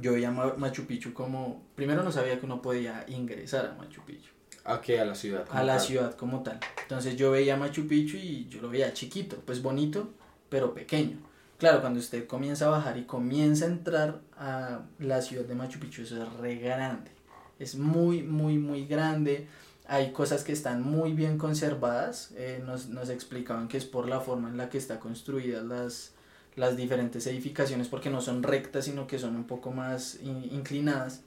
yo 0.00 0.12
veía 0.12 0.30
Machu 0.30 0.86
Picchu 0.86 1.12
como, 1.12 1.62
primero 1.74 2.02
no 2.02 2.12
sabía 2.12 2.38
que 2.38 2.46
uno 2.46 2.62
podía 2.62 3.04
ingresar 3.08 3.66
a 3.66 3.74
Machu 3.74 4.02
Picchu. 4.02 4.30
¿A 4.64 4.80
qué? 4.80 5.00
A 5.00 5.04
la 5.04 5.14
ciudad. 5.14 5.46
A 5.50 5.62
la 5.62 5.78
ciudad 5.78 6.14
como 6.14 6.42
tal. 6.42 6.60
Entonces 6.82 7.16
yo 7.16 7.30
veía 7.30 7.56
Machu 7.56 7.86
Picchu 7.86 8.16
y 8.16 8.46
yo 8.48 8.60
lo 8.60 8.68
veía 8.68 8.92
chiquito, 8.92 9.42
pues 9.44 9.62
bonito, 9.62 10.10
pero 10.48 10.74
pequeño. 10.74 11.18
Claro, 11.58 11.80
cuando 11.80 11.98
usted 11.98 12.26
comienza 12.26 12.66
a 12.66 12.70
bajar 12.70 12.96
y 12.96 13.04
comienza 13.04 13.64
a 13.64 13.68
entrar 13.68 14.20
a 14.36 14.80
la 14.98 15.20
ciudad 15.22 15.44
de 15.44 15.54
Machu 15.54 15.78
Picchu, 15.78 16.02
eso 16.02 16.22
es 16.22 16.32
re 16.34 16.56
grande. 16.56 17.10
Es 17.58 17.74
muy, 17.74 18.22
muy, 18.22 18.58
muy 18.58 18.86
grande. 18.86 19.46
Hay 19.86 20.12
cosas 20.12 20.44
que 20.44 20.52
están 20.52 20.82
muy 20.82 21.12
bien 21.12 21.36
conservadas. 21.36 22.30
Eh, 22.36 22.62
nos, 22.64 22.88
nos 22.88 23.10
explicaban 23.10 23.68
que 23.68 23.76
es 23.76 23.84
por 23.84 24.08
la 24.08 24.20
forma 24.20 24.48
en 24.48 24.56
la 24.56 24.70
que 24.70 24.78
están 24.78 24.98
construidas 24.98 25.64
las, 25.64 26.14
las 26.60 26.76
diferentes 26.76 27.26
edificaciones 27.26 27.88
porque 27.88 28.10
no 28.10 28.20
son 28.20 28.42
rectas, 28.42 28.84
sino 28.84 29.06
que 29.06 29.18
son 29.18 29.34
un 29.34 29.44
poco 29.44 29.72
más 29.72 30.18
inclinadas. 30.22 31.22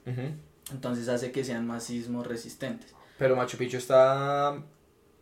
Entonces 0.70 1.08
hace 1.08 1.32
que 1.32 1.44
sean 1.44 1.66
más 1.66 1.84
sismos 1.84 2.26
resistentes. 2.26 2.94
Pero 3.18 3.36
Machu 3.36 3.58
Picchu 3.58 3.76
está, 3.76 4.56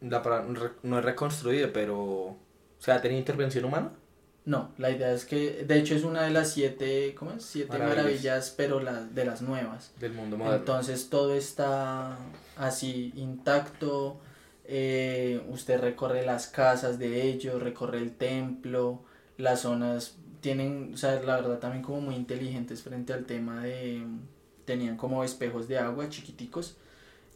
no 0.01 0.99
es 0.99 1.05
reconstruido, 1.05 1.73
pero, 1.73 1.99
o 1.99 2.39
sea, 2.79 2.97
¿ha 2.97 3.03
tenido 3.03 3.19
intervención 3.19 3.65
humana? 3.65 3.93
No, 4.45 4.73
la 4.77 4.91
idea 4.91 5.13
es 5.13 5.25
que, 5.25 5.65
de 5.65 5.79
hecho 5.79 5.95
es 5.95 6.05
una 6.05 6.23
de 6.23 6.31
las 6.31 6.53
siete, 6.53 7.15
¿cómo 7.17 7.33
es? 7.33 7.45
Siete 7.45 7.79
maravillas, 7.79 8.53
pero 8.57 8.81
la, 8.81 9.05
de 9.05 9.25
las 9.25 9.41
nuevas. 9.41 9.93
Del 9.99 10.13
mundo 10.13 10.37
moderno. 10.37 10.59
Entonces 10.59 11.09
todo 11.09 11.35
está 11.35 12.19
así 12.57 13.13
intacto, 13.17 14.21
eh, 14.65 15.41
usted 15.49 15.81
recorre 15.81 16.27
las 16.27 16.49
casas 16.49 16.99
de 16.99 17.23
ellos, 17.23 17.63
recorre 17.63 17.99
el 17.99 18.17
templo, 18.17 19.05
las 19.37 19.61
zonas 19.61 20.17
tienen, 20.41 20.93
o 20.95 20.97
sea, 20.97 21.21
la 21.23 21.37
verdad 21.37 21.59
también 21.59 21.83
como 21.83 22.01
muy 22.01 22.17
inteligentes 22.17 22.83
frente 22.83 23.13
al 23.13 23.25
tema 23.25 23.63
de, 23.63 24.05
tenían 24.65 24.97
como 24.97 25.25
espejos 25.25 25.69
de 25.69 25.79
agua 25.79 26.09
chiquiticos 26.09 26.77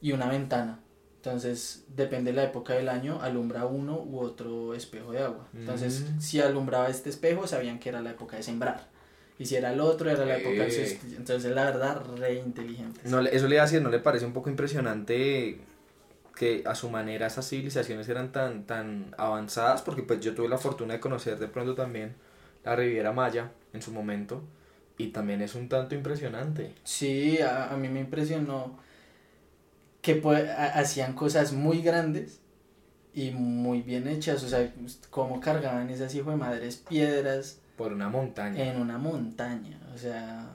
y 0.00 0.12
una 0.12 0.28
ventana. 0.28 0.80
Entonces, 1.16 1.84
depende 1.96 2.30
de 2.30 2.36
la 2.36 2.44
época 2.44 2.74
del 2.74 2.88
año, 2.88 3.20
alumbra 3.20 3.66
uno 3.66 3.98
u 3.98 4.20
otro 4.20 4.74
espejo 4.74 5.10
de 5.10 5.22
agua. 5.22 5.48
Entonces, 5.54 6.02
mm. 6.02 6.20
si 6.20 6.40
alumbraba 6.40 6.88
este 6.88 7.10
espejo, 7.10 7.48
sabían 7.48 7.80
que 7.80 7.88
era 7.88 8.00
la 8.00 8.10
época 8.10 8.36
de 8.36 8.44
sembrar. 8.44 8.88
Y 9.38 9.46
si 9.46 9.56
era 9.56 9.72
el 9.72 9.80
otro, 9.80 10.08
era 10.08 10.24
la 10.24 10.38
época 10.38 10.64
de... 10.64 11.00
Entonces, 11.16 11.52
la 11.52 11.64
verdad, 11.64 12.02
re 12.16 12.34
inteligente. 12.34 13.00
No, 13.04 13.20
eso 13.20 13.48
le 13.48 13.60
decir, 13.60 13.82
¿no 13.82 13.90
le 13.90 13.98
parece 13.98 14.24
un 14.24 14.32
poco 14.32 14.50
impresionante 14.50 15.60
que 16.36 16.62
a 16.66 16.76
su 16.76 16.88
manera 16.90 17.26
esas 17.26 17.48
civilizaciones 17.48 18.08
eran 18.08 18.30
tan, 18.30 18.64
tan 18.64 19.14
avanzadas? 19.18 19.82
Porque 19.82 20.04
pues 20.04 20.20
yo 20.20 20.34
tuve 20.34 20.48
la 20.48 20.58
fortuna 20.58 20.94
de 20.94 21.00
conocer 21.00 21.38
de 21.38 21.48
pronto 21.48 21.74
también 21.74 22.14
la 22.64 22.76
Riviera 22.76 23.12
Maya 23.12 23.50
en 23.72 23.82
su 23.82 23.90
momento. 23.90 24.44
Y 24.98 25.08
también 25.08 25.42
es 25.42 25.54
un 25.54 25.68
tanto 25.68 25.94
impresionante. 25.94 26.74
Sí, 26.84 27.38
a, 27.40 27.72
a 27.72 27.76
mí 27.76 27.88
me 27.88 28.00
impresionó 28.00 28.78
que 30.00 30.22
hacían 30.74 31.14
cosas 31.14 31.52
muy 31.52 31.82
grandes 31.82 32.40
y 33.12 33.30
muy 33.30 33.82
bien 33.82 34.06
hechas, 34.06 34.44
o 34.44 34.48
sea, 34.48 34.72
cómo 35.10 35.40
cargaban 35.40 35.90
esas 35.90 36.14
hijo 36.14 36.30
de 36.30 36.36
madres 36.36 36.76
piedras. 36.76 37.58
Por 37.76 37.92
una 37.92 38.08
montaña. 38.08 38.62
En 38.62 38.80
una 38.80 38.98
montaña, 38.98 39.80
o 39.94 39.98
sea, 39.98 40.48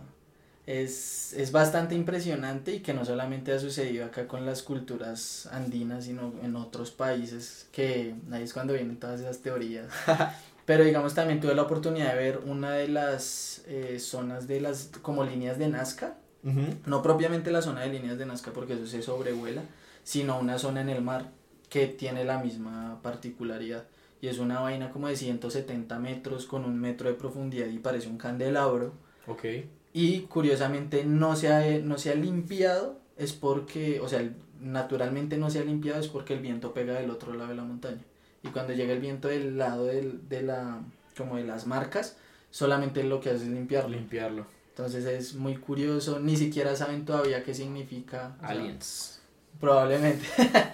es, 0.79 1.33
es 1.33 1.51
bastante 1.51 1.95
impresionante 1.95 2.75
y 2.75 2.79
que 2.79 2.93
no 2.93 3.03
solamente 3.03 3.51
ha 3.51 3.59
sucedido 3.59 4.05
acá 4.05 4.27
con 4.27 4.45
las 4.45 4.63
culturas 4.63 5.47
andinas, 5.51 6.05
sino 6.05 6.33
en 6.41 6.55
otros 6.55 6.91
países, 6.91 7.67
que 7.71 8.15
ahí 8.31 8.43
es 8.43 8.53
cuando 8.53 8.73
vienen 8.73 8.97
todas 8.97 9.19
esas 9.19 9.39
teorías. 9.39 9.87
Pero 10.65 10.83
digamos 10.83 11.13
también 11.13 11.41
tuve 11.41 11.55
la 11.55 11.63
oportunidad 11.63 12.13
de 12.13 12.19
ver 12.19 12.41
una 12.45 12.71
de 12.71 12.87
las 12.87 13.63
eh, 13.67 13.97
zonas 13.99 14.47
de 14.47 14.61
las 14.61 14.91
como 15.01 15.23
líneas 15.23 15.57
de 15.57 15.67
Nazca, 15.67 16.17
no 16.85 17.03
propiamente 17.03 17.51
la 17.51 17.61
zona 17.61 17.81
de 17.81 17.89
líneas 17.89 18.17
de 18.17 18.25
Nazca 18.25 18.51
porque 18.51 18.73
eso 18.73 18.87
se 18.87 19.03
sobrevuela, 19.03 19.61
sino 20.03 20.39
una 20.39 20.57
zona 20.57 20.81
en 20.81 20.89
el 20.89 21.01
mar 21.01 21.29
que 21.69 21.87
tiene 21.87 22.23
la 22.23 22.39
misma 22.39 22.99
particularidad. 23.01 23.85
Y 24.21 24.27
es 24.27 24.37
una 24.37 24.59
vaina 24.59 24.91
como 24.91 25.07
de 25.07 25.15
170 25.15 25.99
metros 25.99 26.45
con 26.45 26.63
un 26.63 26.79
metro 26.79 27.09
de 27.09 27.15
profundidad 27.15 27.67
y 27.67 27.79
parece 27.79 28.07
un 28.07 28.17
candelabro. 28.17 28.93
Ok. 29.27 29.45
Y 29.93 30.21
curiosamente 30.21 31.03
no 31.05 31.35
se 31.35 31.49
ha, 31.49 31.79
no 31.79 31.97
se 31.97 32.11
ha 32.11 32.15
limpiado, 32.15 32.99
es 33.17 33.33
porque, 33.33 33.99
o 33.99 34.07
sea, 34.07 34.27
naturalmente 34.61 35.37
no 35.37 35.49
se 35.49 35.59
ha 35.59 35.63
limpiado 35.63 35.99
es 35.99 36.07
porque 36.07 36.33
el 36.33 36.39
viento 36.39 36.73
pega 36.73 36.93
del 36.93 37.09
otro 37.09 37.33
lado 37.33 37.49
de 37.49 37.55
la 37.55 37.63
montaña. 37.63 38.01
Y 38.43 38.49
cuando 38.49 38.73
llega 38.73 38.93
el 38.93 38.99
viento 38.99 39.27
del 39.27 39.57
lado 39.57 39.85
del, 39.85 40.27
de 40.29 40.41
la, 40.43 40.81
como 41.17 41.37
de 41.37 41.43
las 41.43 41.67
marcas, 41.67 42.17
solamente 42.49 43.03
lo 43.03 43.19
que 43.19 43.29
hace 43.29 43.43
es 43.43 43.49
limpiarlo. 43.49 43.89
Limpiarlo. 43.89 44.45
Entonces 44.69 45.05
es 45.05 45.35
muy 45.35 45.57
curioso, 45.57 46.19
ni 46.19 46.37
siquiera 46.37 46.75
saben 46.75 47.05
todavía 47.05 47.43
qué 47.43 47.53
significa. 47.53 48.37
Aliens. 48.41 49.21
probablemente. 49.59 50.25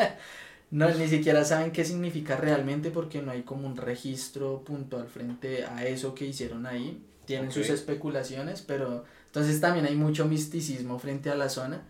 no, 0.71 0.89
ni 0.91 1.07
siquiera 1.07 1.43
saben 1.43 1.71
qué 1.71 1.83
significa 1.83 2.35
realmente 2.35 2.91
porque 2.91 3.21
no 3.21 3.31
hay 3.31 3.41
como 3.41 3.67
un 3.67 3.75
registro 3.75 4.63
puntual 4.63 5.07
frente 5.07 5.65
a 5.65 5.85
eso 5.85 6.13
que 6.13 6.25
hicieron 6.25 6.67
ahí. 6.67 7.01
Tienen 7.27 7.51
sus 7.51 7.69
especulaciones, 7.69 8.63
pero 8.63 9.05
entonces 9.27 9.61
también 9.61 9.85
hay 9.85 9.95
mucho 9.95 10.25
misticismo 10.25 10.97
frente 10.97 11.29
a 11.29 11.35
la 11.35 11.49
zona 11.49 11.83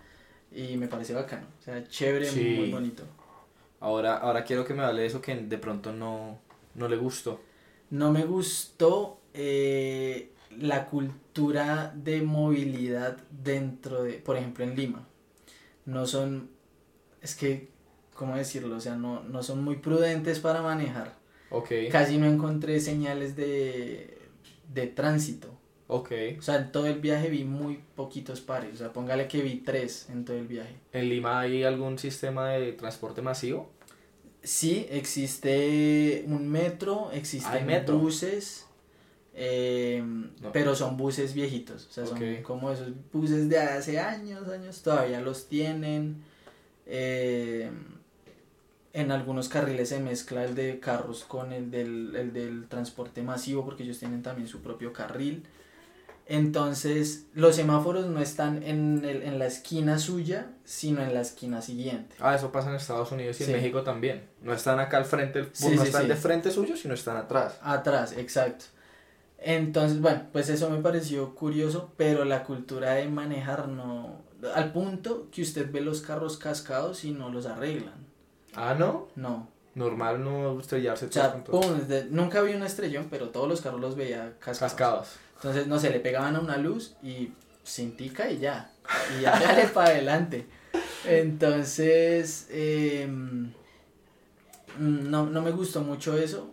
y 0.52 0.76
me 0.76 0.90
parece 0.90 1.14
bacano. 1.14 1.48
O 1.62 1.64
sea, 1.64 1.88
chévere, 1.88 2.30
muy 2.32 2.70
bonito. 2.70 3.04
Ahora, 3.80 4.18
ahora 4.18 4.44
quiero 4.44 4.66
que 4.66 4.74
me 4.74 4.84
hable 4.84 5.02
de 5.02 5.08
eso 5.08 5.22
que 5.22 5.36
de 5.36 5.58
pronto 5.58 5.94
no, 5.94 6.40
no 6.76 6.90
le 6.90 6.98
gustó. 6.98 7.40
No 7.92 8.12
me 8.12 8.26
gustó. 8.26 9.22
Eh, 9.34 10.34
la 10.60 10.86
cultura 10.86 11.94
de 11.96 12.22
movilidad 12.22 13.18
dentro 13.30 14.04
de, 14.04 14.14
por 14.14 14.38
ejemplo, 14.38 14.64
en 14.64 14.76
Lima. 14.76 15.08
No 15.86 16.06
son, 16.06 16.50
es 17.22 17.36
que, 17.36 17.70
¿cómo 18.14 18.36
decirlo? 18.36 18.76
O 18.76 18.80
sea, 18.80 18.96
no, 18.96 19.24
no 19.24 19.44
son 19.44 19.64
muy 19.64 19.78
prudentes 19.78 20.40
para 20.40 20.62
manejar. 20.62 21.16
Ok. 21.50 21.70
Casi 21.92 22.18
no 22.18 22.26
encontré 22.26 22.80
señales 22.80 23.36
de, 23.36 24.17
de 24.74 24.88
tránsito. 24.88 25.50
Ok. 25.88 26.12
O 26.38 26.42
sea, 26.42 26.58
en 26.58 26.72
todo 26.72 26.88
el 26.88 27.00
viaje 27.00 27.30
vi 27.30 27.44
muy 27.44 27.82
poquitos 27.96 28.42
pares. 28.42 28.76
O 28.76 28.78
sea, 28.78 28.94
póngale 28.94 29.28
que 29.28 29.42
vi 29.42 29.58
tres 29.58 30.08
en 30.10 30.26
todo 30.26 30.38
el 30.38 30.48
viaje. 30.48 30.76
¿En 30.92 31.10
Lima 31.10 31.40
hay 31.40 31.64
algún 31.64 31.98
sistema 31.98 32.50
de 32.50 32.74
transporte 32.74 33.22
masivo? 33.22 33.70
Sí, 34.44 34.86
existe 34.90 36.24
un 36.28 36.48
metro, 36.48 37.10
existen 37.12 37.86
buses 37.88 38.68
eh, 39.40 40.04
pero 40.52 40.76
son 40.76 40.98
buses 40.98 41.36
viejitos, 41.36 41.86
o 41.86 41.92
sea, 41.92 42.08
son 42.08 42.42
como 42.42 42.72
esos 42.72 42.88
buses 43.14 43.48
de 43.48 43.60
hace 43.60 44.00
años, 44.00 44.50
años, 44.50 44.82
todavía 44.82 45.22
los 45.22 45.48
tienen. 45.48 46.24
Eh, 46.88 47.70
en 48.98 49.12
algunos 49.12 49.48
carriles 49.48 49.90
se 49.90 50.00
mezcla 50.00 50.44
el 50.44 50.56
de 50.56 50.80
carros 50.80 51.24
con 51.24 51.54
el 51.54 51.70
del, 51.70 52.16
el 52.16 52.34
del 52.34 52.68
transporte 52.68 53.22
masivo 53.22 53.64
porque 53.64 53.84
ellos 53.84 54.00
tienen 54.00 54.24
también 54.24 54.48
su 54.48 54.62
propio 54.62 54.92
carril. 54.92 55.46
Entonces, 56.26 57.28
los 57.36 57.56
semáforos 57.56 58.08
no 58.08 58.20
están 58.20 58.64
en, 58.64 59.06
el, 59.06 59.22
en 59.22 59.38
la 59.38 59.46
esquina 59.46 60.00
suya, 60.00 60.48
sino 60.66 61.04
en 61.04 61.14
la 61.14 61.22
esquina 61.22 61.62
siguiente. 61.62 62.16
Ah, 62.20 62.34
eso 62.34 62.52
pasa 62.52 62.70
en 62.70 62.76
Estados 62.76 63.12
Unidos 63.12 63.40
y 63.40 63.44
en 63.44 63.52
México 63.52 63.84
también. 63.84 64.24
No 64.42 64.52
están 64.52 64.80
acá 64.80 64.98
al 64.98 65.06
frente, 65.06 65.44
no 65.44 65.84
están 65.84 66.08
de 66.08 66.16
frente 66.16 66.50
suyo, 66.50 66.76
sino 66.76 66.96
están 66.96 67.18
atrás. 67.18 67.60
Atrás, 67.62 68.14
exacto. 68.18 68.66
Entonces, 69.38 70.02
bueno, 70.02 70.24
pues 70.34 70.50
eso 70.50 70.72
me 70.72 70.80
pareció 70.80 71.36
curioso, 71.36 71.94
pero 71.98 72.26
la 72.26 72.44
cultura 72.44 72.94
de 72.94 73.08
manejar 73.08 73.68
no... 73.68 74.24
Al 74.56 74.72
punto 74.74 75.30
que 75.32 75.44
usted 75.44 75.72
ve 75.72 75.82
los 75.82 76.02
carros 76.02 76.38
cascados 76.38 77.06
y 77.06 77.12
no 77.12 77.30
los 77.30 77.46
arreglan. 77.46 78.07
Ah, 78.58 78.76
¿no? 78.78 79.08
No. 79.16 79.48
Normal 79.76 80.24
no 80.24 80.60
estrellarse 80.60 81.06
o 81.06 81.12
sea, 81.12 81.44
nunca 82.10 82.42
vi 82.42 82.56
un 82.56 82.64
estrellón, 82.64 83.08
pero 83.12 83.30
todos 83.30 83.48
los 83.48 83.62
carros 83.62 83.80
los 83.80 83.96
veía 83.96 84.34
cascados. 84.40 84.74
cascados. 84.74 85.10
Entonces, 85.36 85.68
no 85.68 85.78
sé, 85.78 85.92
le 85.92 86.00
pegaban 86.00 86.36
a 86.36 86.40
una 86.40 86.58
luz 86.58 86.96
y 87.04 87.30
cintica 87.64 88.32
y 88.32 88.40
ya. 88.40 88.72
Y 89.16 89.22
ya 89.22 89.40
dale 89.40 89.68
para 89.68 89.92
adelante. 89.92 90.48
Entonces, 91.06 92.48
em, 92.50 93.52
no, 94.80 95.28
no 95.28 95.42
me 95.44 95.52
gustó 95.52 95.82
mucho 95.82 96.18
eso. 96.18 96.50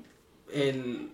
El, 0.53 1.11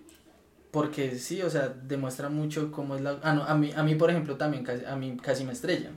porque 0.71 1.17
sí, 1.17 1.41
o 1.41 1.49
sea, 1.49 1.69
demuestra 1.69 2.27
mucho 2.27 2.69
cómo 2.69 2.95
es 2.95 3.01
la... 3.01 3.19
Ah, 3.23 3.31
no, 3.31 3.43
a 3.43 3.55
mí, 3.55 3.71
a 3.73 3.83
mí 3.83 3.95
por 3.95 4.09
ejemplo, 4.09 4.35
también 4.35 4.65
casi, 4.65 4.83
a 4.83 4.97
mí 4.97 5.15
casi 5.21 5.45
me 5.45 5.53
estrellan. 5.53 5.95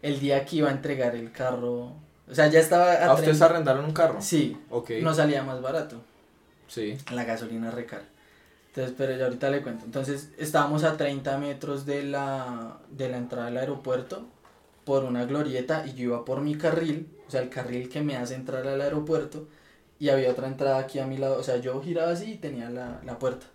El 0.00 0.20
día 0.20 0.44
que 0.44 0.56
iba 0.56 0.68
a 0.68 0.72
entregar 0.72 1.16
el 1.16 1.32
carro... 1.32 2.03
O 2.30 2.34
sea, 2.34 2.48
ya 2.48 2.60
estaba... 2.60 2.92
¿A 2.92 3.06
¿Ah, 3.10 3.14
ustedes 3.14 3.42
arrendaron 3.42 3.84
un 3.84 3.92
carro? 3.92 4.20
Sí. 4.20 4.56
Ok. 4.70 4.90
No 5.02 5.12
salía 5.14 5.42
más 5.42 5.60
barato. 5.60 6.00
Sí. 6.68 6.96
La 7.12 7.24
gasolina 7.24 7.70
recar. 7.70 8.02
Entonces, 8.68 8.94
pero 8.96 9.16
ya 9.16 9.26
ahorita 9.26 9.50
le 9.50 9.62
cuento. 9.62 9.84
Entonces, 9.84 10.30
estábamos 10.38 10.84
a 10.84 10.96
30 10.96 11.38
metros 11.38 11.86
de 11.86 12.02
la, 12.02 12.78
de 12.90 13.08
la 13.08 13.18
entrada 13.18 13.46
del 13.46 13.58
aeropuerto 13.58 14.26
por 14.84 15.04
una 15.04 15.24
glorieta 15.26 15.86
y 15.86 15.94
yo 15.94 16.04
iba 16.04 16.24
por 16.24 16.40
mi 16.40 16.56
carril, 16.56 17.08
o 17.26 17.30
sea, 17.30 17.40
el 17.40 17.50
carril 17.50 17.88
que 17.88 18.02
me 18.02 18.16
hace 18.16 18.34
entrar 18.34 18.66
al 18.66 18.80
aeropuerto 18.80 19.46
y 19.98 20.08
había 20.08 20.30
otra 20.30 20.48
entrada 20.48 20.78
aquí 20.78 20.98
a 20.98 21.06
mi 21.06 21.18
lado. 21.18 21.38
O 21.38 21.42
sea, 21.42 21.58
yo 21.58 21.80
giraba 21.82 22.10
así 22.12 22.32
y 22.32 22.36
tenía 22.36 22.68
la, 22.70 23.00
la 23.04 23.18
puerta. 23.18 23.46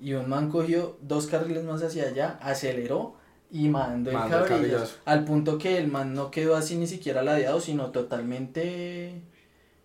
Y 0.00 0.14
un 0.14 0.28
man 0.28 0.50
cogió 0.50 0.98
dos 1.00 1.26
carriles 1.26 1.64
más 1.64 1.82
hacia 1.82 2.04
allá, 2.04 2.38
aceleró 2.42 3.14
y 3.50 3.68
mandó 3.68 4.10
el 4.10 4.16
Mandó 4.16 4.38
el 4.38 4.44
cabrillazo. 4.48 4.76
cabrillazo. 4.78 4.96
Al 5.04 5.24
punto 5.24 5.58
que 5.58 5.78
el 5.78 5.88
man 5.88 6.14
no 6.14 6.30
quedó 6.30 6.56
así 6.56 6.76
ni 6.76 6.86
siquiera 6.86 7.22
ladeado, 7.22 7.60
sino 7.60 7.90
totalmente 7.90 9.22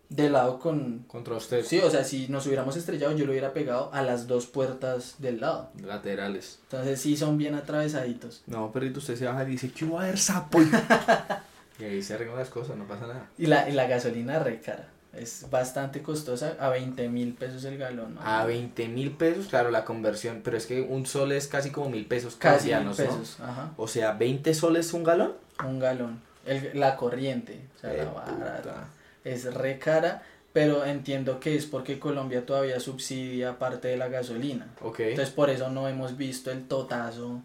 de 0.10 0.30
lado 0.30 0.60
con... 0.60 1.00
Contra 1.08 1.36
usted. 1.36 1.66
Sí, 1.66 1.80
o 1.80 1.90
sea, 1.90 2.04
si 2.04 2.28
nos 2.28 2.46
hubiéramos 2.46 2.78
estrellado, 2.78 3.16
yo 3.16 3.26
lo 3.26 3.32
hubiera 3.32 3.54
pegado 3.54 3.90
a 3.92 4.02
las 4.04 4.28
dos 4.28 4.46
puertas 4.46 5.16
del 5.20 5.42
lado. 5.42 5.72
Laterales. 5.82 6.60
Entonces 6.64 7.02
sí 7.02 7.18
son 7.18 7.38
bien 7.38 7.56
atravesaditos. 7.56 8.44
No, 8.46 8.72
perrito, 8.72 9.00
usted 9.00 9.16
se 9.16 9.26
baja 9.26 9.44
y 9.44 9.48
dice, 9.52 9.72
¿qué 9.72 9.86
va 9.86 10.02
a 10.02 10.04
haber 10.06 10.20
sapo? 10.20 10.60
y 11.80 11.84
ahí 11.84 12.04
se 12.04 12.14
arreglan 12.14 12.38
las 12.38 12.50
cosas, 12.50 12.78
no 12.78 12.88
pasa 12.88 13.08
nada. 13.08 13.30
Y 13.38 13.48
la, 13.48 13.68
y 13.68 13.74
la 13.74 13.88
gasolina 13.88 14.40
re 14.40 14.62
cara. 14.62 14.90
Es 15.18 15.48
bastante 15.50 16.02
costosa, 16.02 16.56
a 16.60 16.70
20 16.70 17.08
mil 17.10 17.34
pesos 17.34 17.64
el 17.66 17.78
galón. 17.78 18.16
¿no? 18.16 18.22
A 18.22 18.46
20 18.46 18.88
mil 18.90 19.12
pesos, 19.12 19.48
claro, 19.48 19.72
la 19.72 19.86
conversión, 19.86 20.42
pero 20.44 20.58
es 20.58 20.66
que 20.66 20.82
un 20.82 21.06
sol 21.06 21.32
es 21.32 21.48
casi 21.48 21.72
como 21.72 21.90
mil 21.90 22.06
pesos 22.06 22.36
Casi 22.36 22.68
mil 22.68 22.78
colombianos, 22.78 23.00
¿no? 23.00 23.06
pesos, 23.20 23.40
ajá. 23.40 23.72
O 23.78 23.88
sea, 23.88 24.12
20 24.14 24.54
soles 24.54 24.94
un 24.94 25.04
galón. 25.04 25.34
Un 25.66 25.80
galón. 25.80 26.22
El, 26.46 26.72
la 26.80 26.96
corriente, 26.96 27.60
o 27.78 27.80
sea, 27.80 27.94
la 27.94 28.04
Eh, 28.04 28.08
barata. 28.14 28.88
Es 29.24 29.52
re 29.54 29.80
cara, 29.80 30.22
pero 30.54 30.86
entiendo 30.86 31.40
que 31.40 31.56
es 31.56 31.66
porque 31.66 31.98
Colombia 31.98 32.46
todavía 32.46 32.80
subsidia 32.80 33.58
parte 33.58 33.88
de 33.88 33.98
la 33.98 34.10
gasolina. 34.10 34.68
Ok. 34.82 35.00
Entonces 35.00 35.34
por 35.34 35.50
eso 35.50 35.70
no 35.70 35.88
hemos 35.88 36.18
visto 36.18 36.52
el 36.52 36.68
totazo 36.68 37.42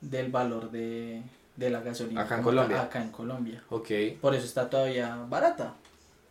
del 0.00 0.30
valor 0.30 0.70
de, 0.70 1.22
de 1.56 1.70
la 1.70 1.80
gasolina. 1.80 2.22
Acá 2.22 2.36
en 2.38 2.42
Colombia. 2.42 2.82
Acá 2.82 3.02
en 3.02 3.10
Colombia. 3.10 3.62
ok. 3.68 3.90
Por 4.20 4.34
eso 4.34 4.46
está 4.46 4.70
todavía 4.70 5.16
barata. 5.28 5.74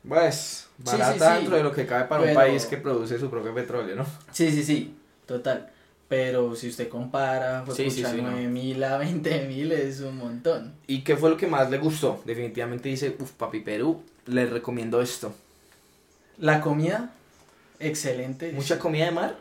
Pues, 0.07 0.67
barata 0.77 1.13
sí, 1.13 1.19
sí. 1.19 1.25
dentro 1.35 1.57
de 1.57 1.63
lo 1.63 1.71
que 1.71 1.85
cabe 1.85 2.05
para 2.05 2.23
un 2.23 2.33
país 2.33 2.65
que 2.65 2.77
produce 2.77 3.19
su 3.19 3.29
propio 3.29 3.53
petróleo, 3.53 3.95
¿no? 3.95 4.05
Sí, 4.31 4.51
sí, 4.51 4.63
sí, 4.63 4.95
total. 5.25 5.69
Pero 6.07 6.55
si 6.55 6.69
usted 6.69 6.89
compara, 6.89 7.61
pues 7.63 7.77
Sí, 7.77 7.91
sí, 7.91 8.03
sí, 8.03 8.21
no. 8.21 8.31
9 8.31 8.47
mil 8.47 8.83
a 8.83 8.97
20 8.97 9.45
mil 9.47 9.71
es 9.71 9.99
un 9.99 10.17
montón. 10.17 10.73
¿Y 10.87 11.01
qué 11.01 11.15
fue 11.15 11.29
lo 11.29 11.37
que 11.37 11.45
más 11.45 11.69
le 11.69 11.77
gustó? 11.77 12.19
Definitivamente 12.25 12.89
dice, 12.89 13.15
uff, 13.19 13.31
papi 13.33 13.59
Perú, 13.59 14.01
les 14.25 14.49
recomiendo 14.49 15.01
esto. 15.01 15.31
La 16.39 16.61
comida, 16.61 17.11
excelente. 17.79 18.53
Mucha 18.53 18.79
comida 18.79 19.05
de 19.05 19.11
mar, 19.11 19.35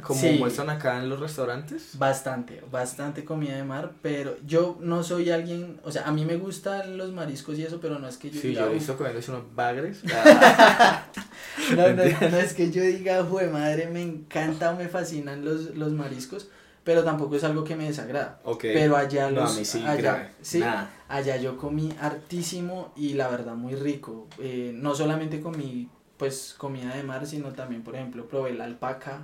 como 0.00 0.18
Sí. 0.20 0.36
muestran 0.38 0.70
acá 0.70 0.98
en 0.98 1.08
los 1.10 1.20
restaurantes. 1.20 1.98
Bastante, 1.98 2.62
bastante 2.70 3.24
comida 3.24 3.56
de 3.56 3.64
mar, 3.64 3.92
pero 4.00 4.36
yo 4.46 4.78
no 4.80 5.02
soy 5.02 5.30
alguien, 5.30 5.80
o 5.84 5.92
sea, 5.92 6.04
a 6.08 6.12
mí 6.12 6.24
me 6.24 6.36
gustan 6.36 6.96
los 6.96 7.12
mariscos 7.12 7.58
y 7.58 7.64
eso, 7.64 7.78
pero 7.80 7.98
no 7.98 8.08
es 8.08 8.16
que 8.16 8.30
yo 8.30 8.40
Sí, 8.40 8.48
diga, 8.48 8.62
yo 8.62 8.70
he 8.70 8.74
visto 8.74 8.96
comiéndose 8.96 9.30
unos 9.30 9.54
bagres. 9.54 10.02
no, 11.76 11.88
no, 11.88 12.04
no 12.30 12.36
es 12.38 12.54
que 12.54 12.70
yo 12.70 12.82
diga, 12.82 13.22
jue 13.24 13.48
madre, 13.48 13.88
me 13.88 14.02
encanta 14.02 14.70
o 14.72 14.76
me 14.76 14.88
fascinan 14.88 15.44
los, 15.44 15.74
los 15.76 15.92
mariscos, 15.92 16.48
pero 16.84 17.04
tampoco 17.04 17.36
es 17.36 17.44
algo 17.44 17.62
que 17.64 17.76
me 17.76 17.84
desagrada. 17.84 18.40
ok. 18.44 18.60
Pero 18.62 18.96
allá 18.96 19.30
no, 19.30 19.42
los, 19.42 19.56
a 19.56 19.58
mí 19.58 19.64
sí, 19.64 19.84
allá, 19.86 20.32
sí, 20.40 20.58
Nada. 20.60 20.90
allá 21.08 21.36
yo 21.36 21.56
comí 21.56 21.92
hartísimo 22.00 22.92
y 22.96 23.14
la 23.14 23.28
verdad 23.28 23.54
muy 23.54 23.74
rico. 23.74 24.26
Eh, 24.38 24.72
no 24.74 24.94
solamente 24.94 25.40
comí 25.40 25.88
pues 26.16 26.54
comida 26.56 26.94
de 26.96 27.02
mar, 27.02 27.26
sino 27.26 27.52
también, 27.52 27.82
por 27.82 27.94
ejemplo, 27.94 28.26
probé 28.26 28.54
la 28.54 28.64
alpaca. 28.64 29.22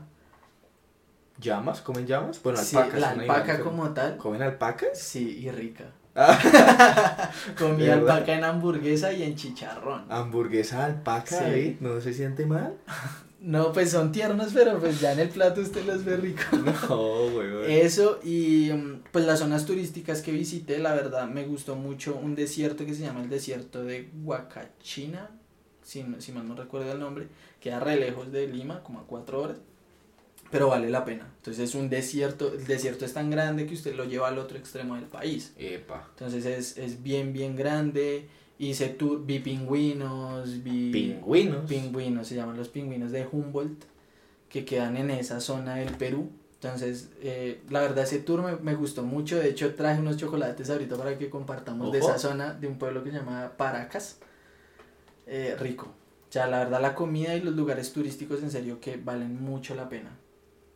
¿Llamas? 1.41 1.80
¿Comen 1.80 2.07
llamas? 2.07 2.43
Bueno, 2.43 2.59
Sí, 2.59 2.76
alpacas. 2.76 3.01
la 3.01 3.11
alpaca 3.11 3.61
como 3.61 3.91
tal. 3.95 4.16
¿Comen 4.16 4.43
alpacas? 4.43 4.99
Sí, 4.99 5.39
y 5.45 5.51
rica. 5.51 5.84
Ah, 6.14 7.30
Comí 7.59 7.86
alpaca 7.89 8.34
en 8.34 8.43
hamburguesa 8.45 9.12
y 9.12 9.22
en 9.22 9.36
chicharrón. 9.36 10.05
hamburguesa 10.11 10.84
alpaca, 10.84 11.51
Sí. 11.53 11.76
¿no 11.80 12.01
se 12.01 12.12
siente 12.12 12.47
mal? 12.47 12.74
No, 13.41 13.70
pues 13.72 13.93
son 13.93 14.11
tiernos, 14.11 14.49
pero 14.53 14.80
pues 14.80 15.01
ya 15.01 15.12
en 15.12 15.20
el 15.20 15.28
plato 15.28 15.61
usted 15.61 15.84
los 15.86 16.05
ve 16.05 16.16
rico. 16.16 16.43
No, 16.89 17.30
güey. 17.30 17.78
Eso 17.82 18.18
y 18.24 18.68
mm, 18.72 19.03
pues 19.12 19.26
las 19.26 19.39
zonas 19.39 19.64
turísticas 19.64 20.22
que 20.22 20.32
visité, 20.32 20.78
la 20.80 20.93
verdad 20.93 21.28
me 21.28 21.45
gustó 21.45 21.76
mucho 21.76 22.16
un 22.20 22.34
desierto 22.34 22.84
que 22.84 22.95
se 22.95 23.03
llama 23.03 23.20
el 23.22 23.28
desierto 23.30 23.84
de 23.84 24.11
Huacachina, 24.24 25.30
si, 25.84 26.05
si 26.18 26.32
mal 26.32 26.49
no 26.49 26.57
recuerdo 26.57 26.91
el 26.91 26.99
nombre, 26.99 27.28
queda 27.61 27.78
re 27.78 27.95
lejos 27.95 28.32
de 28.32 28.49
Lima, 28.49 28.82
como 28.82 28.99
a 28.99 29.07
cuatro 29.07 29.41
horas, 29.41 29.59
pero 30.51 30.69
vale 30.69 30.91
la 30.91 31.05
pena. 31.05 31.27
Entonces 31.37 31.69
es 31.69 31.75
un 31.75 31.89
desierto, 31.89 32.53
el 32.53 32.67
desierto 32.67 33.05
es 33.05 33.13
tan 33.13 33.31
grande 33.31 33.67
que 33.67 33.75
usted 33.75 33.95
lo 33.95 34.05
lleva 34.05 34.29
al 34.29 34.39
otro 34.39 34.59
extremo 34.59 34.95
del 34.95 35.05
país. 35.05 35.53
Epa. 35.59 36.09
Entonces 36.11 36.45
es, 36.47 36.79
es 36.79 37.03
bien, 37.03 37.33
bien 37.33 37.57
grande. 37.57 38.29
Hice 38.59 38.89
tour, 38.89 39.25
vi 39.25 39.39
pingüinos, 39.39 40.63
vi... 40.65 40.91
Pingüinos. 40.91 41.67
Pingüinos, 41.67 42.27
se 42.27 42.35
llaman 42.35 42.57
los 42.57 42.69
pingüinos 42.69 43.13
de 43.13 43.27
Humboldt, 43.31 43.85
que 44.49 44.65
quedan 44.65 44.97
en 44.97 45.11
esa 45.11 45.41
zona 45.41 45.77
del 45.77 45.95
Perú. 45.95 46.31
Entonces, 46.55 47.11
eh, 47.23 47.61
la 47.71 47.81
verdad 47.81 48.03
ese 48.03 48.19
tour 48.19 48.43
me, 48.43 48.57
me 48.57 48.75
gustó 48.75 49.05
mucho. 49.05 49.39
De 49.39 49.49
hecho, 49.49 49.75
traje 49.77 50.01
unos 50.01 50.17
chocolates 50.17 50.69
ahorita 50.71 50.97
para 50.97 51.17
que 51.17 51.31
compartamos 51.31 51.93
de 51.93 52.01
esa 52.01 52.19
zona, 52.19 52.53
de 52.53 52.67
un 52.67 52.79
pueblo 52.79 53.05
que 53.05 53.13
se 53.13 53.19
llama 53.19 53.53
Paracas. 53.57 54.19
Eh, 55.29 55.55
rico. 55.61 55.87
O 56.29 56.33
sea, 56.33 56.47
la 56.47 56.59
verdad 56.59 56.81
la 56.81 56.95
comida 56.95 57.35
y 57.35 57.43
los 57.43 57.55
lugares 57.55 57.93
turísticos 57.93 58.43
en 58.43 58.51
serio 58.51 58.81
que 58.81 58.97
valen 58.97 59.41
mucho 59.41 59.75
la 59.75 59.89
pena. 59.89 60.11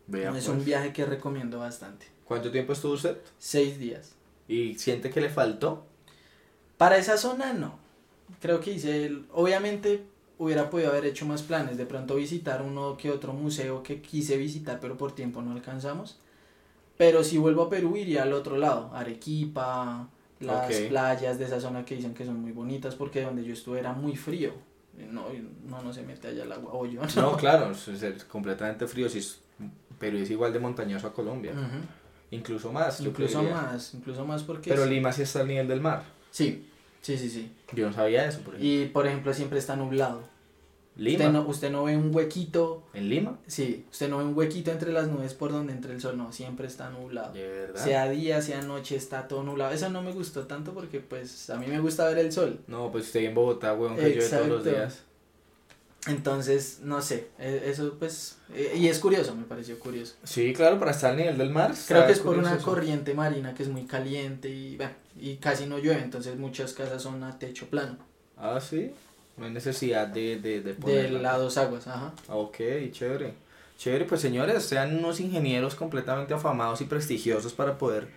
Vea, 0.07 0.29
es 0.29 0.35
pues. 0.35 0.49
un 0.49 0.65
viaje 0.65 0.93
que 0.93 1.05
recomiendo 1.05 1.59
bastante. 1.59 2.07
¿Cuánto 2.25 2.51
tiempo 2.51 2.73
estuvo 2.73 2.93
usted? 2.95 3.19
Seis 3.39 3.79
días. 3.79 4.15
¿Y 4.49 4.75
siente 4.79 5.11
que 5.11 5.21
le 5.21 5.29
faltó? 5.31 5.85
Para 6.77 6.97
esa 6.97 7.17
zona 7.17 7.53
no. 7.53 7.79
Creo 8.41 8.61
que 8.61 8.73
hice, 8.73 9.07
el- 9.07 9.27
obviamente 9.33 10.05
hubiera 10.39 10.71
podido 10.71 10.91
haber 10.91 11.05
hecho 11.07 11.27
más 11.27 11.43
planes, 11.43 11.77
de 11.77 11.87
pronto 11.87 12.17
visitar 12.17 12.63
uno 12.63 12.97
que 12.97 13.11
otro 13.11 13.33
museo 13.33 13.83
que 13.83 14.01
quise 14.01 14.37
visitar, 14.37 14.81
pero 14.81 14.97
por 14.97 15.15
tiempo 15.15 15.43
no 15.43 15.53
alcanzamos. 15.53 16.19
Pero 16.97 17.25
si 17.25 17.39
vuelvo 17.39 17.63
a 17.65 17.71
Perú 17.71 17.97
iría 17.97 18.23
al 18.23 18.33
otro 18.33 18.57
lado, 18.59 18.91
Arequipa, 18.95 20.09
las 20.41 20.67
Ok. 20.67 20.89
playas 20.89 21.39
de 21.39 21.45
esa 21.47 21.61
zona 21.61 21.85
que 21.85 21.97
dicen 21.97 22.15
que 22.15 22.25
son 22.25 22.41
muy 22.41 22.53
bonitas 22.53 22.95
porque 22.95 23.23
donde 23.23 23.45
yo 23.45 23.53
estuve 23.53 23.79
era 23.81 23.93
muy 23.93 24.17
frío. 24.17 24.53
No, 25.11 25.27
no, 25.69 25.83
no 25.83 25.93
se 25.93 26.03
mete 26.03 26.29
allá 26.29 26.45
el 26.45 26.53
agua, 26.53 26.73
o 26.75 26.85
yo 26.87 27.01
No, 27.17 27.37
claro, 27.39 27.71
es, 27.71 27.89
es 27.89 28.25
completamente 28.25 28.87
frío. 28.87 29.09
Si 29.09 29.21
es, 30.03 30.11
Perú 30.11 30.19
es 30.19 30.31
igual 30.31 30.53
de 30.53 30.59
montañoso 30.59 31.07
a 31.07 31.13
Colombia. 31.13 31.53
Incluso 32.31 32.73
más. 32.73 33.01
Incluso 33.01 33.43
más, 33.43 33.95
incluso 33.95 34.25
más 34.25 34.43
porque... 34.43 34.71
Pero 34.71 34.87
Lima 34.87 35.13
sí 35.13 35.23
está 35.23 35.41
al 35.41 35.49
nivel 35.49 35.69
del 35.69 35.81
mar. 35.81 36.03
Sí, 36.31 36.67
sí, 37.03 37.19
sí, 37.19 37.29
sí. 37.29 37.53
Yo 37.73 37.87
no 37.87 37.93
sabía 37.93 38.27
eso, 38.27 38.41
por 38.41 38.55
ejemplo. 38.55 38.85
Y 38.85 38.87
por 38.87 39.07
ejemplo 39.07 39.35
siempre 39.35 39.59
está 39.59 39.77
nublado. 39.77 40.23
Lima. 40.97 41.25
Usted 41.25 41.33
no, 41.33 41.47
usted 41.47 41.71
no 41.71 41.85
ve 41.85 41.97
un 41.97 42.15
huequito 42.15 42.85
¿En 42.93 43.09
Lima? 43.09 43.39
Sí, 43.47 43.87
usted 43.91 44.11
no 44.11 44.19
ve 44.19 44.25
un 44.25 44.37
huequito 44.37 44.71
entre 44.71 44.93
las 44.93 45.09
nubes 45.09 45.33
por 45.33 45.51
donde 45.51 45.73
entre 45.73 45.95
el 45.95 46.03
sol, 46.03 46.19
no, 46.19 46.33
siempre 46.33 46.67
está 46.67 46.91
nublado. 46.91 47.33
De 47.33 47.49
verdad. 47.49 47.83
Sea 47.83 48.11
día, 48.11 48.43
sea 48.43 48.61
noche, 48.61 48.97
está 48.97 49.27
todo 49.27 49.43
nublado. 49.43 49.73
Eso 49.73 49.89
no 49.89 50.03
me 50.03 50.13
gustó 50.13 50.47
tanto 50.47 50.75
porque 50.75 51.01
pues 51.01 51.49
a 51.49 51.57
mí 51.57 51.67
me 51.67 51.81
gusta 51.81 52.07
ver 52.09 52.19
el 52.19 52.31
sol. 52.31 52.61
No, 52.67 52.93
pues 52.93 53.07
usted 53.07 53.21
en 53.21 53.35
Bogotá, 53.35 53.73
weón, 53.73 53.97
que 53.97 54.11
llueve 54.11 54.29
todos 54.29 54.49
los 54.49 54.65
días. 54.65 55.05
Entonces, 56.09 56.81
no 56.83 57.01
sé, 57.01 57.29
e- 57.39 57.63
eso 57.67 57.95
pues... 57.99 58.39
eh, 58.53 58.73
Y 58.77 58.89
es 58.89 58.99
curioso, 58.99 59.35
me 59.37 59.45
pareció 59.45 59.79
curioso. 59.79 60.15
Sí, 60.25 60.53
claro, 60.53 60.79
para 60.79 60.91
estar 60.91 61.13
al 61.13 61.17
nivel 61.17 61.39
del 61.39 61.51
mar. 61.51 61.73
Creo 61.87 62.07
que 62.07 62.13
es 62.13 62.19
por 62.19 62.37
una 62.39 62.55
eso. 62.57 62.65
corriente 62.65 63.15
marina 63.15 63.55
que 63.55 63.63
es 63.63 63.69
muy 63.69 63.85
caliente 63.85 64.49
y, 64.49 64.77
bueno, 64.77 64.93
y 65.21 65.37
casi 65.37 65.67
no 65.67 65.79
llueve, 65.79 66.03
entonces 66.03 66.37
muchas 66.37 66.73
casas 66.73 67.01
son 67.03 67.23
a 67.23 67.39
techo 67.39 67.67
plano. 67.69 67.99
Ah, 68.37 68.61
sí. 68.61 68.91
No 69.37 69.47
hay 69.47 69.53
necesidad 69.53 70.09
de, 70.09 70.37
de, 70.41 70.61
de 70.61 70.63
De 70.63 70.75
ponerla. 70.75 71.21
las 71.21 71.39
dos 71.39 71.57
aguas, 71.57 71.87
ajá. 71.87 72.13
Ok, 72.29 72.57
chévere. 72.91 73.35
Chévere, 73.79 74.05
pues 74.05 74.21
señores, 74.21 74.65
sean 74.65 74.99
unos 74.99 75.21
ingenieros 75.21 75.75
completamente 75.77 76.35
afamados 76.35 76.81
y 76.81 76.85
prestigiosos 76.85 77.53
para 77.53 77.79
poder 77.79 78.09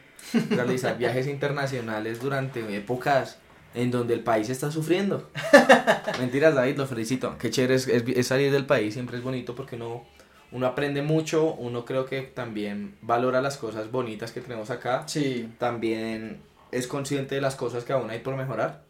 realizar 0.50 0.98
viajes 0.98 1.28
internacionales 1.28 2.20
durante 2.20 2.76
épocas 2.76 3.38
en 3.76 3.92
donde 3.92 4.14
el 4.14 4.22
país 4.22 4.50
está 4.50 4.72
sufriendo. 4.72 5.30
Mentiras, 6.20 6.56
David, 6.56 6.78
lo 6.78 6.88
felicito. 6.88 7.38
Qué 7.38 7.50
chévere 7.50 7.76
es, 7.76 7.88
es- 7.88 8.04
es 8.08 8.28
salir 8.28 8.52
del 8.52 8.66
país, 8.66 8.94
siempre 8.94 9.18
es 9.18 9.24
bonito 9.24 9.56
porque 9.56 9.76
uno, 9.76 10.04
uno 10.52 10.68
aprende 10.68 11.02
mucho, 11.02 11.54
uno 11.54 11.86
creo 11.86 12.06
que 12.06 12.22
también 12.22 12.96
valora 13.02 13.42
las 13.42 13.58
cosas 13.58 13.92
bonitas 13.92 14.32
que 14.32 14.42
tenemos 14.42 14.70
acá, 14.70 15.04
Sí, 15.08 15.50
también 15.58 16.40
es 16.72 16.88
consciente 16.88 17.36
de 17.36 17.42
las 17.42 17.56
cosas 17.56 17.84
que 17.84 17.94
aún 17.94 18.10
hay 18.10 18.20
por 18.20 18.36
mejorar 18.36 18.84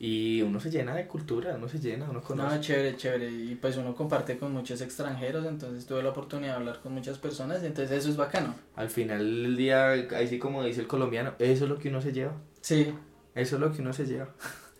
y 0.00 0.42
uno 0.42 0.60
se 0.60 0.70
llena 0.70 0.94
de 0.94 1.08
cultura, 1.08 1.54
uno 1.56 1.68
se 1.68 1.80
llena, 1.80 2.06
uno 2.08 2.20
conoce. 2.22 2.54
No, 2.54 2.60
chévere, 2.60 2.96
chévere. 2.96 3.30
Y 3.32 3.56
pues 3.56 3.76
uno 3.76 3.96
comparte 3.96 4.38
con 4.38 4.52
muchos 4.52 4.80
extranjeros, 4.80 5.44
entonces 5.44 5.86
tuve 5.86 6.04
la 6.04 6.10
oportunidad 6.10 6.52
de 6.52 6.56
hablar 6.58 6.80
con 6.80 6.92
muchas 6.92 7.18
personas, 7.18 7.64
entonces 7.64 7.98
eso 7.98 8.08
es 8.08 8.16
bacano. 8.16 8.54
Al 8.76 8.90
final 8.90 9.18
del 9.18 9.56
día, 9.56 9.88
ahí 9.90 10.28
sí 10.28 10.38
como 10.38 10.62
dice 10.62 10.80
el 10.82 10.86
colombiano, 10.86 11.32
eso 11.40 11.64
es 11.64 11.70
lo 11.70 11.78
que 11.78 11.88
uno 11.88 12.00
se 12.00 12.12
lleva. 12.12 12.32
Sí, 12.60 12.94
Eso 13.38 13.56
es 13.56 13.60
lo 13.60 13.72
que 13.72 13.82
uno 13.82 13.92
se 13.92 14.06
lleva. 14.06 14.28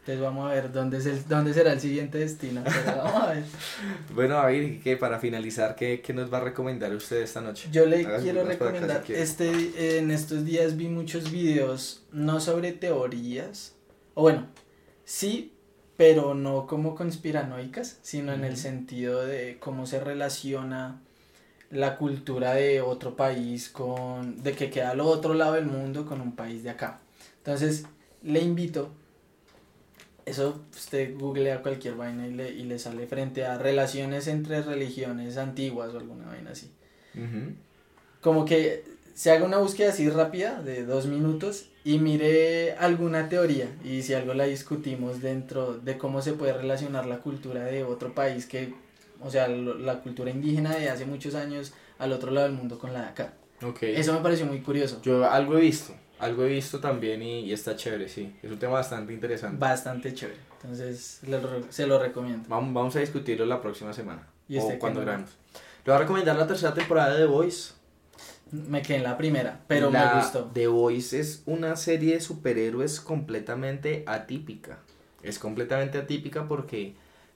entonces 0.01 0.21
vamos 0.21 0.51
a 0.51 0.55
ver 0.55 0.73
dónde, 0.73 0.99
es 0.99 1.07
el, 1.07 1.27
dónde 1.29 1.55
será 1.55 1.73
el 1.73 1.81
siguiente 1.81 2.19
destino. 2.19 2.63
pero 2.65 2.97
vamos 2.99 3.23
a 3.23 3.33
ver. 3.35 3.45
Bueno, 4.15 4.35
David, 4.35 4.83
que 4.83 4.97
para 4.97 5.19
finalizar, 5.19 5.77
¿qué, 5.77 6.01
¿qué 6.01 6.13
nos 6.13 6.33
va 6.33 6.39
a 6.39 6.41
recomendar 6.43 6.93
usted 6.95 7.23
esta 7.23 7.41
noche? 7.41 7.69
Yo 7.71 7.87
le 7.87 8.05
quiero 8.21 8.45
recomendar, 8.45 9.05
si 9.07 9.15
este, 9.15 9.99
en 9.99 10.11
estos 10.11 10.45
días 10.45 10.77
vi 10.77 10.89
muchos 10.89 11.31
videos, 11.31 12.03
no 12.11 12.41
sobre 12.41 12.73
teorías, 12.73 13.75
o 14.15 14.23
bueno, 14.23 14.49
sí, 15.05 15.55
pero 15.97 16.35
no 16.35 16.67
como 16.67 16.95
conspiranoicas, 16.95 17.99
sino 18.03 18.33
en 18.33 18.45
el 18.45 18.57
sentido 18.57 19.25
de 19.25 19.59
cómo 19.61 19.87
se 19.87 20.01
relaciona 20.01 21.01
la 21.71 21.97
cultura 21.97 22.55
de 22.55 22.81
otro 22.81 23.15
país 23.17 23.69
con, 23.69 24.43
de 24.43 24.53
que 24.53 24.71
queda 24.71 24.91
al 24.91 25.01
otro 25.01 25.35
lado 25.35 25.55
del 25.55 25.67
mundo 25.67 26.07
con 26.07 26.21
un 26.21 26.35
país 26.35 26.63
de 26.63 26.71
acá. 26.71 27.01
Entonces, 27.39 27.85
le 28.23 28.41
invito, 28.41 28.91
eso 30.27 30.61
usted 30.75 31.17
googlea 31.19 31.63
cualquier 31.63 31.95
vaina 31.95 32.27
y 32.27 32.33
le, 32.35 32.51
y 32.51 32.65
le 32.65 32.79
sale 32.79 33.07
frente 33.07 33.45
a 33.47 33.57
relaciones 33.59 34.27
entre 34.29 34.61
religiones 34.63 35.37
antiguas 35.37 35.95
o 35.95 35.99
alguna 35.99 36.27
vaina 36.27 36.51
así. 36.51 36.71
Como 38.21 38.45
que 38.45 38.85
se 39.15 39.31
haga 39.31 39.45
una 39.45 39.59
búsqueda 39.59 39.91
así 39.91 40.09
rápida 40.11 40.63
de 40.63 40.85
dos 40.85 41.07
minutos 41.07 41.67
y 41.85 41.99
mire 41.99 42.75
alguna 42.75 43.29
teoría 43.29 43.69
y 43.85 44.03
si 44.03 44.15
algo 44.15 44.35
la 44.35 44.45
discutimos 44.45 45.21
dentro 45.23 45.75
de 45.79 45.97
cómo 45.99 46.21
se 46.23 46.35
puede 46.35 46.53
relacionar 46.53 47.07
la 47.07 47.19
cultura 47.19 47.65
de 47.65 47.85
otro 47.85 48.15
país 48.15 48.47
que, 48.47 48.75
o 49.21 49.31
sea, 49.31 49.49
lo- 49.49 49.75
la 49.79 50.01
cultura 50.01 50.31
indígena 50.31 50.75
de 50.77 50.89
hace 50.91 51.07
muchos 51.07 51.35
años 51.35 51.73
al 51.99 52.13
otro 52.13 52.31
lado 52.31 52.47
del 52.49 52.57
mundo 52.57 52.79
con 52.79 52.93
la 52.93 53.01
de 53.03 53.07
acá. 53.09 53.33
Ok. 53.63 53.83
Eso 53.85 54.13
me 54.13 54.21
pareció 54.21 54.47
muy 54.47 54.61
curioso, 54.61 55.01
Yo 55.03 55.29
algo 55.29 55.57
he 55.59 55.63
visto, 55.63 55.95
algo 56.19 56.45
he 56.45 56.49
visto 56.49 56.81
también 56.81 57.23
y, 57.23 57.41
y 57.41 57.53
está 57.53 57.77
chévere, 57.77 58.09
sí. 58.09 58.35
Es 58.43 58.51
un 58.51 58.59
tema 58.59 58.75
bastante 58.75 59.13
interesante. 59.13 59.57
bastante 59.59 60.15
chévere. 60.15 60.39
Entonces, 60.63 61.21
se 61.71 61.87
lo 61.87 61.99
recomiendo. 61.99 62.49
Vamos, 62.49 62.75
vamos 62.75 62.97
a 62.97 63.01
discutirlo 63.01 63.47
la 63.47 63.61
próxima 63.63 63.93
semana. 63.93 64.27
¿Y 64.49 64.57
o 64.57 64.61
este 64.61 64.75
qué 64.75 64.79
cuando 64.79 65.01
grabemos. 65.01 65.31
Le 65.85 65.93
voy 65.93 65.95
a 65.95 65.99
recomendar 65.99 66.37
la 66.37 66.47
tercera 66.47 66.75
temporada 66.75 67.15
de 67.15 67.21
The 67.21 67.27
Voice. 67.27 67.73
Me 68.51 68.83
quedé 68.83 68.97
en 68.97 69.05
la 69.05 69.17
primera, 69.19 69.61
pero 69.67 69.91
La 69.91 70.15
me 70.15 70.21
gustó. 70.21 70.51
The 70.53 70.67
Voice 70.67 71.19
es 71.19 71.43
una 71.47 71.77
serie 71.77 72.15
de 72.15 72.21
superhéroes 72.21 73.01
completamente 73.01 74.05
atípica. 74.07 74.79
Es 75.23 75.39
completamente 75.39 75.99
atípica 75.99 76.49
porque 76.49 76.95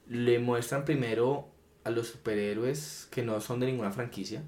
le 0.09 0.39
muestran 0.39 0.85
primero 0.85 1.49
a 1.85 1.91
los 1.91 2.09
superhéroes 2.09 3.09
que 3.11 3.23
no 3.23 3.41
son 3.41 3.61
de 3.61 3.67
ninguna 3.67 3.93
franquicia, 3.93 4.43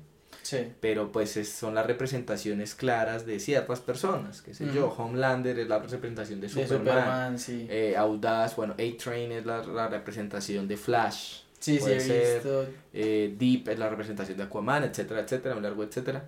Sí, 0.45 0.59
pero 0.81 1.11
pues 1.11 1.37
es- 1.39 1.49
son 1.51 1.75
las 1.75 1.87
representaciones 1.87 2.75
claras 2.75 3.25
de 3.27 3.41
ciertas 3.41 3.81
personas, 3.81 4.43
qué 4.43 4.53
sé 4.55 4.67
yo, 4.75 4.89
Ujú. 4.89 5.03
Homelander 5.03 5.59
es 5.59 5.67
la 5.69 5.79
representación 5.79 6.41
de 6.41 6.49
de 6.49 6.53
Superman, 6.53 6.87
Superman, 6.87 7.39
sí. 7.39 7.67
eh, 7.71 7.97
Audaz, 7.97 8.55
bueno, 8.55 8.75
A-Train 8.75 9.33
es 9.33 9.47
la, 9.47 9.65
la 9.65 9.89
representación 9.89 10.69
de 10.69 10.77
Flash, 10.77 11.41
sí, 11.59 11.77
sí, 11.77 11.81
puede 11.81 11.97
he 11.97 12.01
ser, 12.01 12.35
visto. 12.43 12.67
eh, 12.93 13.35
Deep 13.39 13.69
es 13.71 13.79
la 13.79 13.89
representación 13.89 14.37
de 14.37 14.45
Aquaman, 14.45 14.85
etcétera, 14.85 15.21
etcétera, 15.21 15.57
un 15.57 15.63
largo 15.63 15.83
etcétera. 15.83 16.25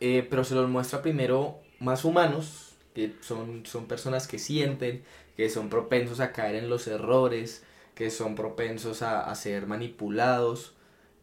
Eh, 0.00 0.26
pero 0.28 0.44
se 0.44 0.54
los 0.54 0.68
muestra 0.68 1.02
primero 1.02 1.58
más 1.78 2.04
humanos, 2.04 2.70
que 2.94 3.14
son, 3.20 3.64
son 3.66 3.86
personas 3.86 4.26
que 4.26 4.38
sienten, 4.38 5.02
que 5.36 5.48
son 5.48 5.68
propensos 5.68 6.20
a 6.20 6.32
caer 6.32 6.56
en 6.56 6.68
los 6.68 6.86
errores, 6.88 7.62
que 7.94 8.10
son 8.10 8.34
propensos 8.34 9.02
a, 9.02 9.30
a 9.30 9.34
ser 9.34 9.66
manipulados 9.66 10.74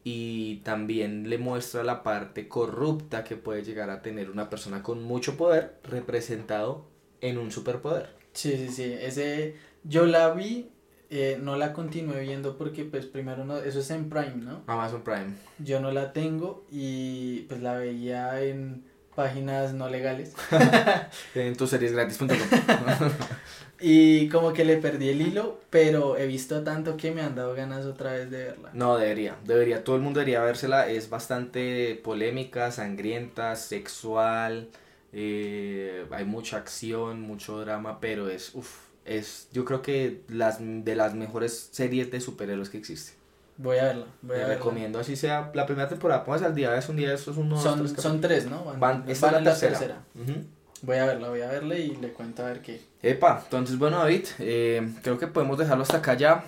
y 0.04 0.58
también 0.58 1.30
le 1.30 1.38
muestra 1.38 1.84
la 1.84 2.04
parte 2.04 2.48
corrupta 2.48 3.24
que 3.24 3.36
puede 3.36 3.64
llegar 3.64 3.90
a 3.90 4.02
tener 4.02 4.30
una 4.30 4.50
persona 4.50 4.82
con 4.82 5.04
mucho 5.04 5.36
poder 5.36 5.80
representado 5.84 6.86
en 7.22 7.38
un 7.38 7.52
superpoder. 7.52 8.16
Sí, 8.34 8.56
sí, 8.58 8.70
sí. 8.70 8.96
Ese, 9.00 9.56
yo 9.84 10.06
la 10.06 10.32
vi, 10.34 10.70
eh, 11.10 11.38
no 11.42 11.58
la 11.58 11.74
continué 11.74 12.22
viendo 12.22 12.58
porque 12.58 12.86
pues 12.86 13.06
primero 13.06 13.44
no, 13.46 13.58
eso 13.58 13.80
es 13.80 13.90
en 13.92 14.10
Prime, 14.10 14.38
¿no? 14.38 14.64
Amazon 14.68 15.04
Prime. 15.04 15.34
Yo 15.60 15.80
no 15.80 15.92
la 15.92 16.14
tengo 16.14 16.66
y 16.72 17.42
pues 17.50 17.62
la 17.62 17.76
veía 17.76 18.42
en 18.42 18.86
páginas 19.16 19.74
no 19.74 19.90
legales 19.90 20.34
En 21.36 21.58
tus 21.58 21.72
series 21.72 21.92
gratis.com. 21.92 22.30
y 23.82 24.28
como 24.30 24.52
que 24.54 24.66
le 24.66 24.78
perdí 24.78 25.10
el 25.10 25.22
hilo, 25.22 25.60
pero 25.70 26.18
he 26.18 26.28
visto 26.28 26.64
tanto 26.64 26.98
que 26.98 27.12
me 27.12 27.22
han 27.22 27.36
dado 27.36 27.54
ganas 27.56 27.86
otra 27.86 28.12
vez 28.14 28.30
de 28.30 28.46
verla. 28.46 28.70
No, 28.74 28.98
debería, 28.98 29.38
debería, 29.46 29.84
todo 29.84 29.96
el 29.96 30.02
mundo 30.02 30.20
debería 30.20 30.42
vérsela, 30.44 30.90
es 30.90 31.10
bastante 31.10 32.00
polémica, 32.04 32.72
sangrienta, 32.72 33.56
sexual, 33.56 34.70
eh, 35.14 36.06
hay 36.12 36.26
mucha 36.26 36.58
acción, 36.58 37.22
mucho 37.22 37.60
drama, 37.60 38.00
pero 38.00 38.30
es, 38.30 38.54
uff, 38.54 38.88
es, 39.06 39.48
yo 39.54 39.64
creo 39.66 39.82
que 39.82 40.22
las, 40.28 40.58
de 40.60 40.96
las 40.96 41.16
mejores 41.16 41.70
series 41.72 42.12
de 42.12 42.20
superhéroes 42.22 42.70
que 42.70 42.78
existen. 42.78 43.18
Voy 43.58 43.78
a 43.78 43.84
verla, 43.86 44.06
voy 44.22 44.36
Te 44.36 44.44
a 44.44 44.48
verla. 44.48 44.56
recomiendo, 44.56 45.00
así 45.00 45.16
sea, 45.16 45.52
la 45.54 45.66
primera 45.66 45.90
temporada, 45.90 46.24
póngase 46.24 46.46
al 46.46 46.56
día, 46.56 46.78
es 46.78 46.88
un 46.90 46.96
día, 46.98 47.14
eso 47.14 47.32
es 47.32 47.38
uno, 47.38 47.60
Son, 47.60 47.80
tres 47.80 48.02
son 48.02 48.22
tres, 48.22 48.46
¿no? 48.50 48.64
Van, 48.64 48.80
Van, 48.80 49.04
esta 49.08 49.28
van 49.32 49.36
es 49.36 49.44
la 49.44 49.52
la 49.52 49.60
tercera. 49.60 50.04
Voy 50.82 50.98
a 50.98 51.06
verla, 51.06 51.30
voy 51.30 51.42
a 51.42 51.48
verla 51.48 51.78
y 51.78 51.96
le 51.96 52.10
cuento 52.14 52.44
a 52.44 52.48
ver 52.48 52.62
qué. 52.62 52.82
Epa, 53.02 53.42
entonces 53.44 53.78
bueno 53.78 53.98
David, 53.98 54.26
eh, 54.40 54.88
creo 55.02 55.18
que 55.18 55.28
podemos 55.28 55.58
dejarlo 55.58 55.84
hasta 55.84 55.98
acá 55.98 56.16
ya. 56.16 56.46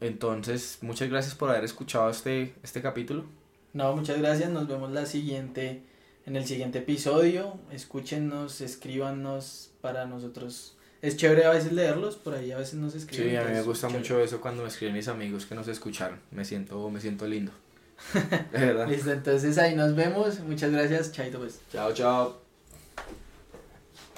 Entonces, 0.00 0.78
muchas 0.82 1.08
gracias 1.08 1.34
por 1.34 1.50
haber 1.50 1.64
escuchado 1.64 2.10
este, 2.10 2.54
este 2.62 2.82
capítulo. 2.82 3.24
No, 3.72 3.94
muchas 3.96 4.18
gracias. 4.18 4.50
Nos 4.50 4.68
vemos 4.68 4.92
la 4.92 5.06
siguiente, 5.06 5.82
en 6.26 6.36
el 6.36 6.46
siguiente 6.46 6.78
episodio. 6.78 7.58
Escúchenos, 7.72 8.60
escríbanos 8.60 9.70
para 9.80 10.06
nosotros. 10.06 10.76
Es 11.02 11.16
chévere 11.16 11.44
a 11.44 11.50
veces 11.50 11.72
leerlos, 11.72 12.16
por 12.16 12.34
ahí 12.34 12.52
a 12.52 12.58
veces 12.58 12.74
nos 12.74 12.94
escriben. 12.94 13.30
Sí, 13.30 13.36
a 13.36 13.44
mí 13.44 13.52
me 13.52 13.62
gusta 13.62 13.88
chévere. 13.88 13.98
mucho 13.98 14.20
eso 14.20 14.40
cuando 14.40 14.62
me 14.62 14.68
escriben 14.68 14.94
mis 14.94 15.08
amigos 15.08 15.44
que 15.46 15.54
nos 15.54 15.68
escucharon. 15.68 16.18
Me 16.30 16.44
siento, 16.44 16.88
me 16.88 17.00
siento 17.00 17.26
lindo. 17.26 17.52
De 18.52 18.58
verdad. 18.58 18.88
Listo, 18.88 19.10
entonces 19.12 19.58
ahí 19.58 19.74
nos 19.74 19.94
vemos. 19.94 20.40
Muchas 20.40 20.70
gracias. 20.70 21.12
Chaito 21.12 21.38
pues. 21.38 21.60
Chao, 21.72 21.92
chao. 21.92 22.43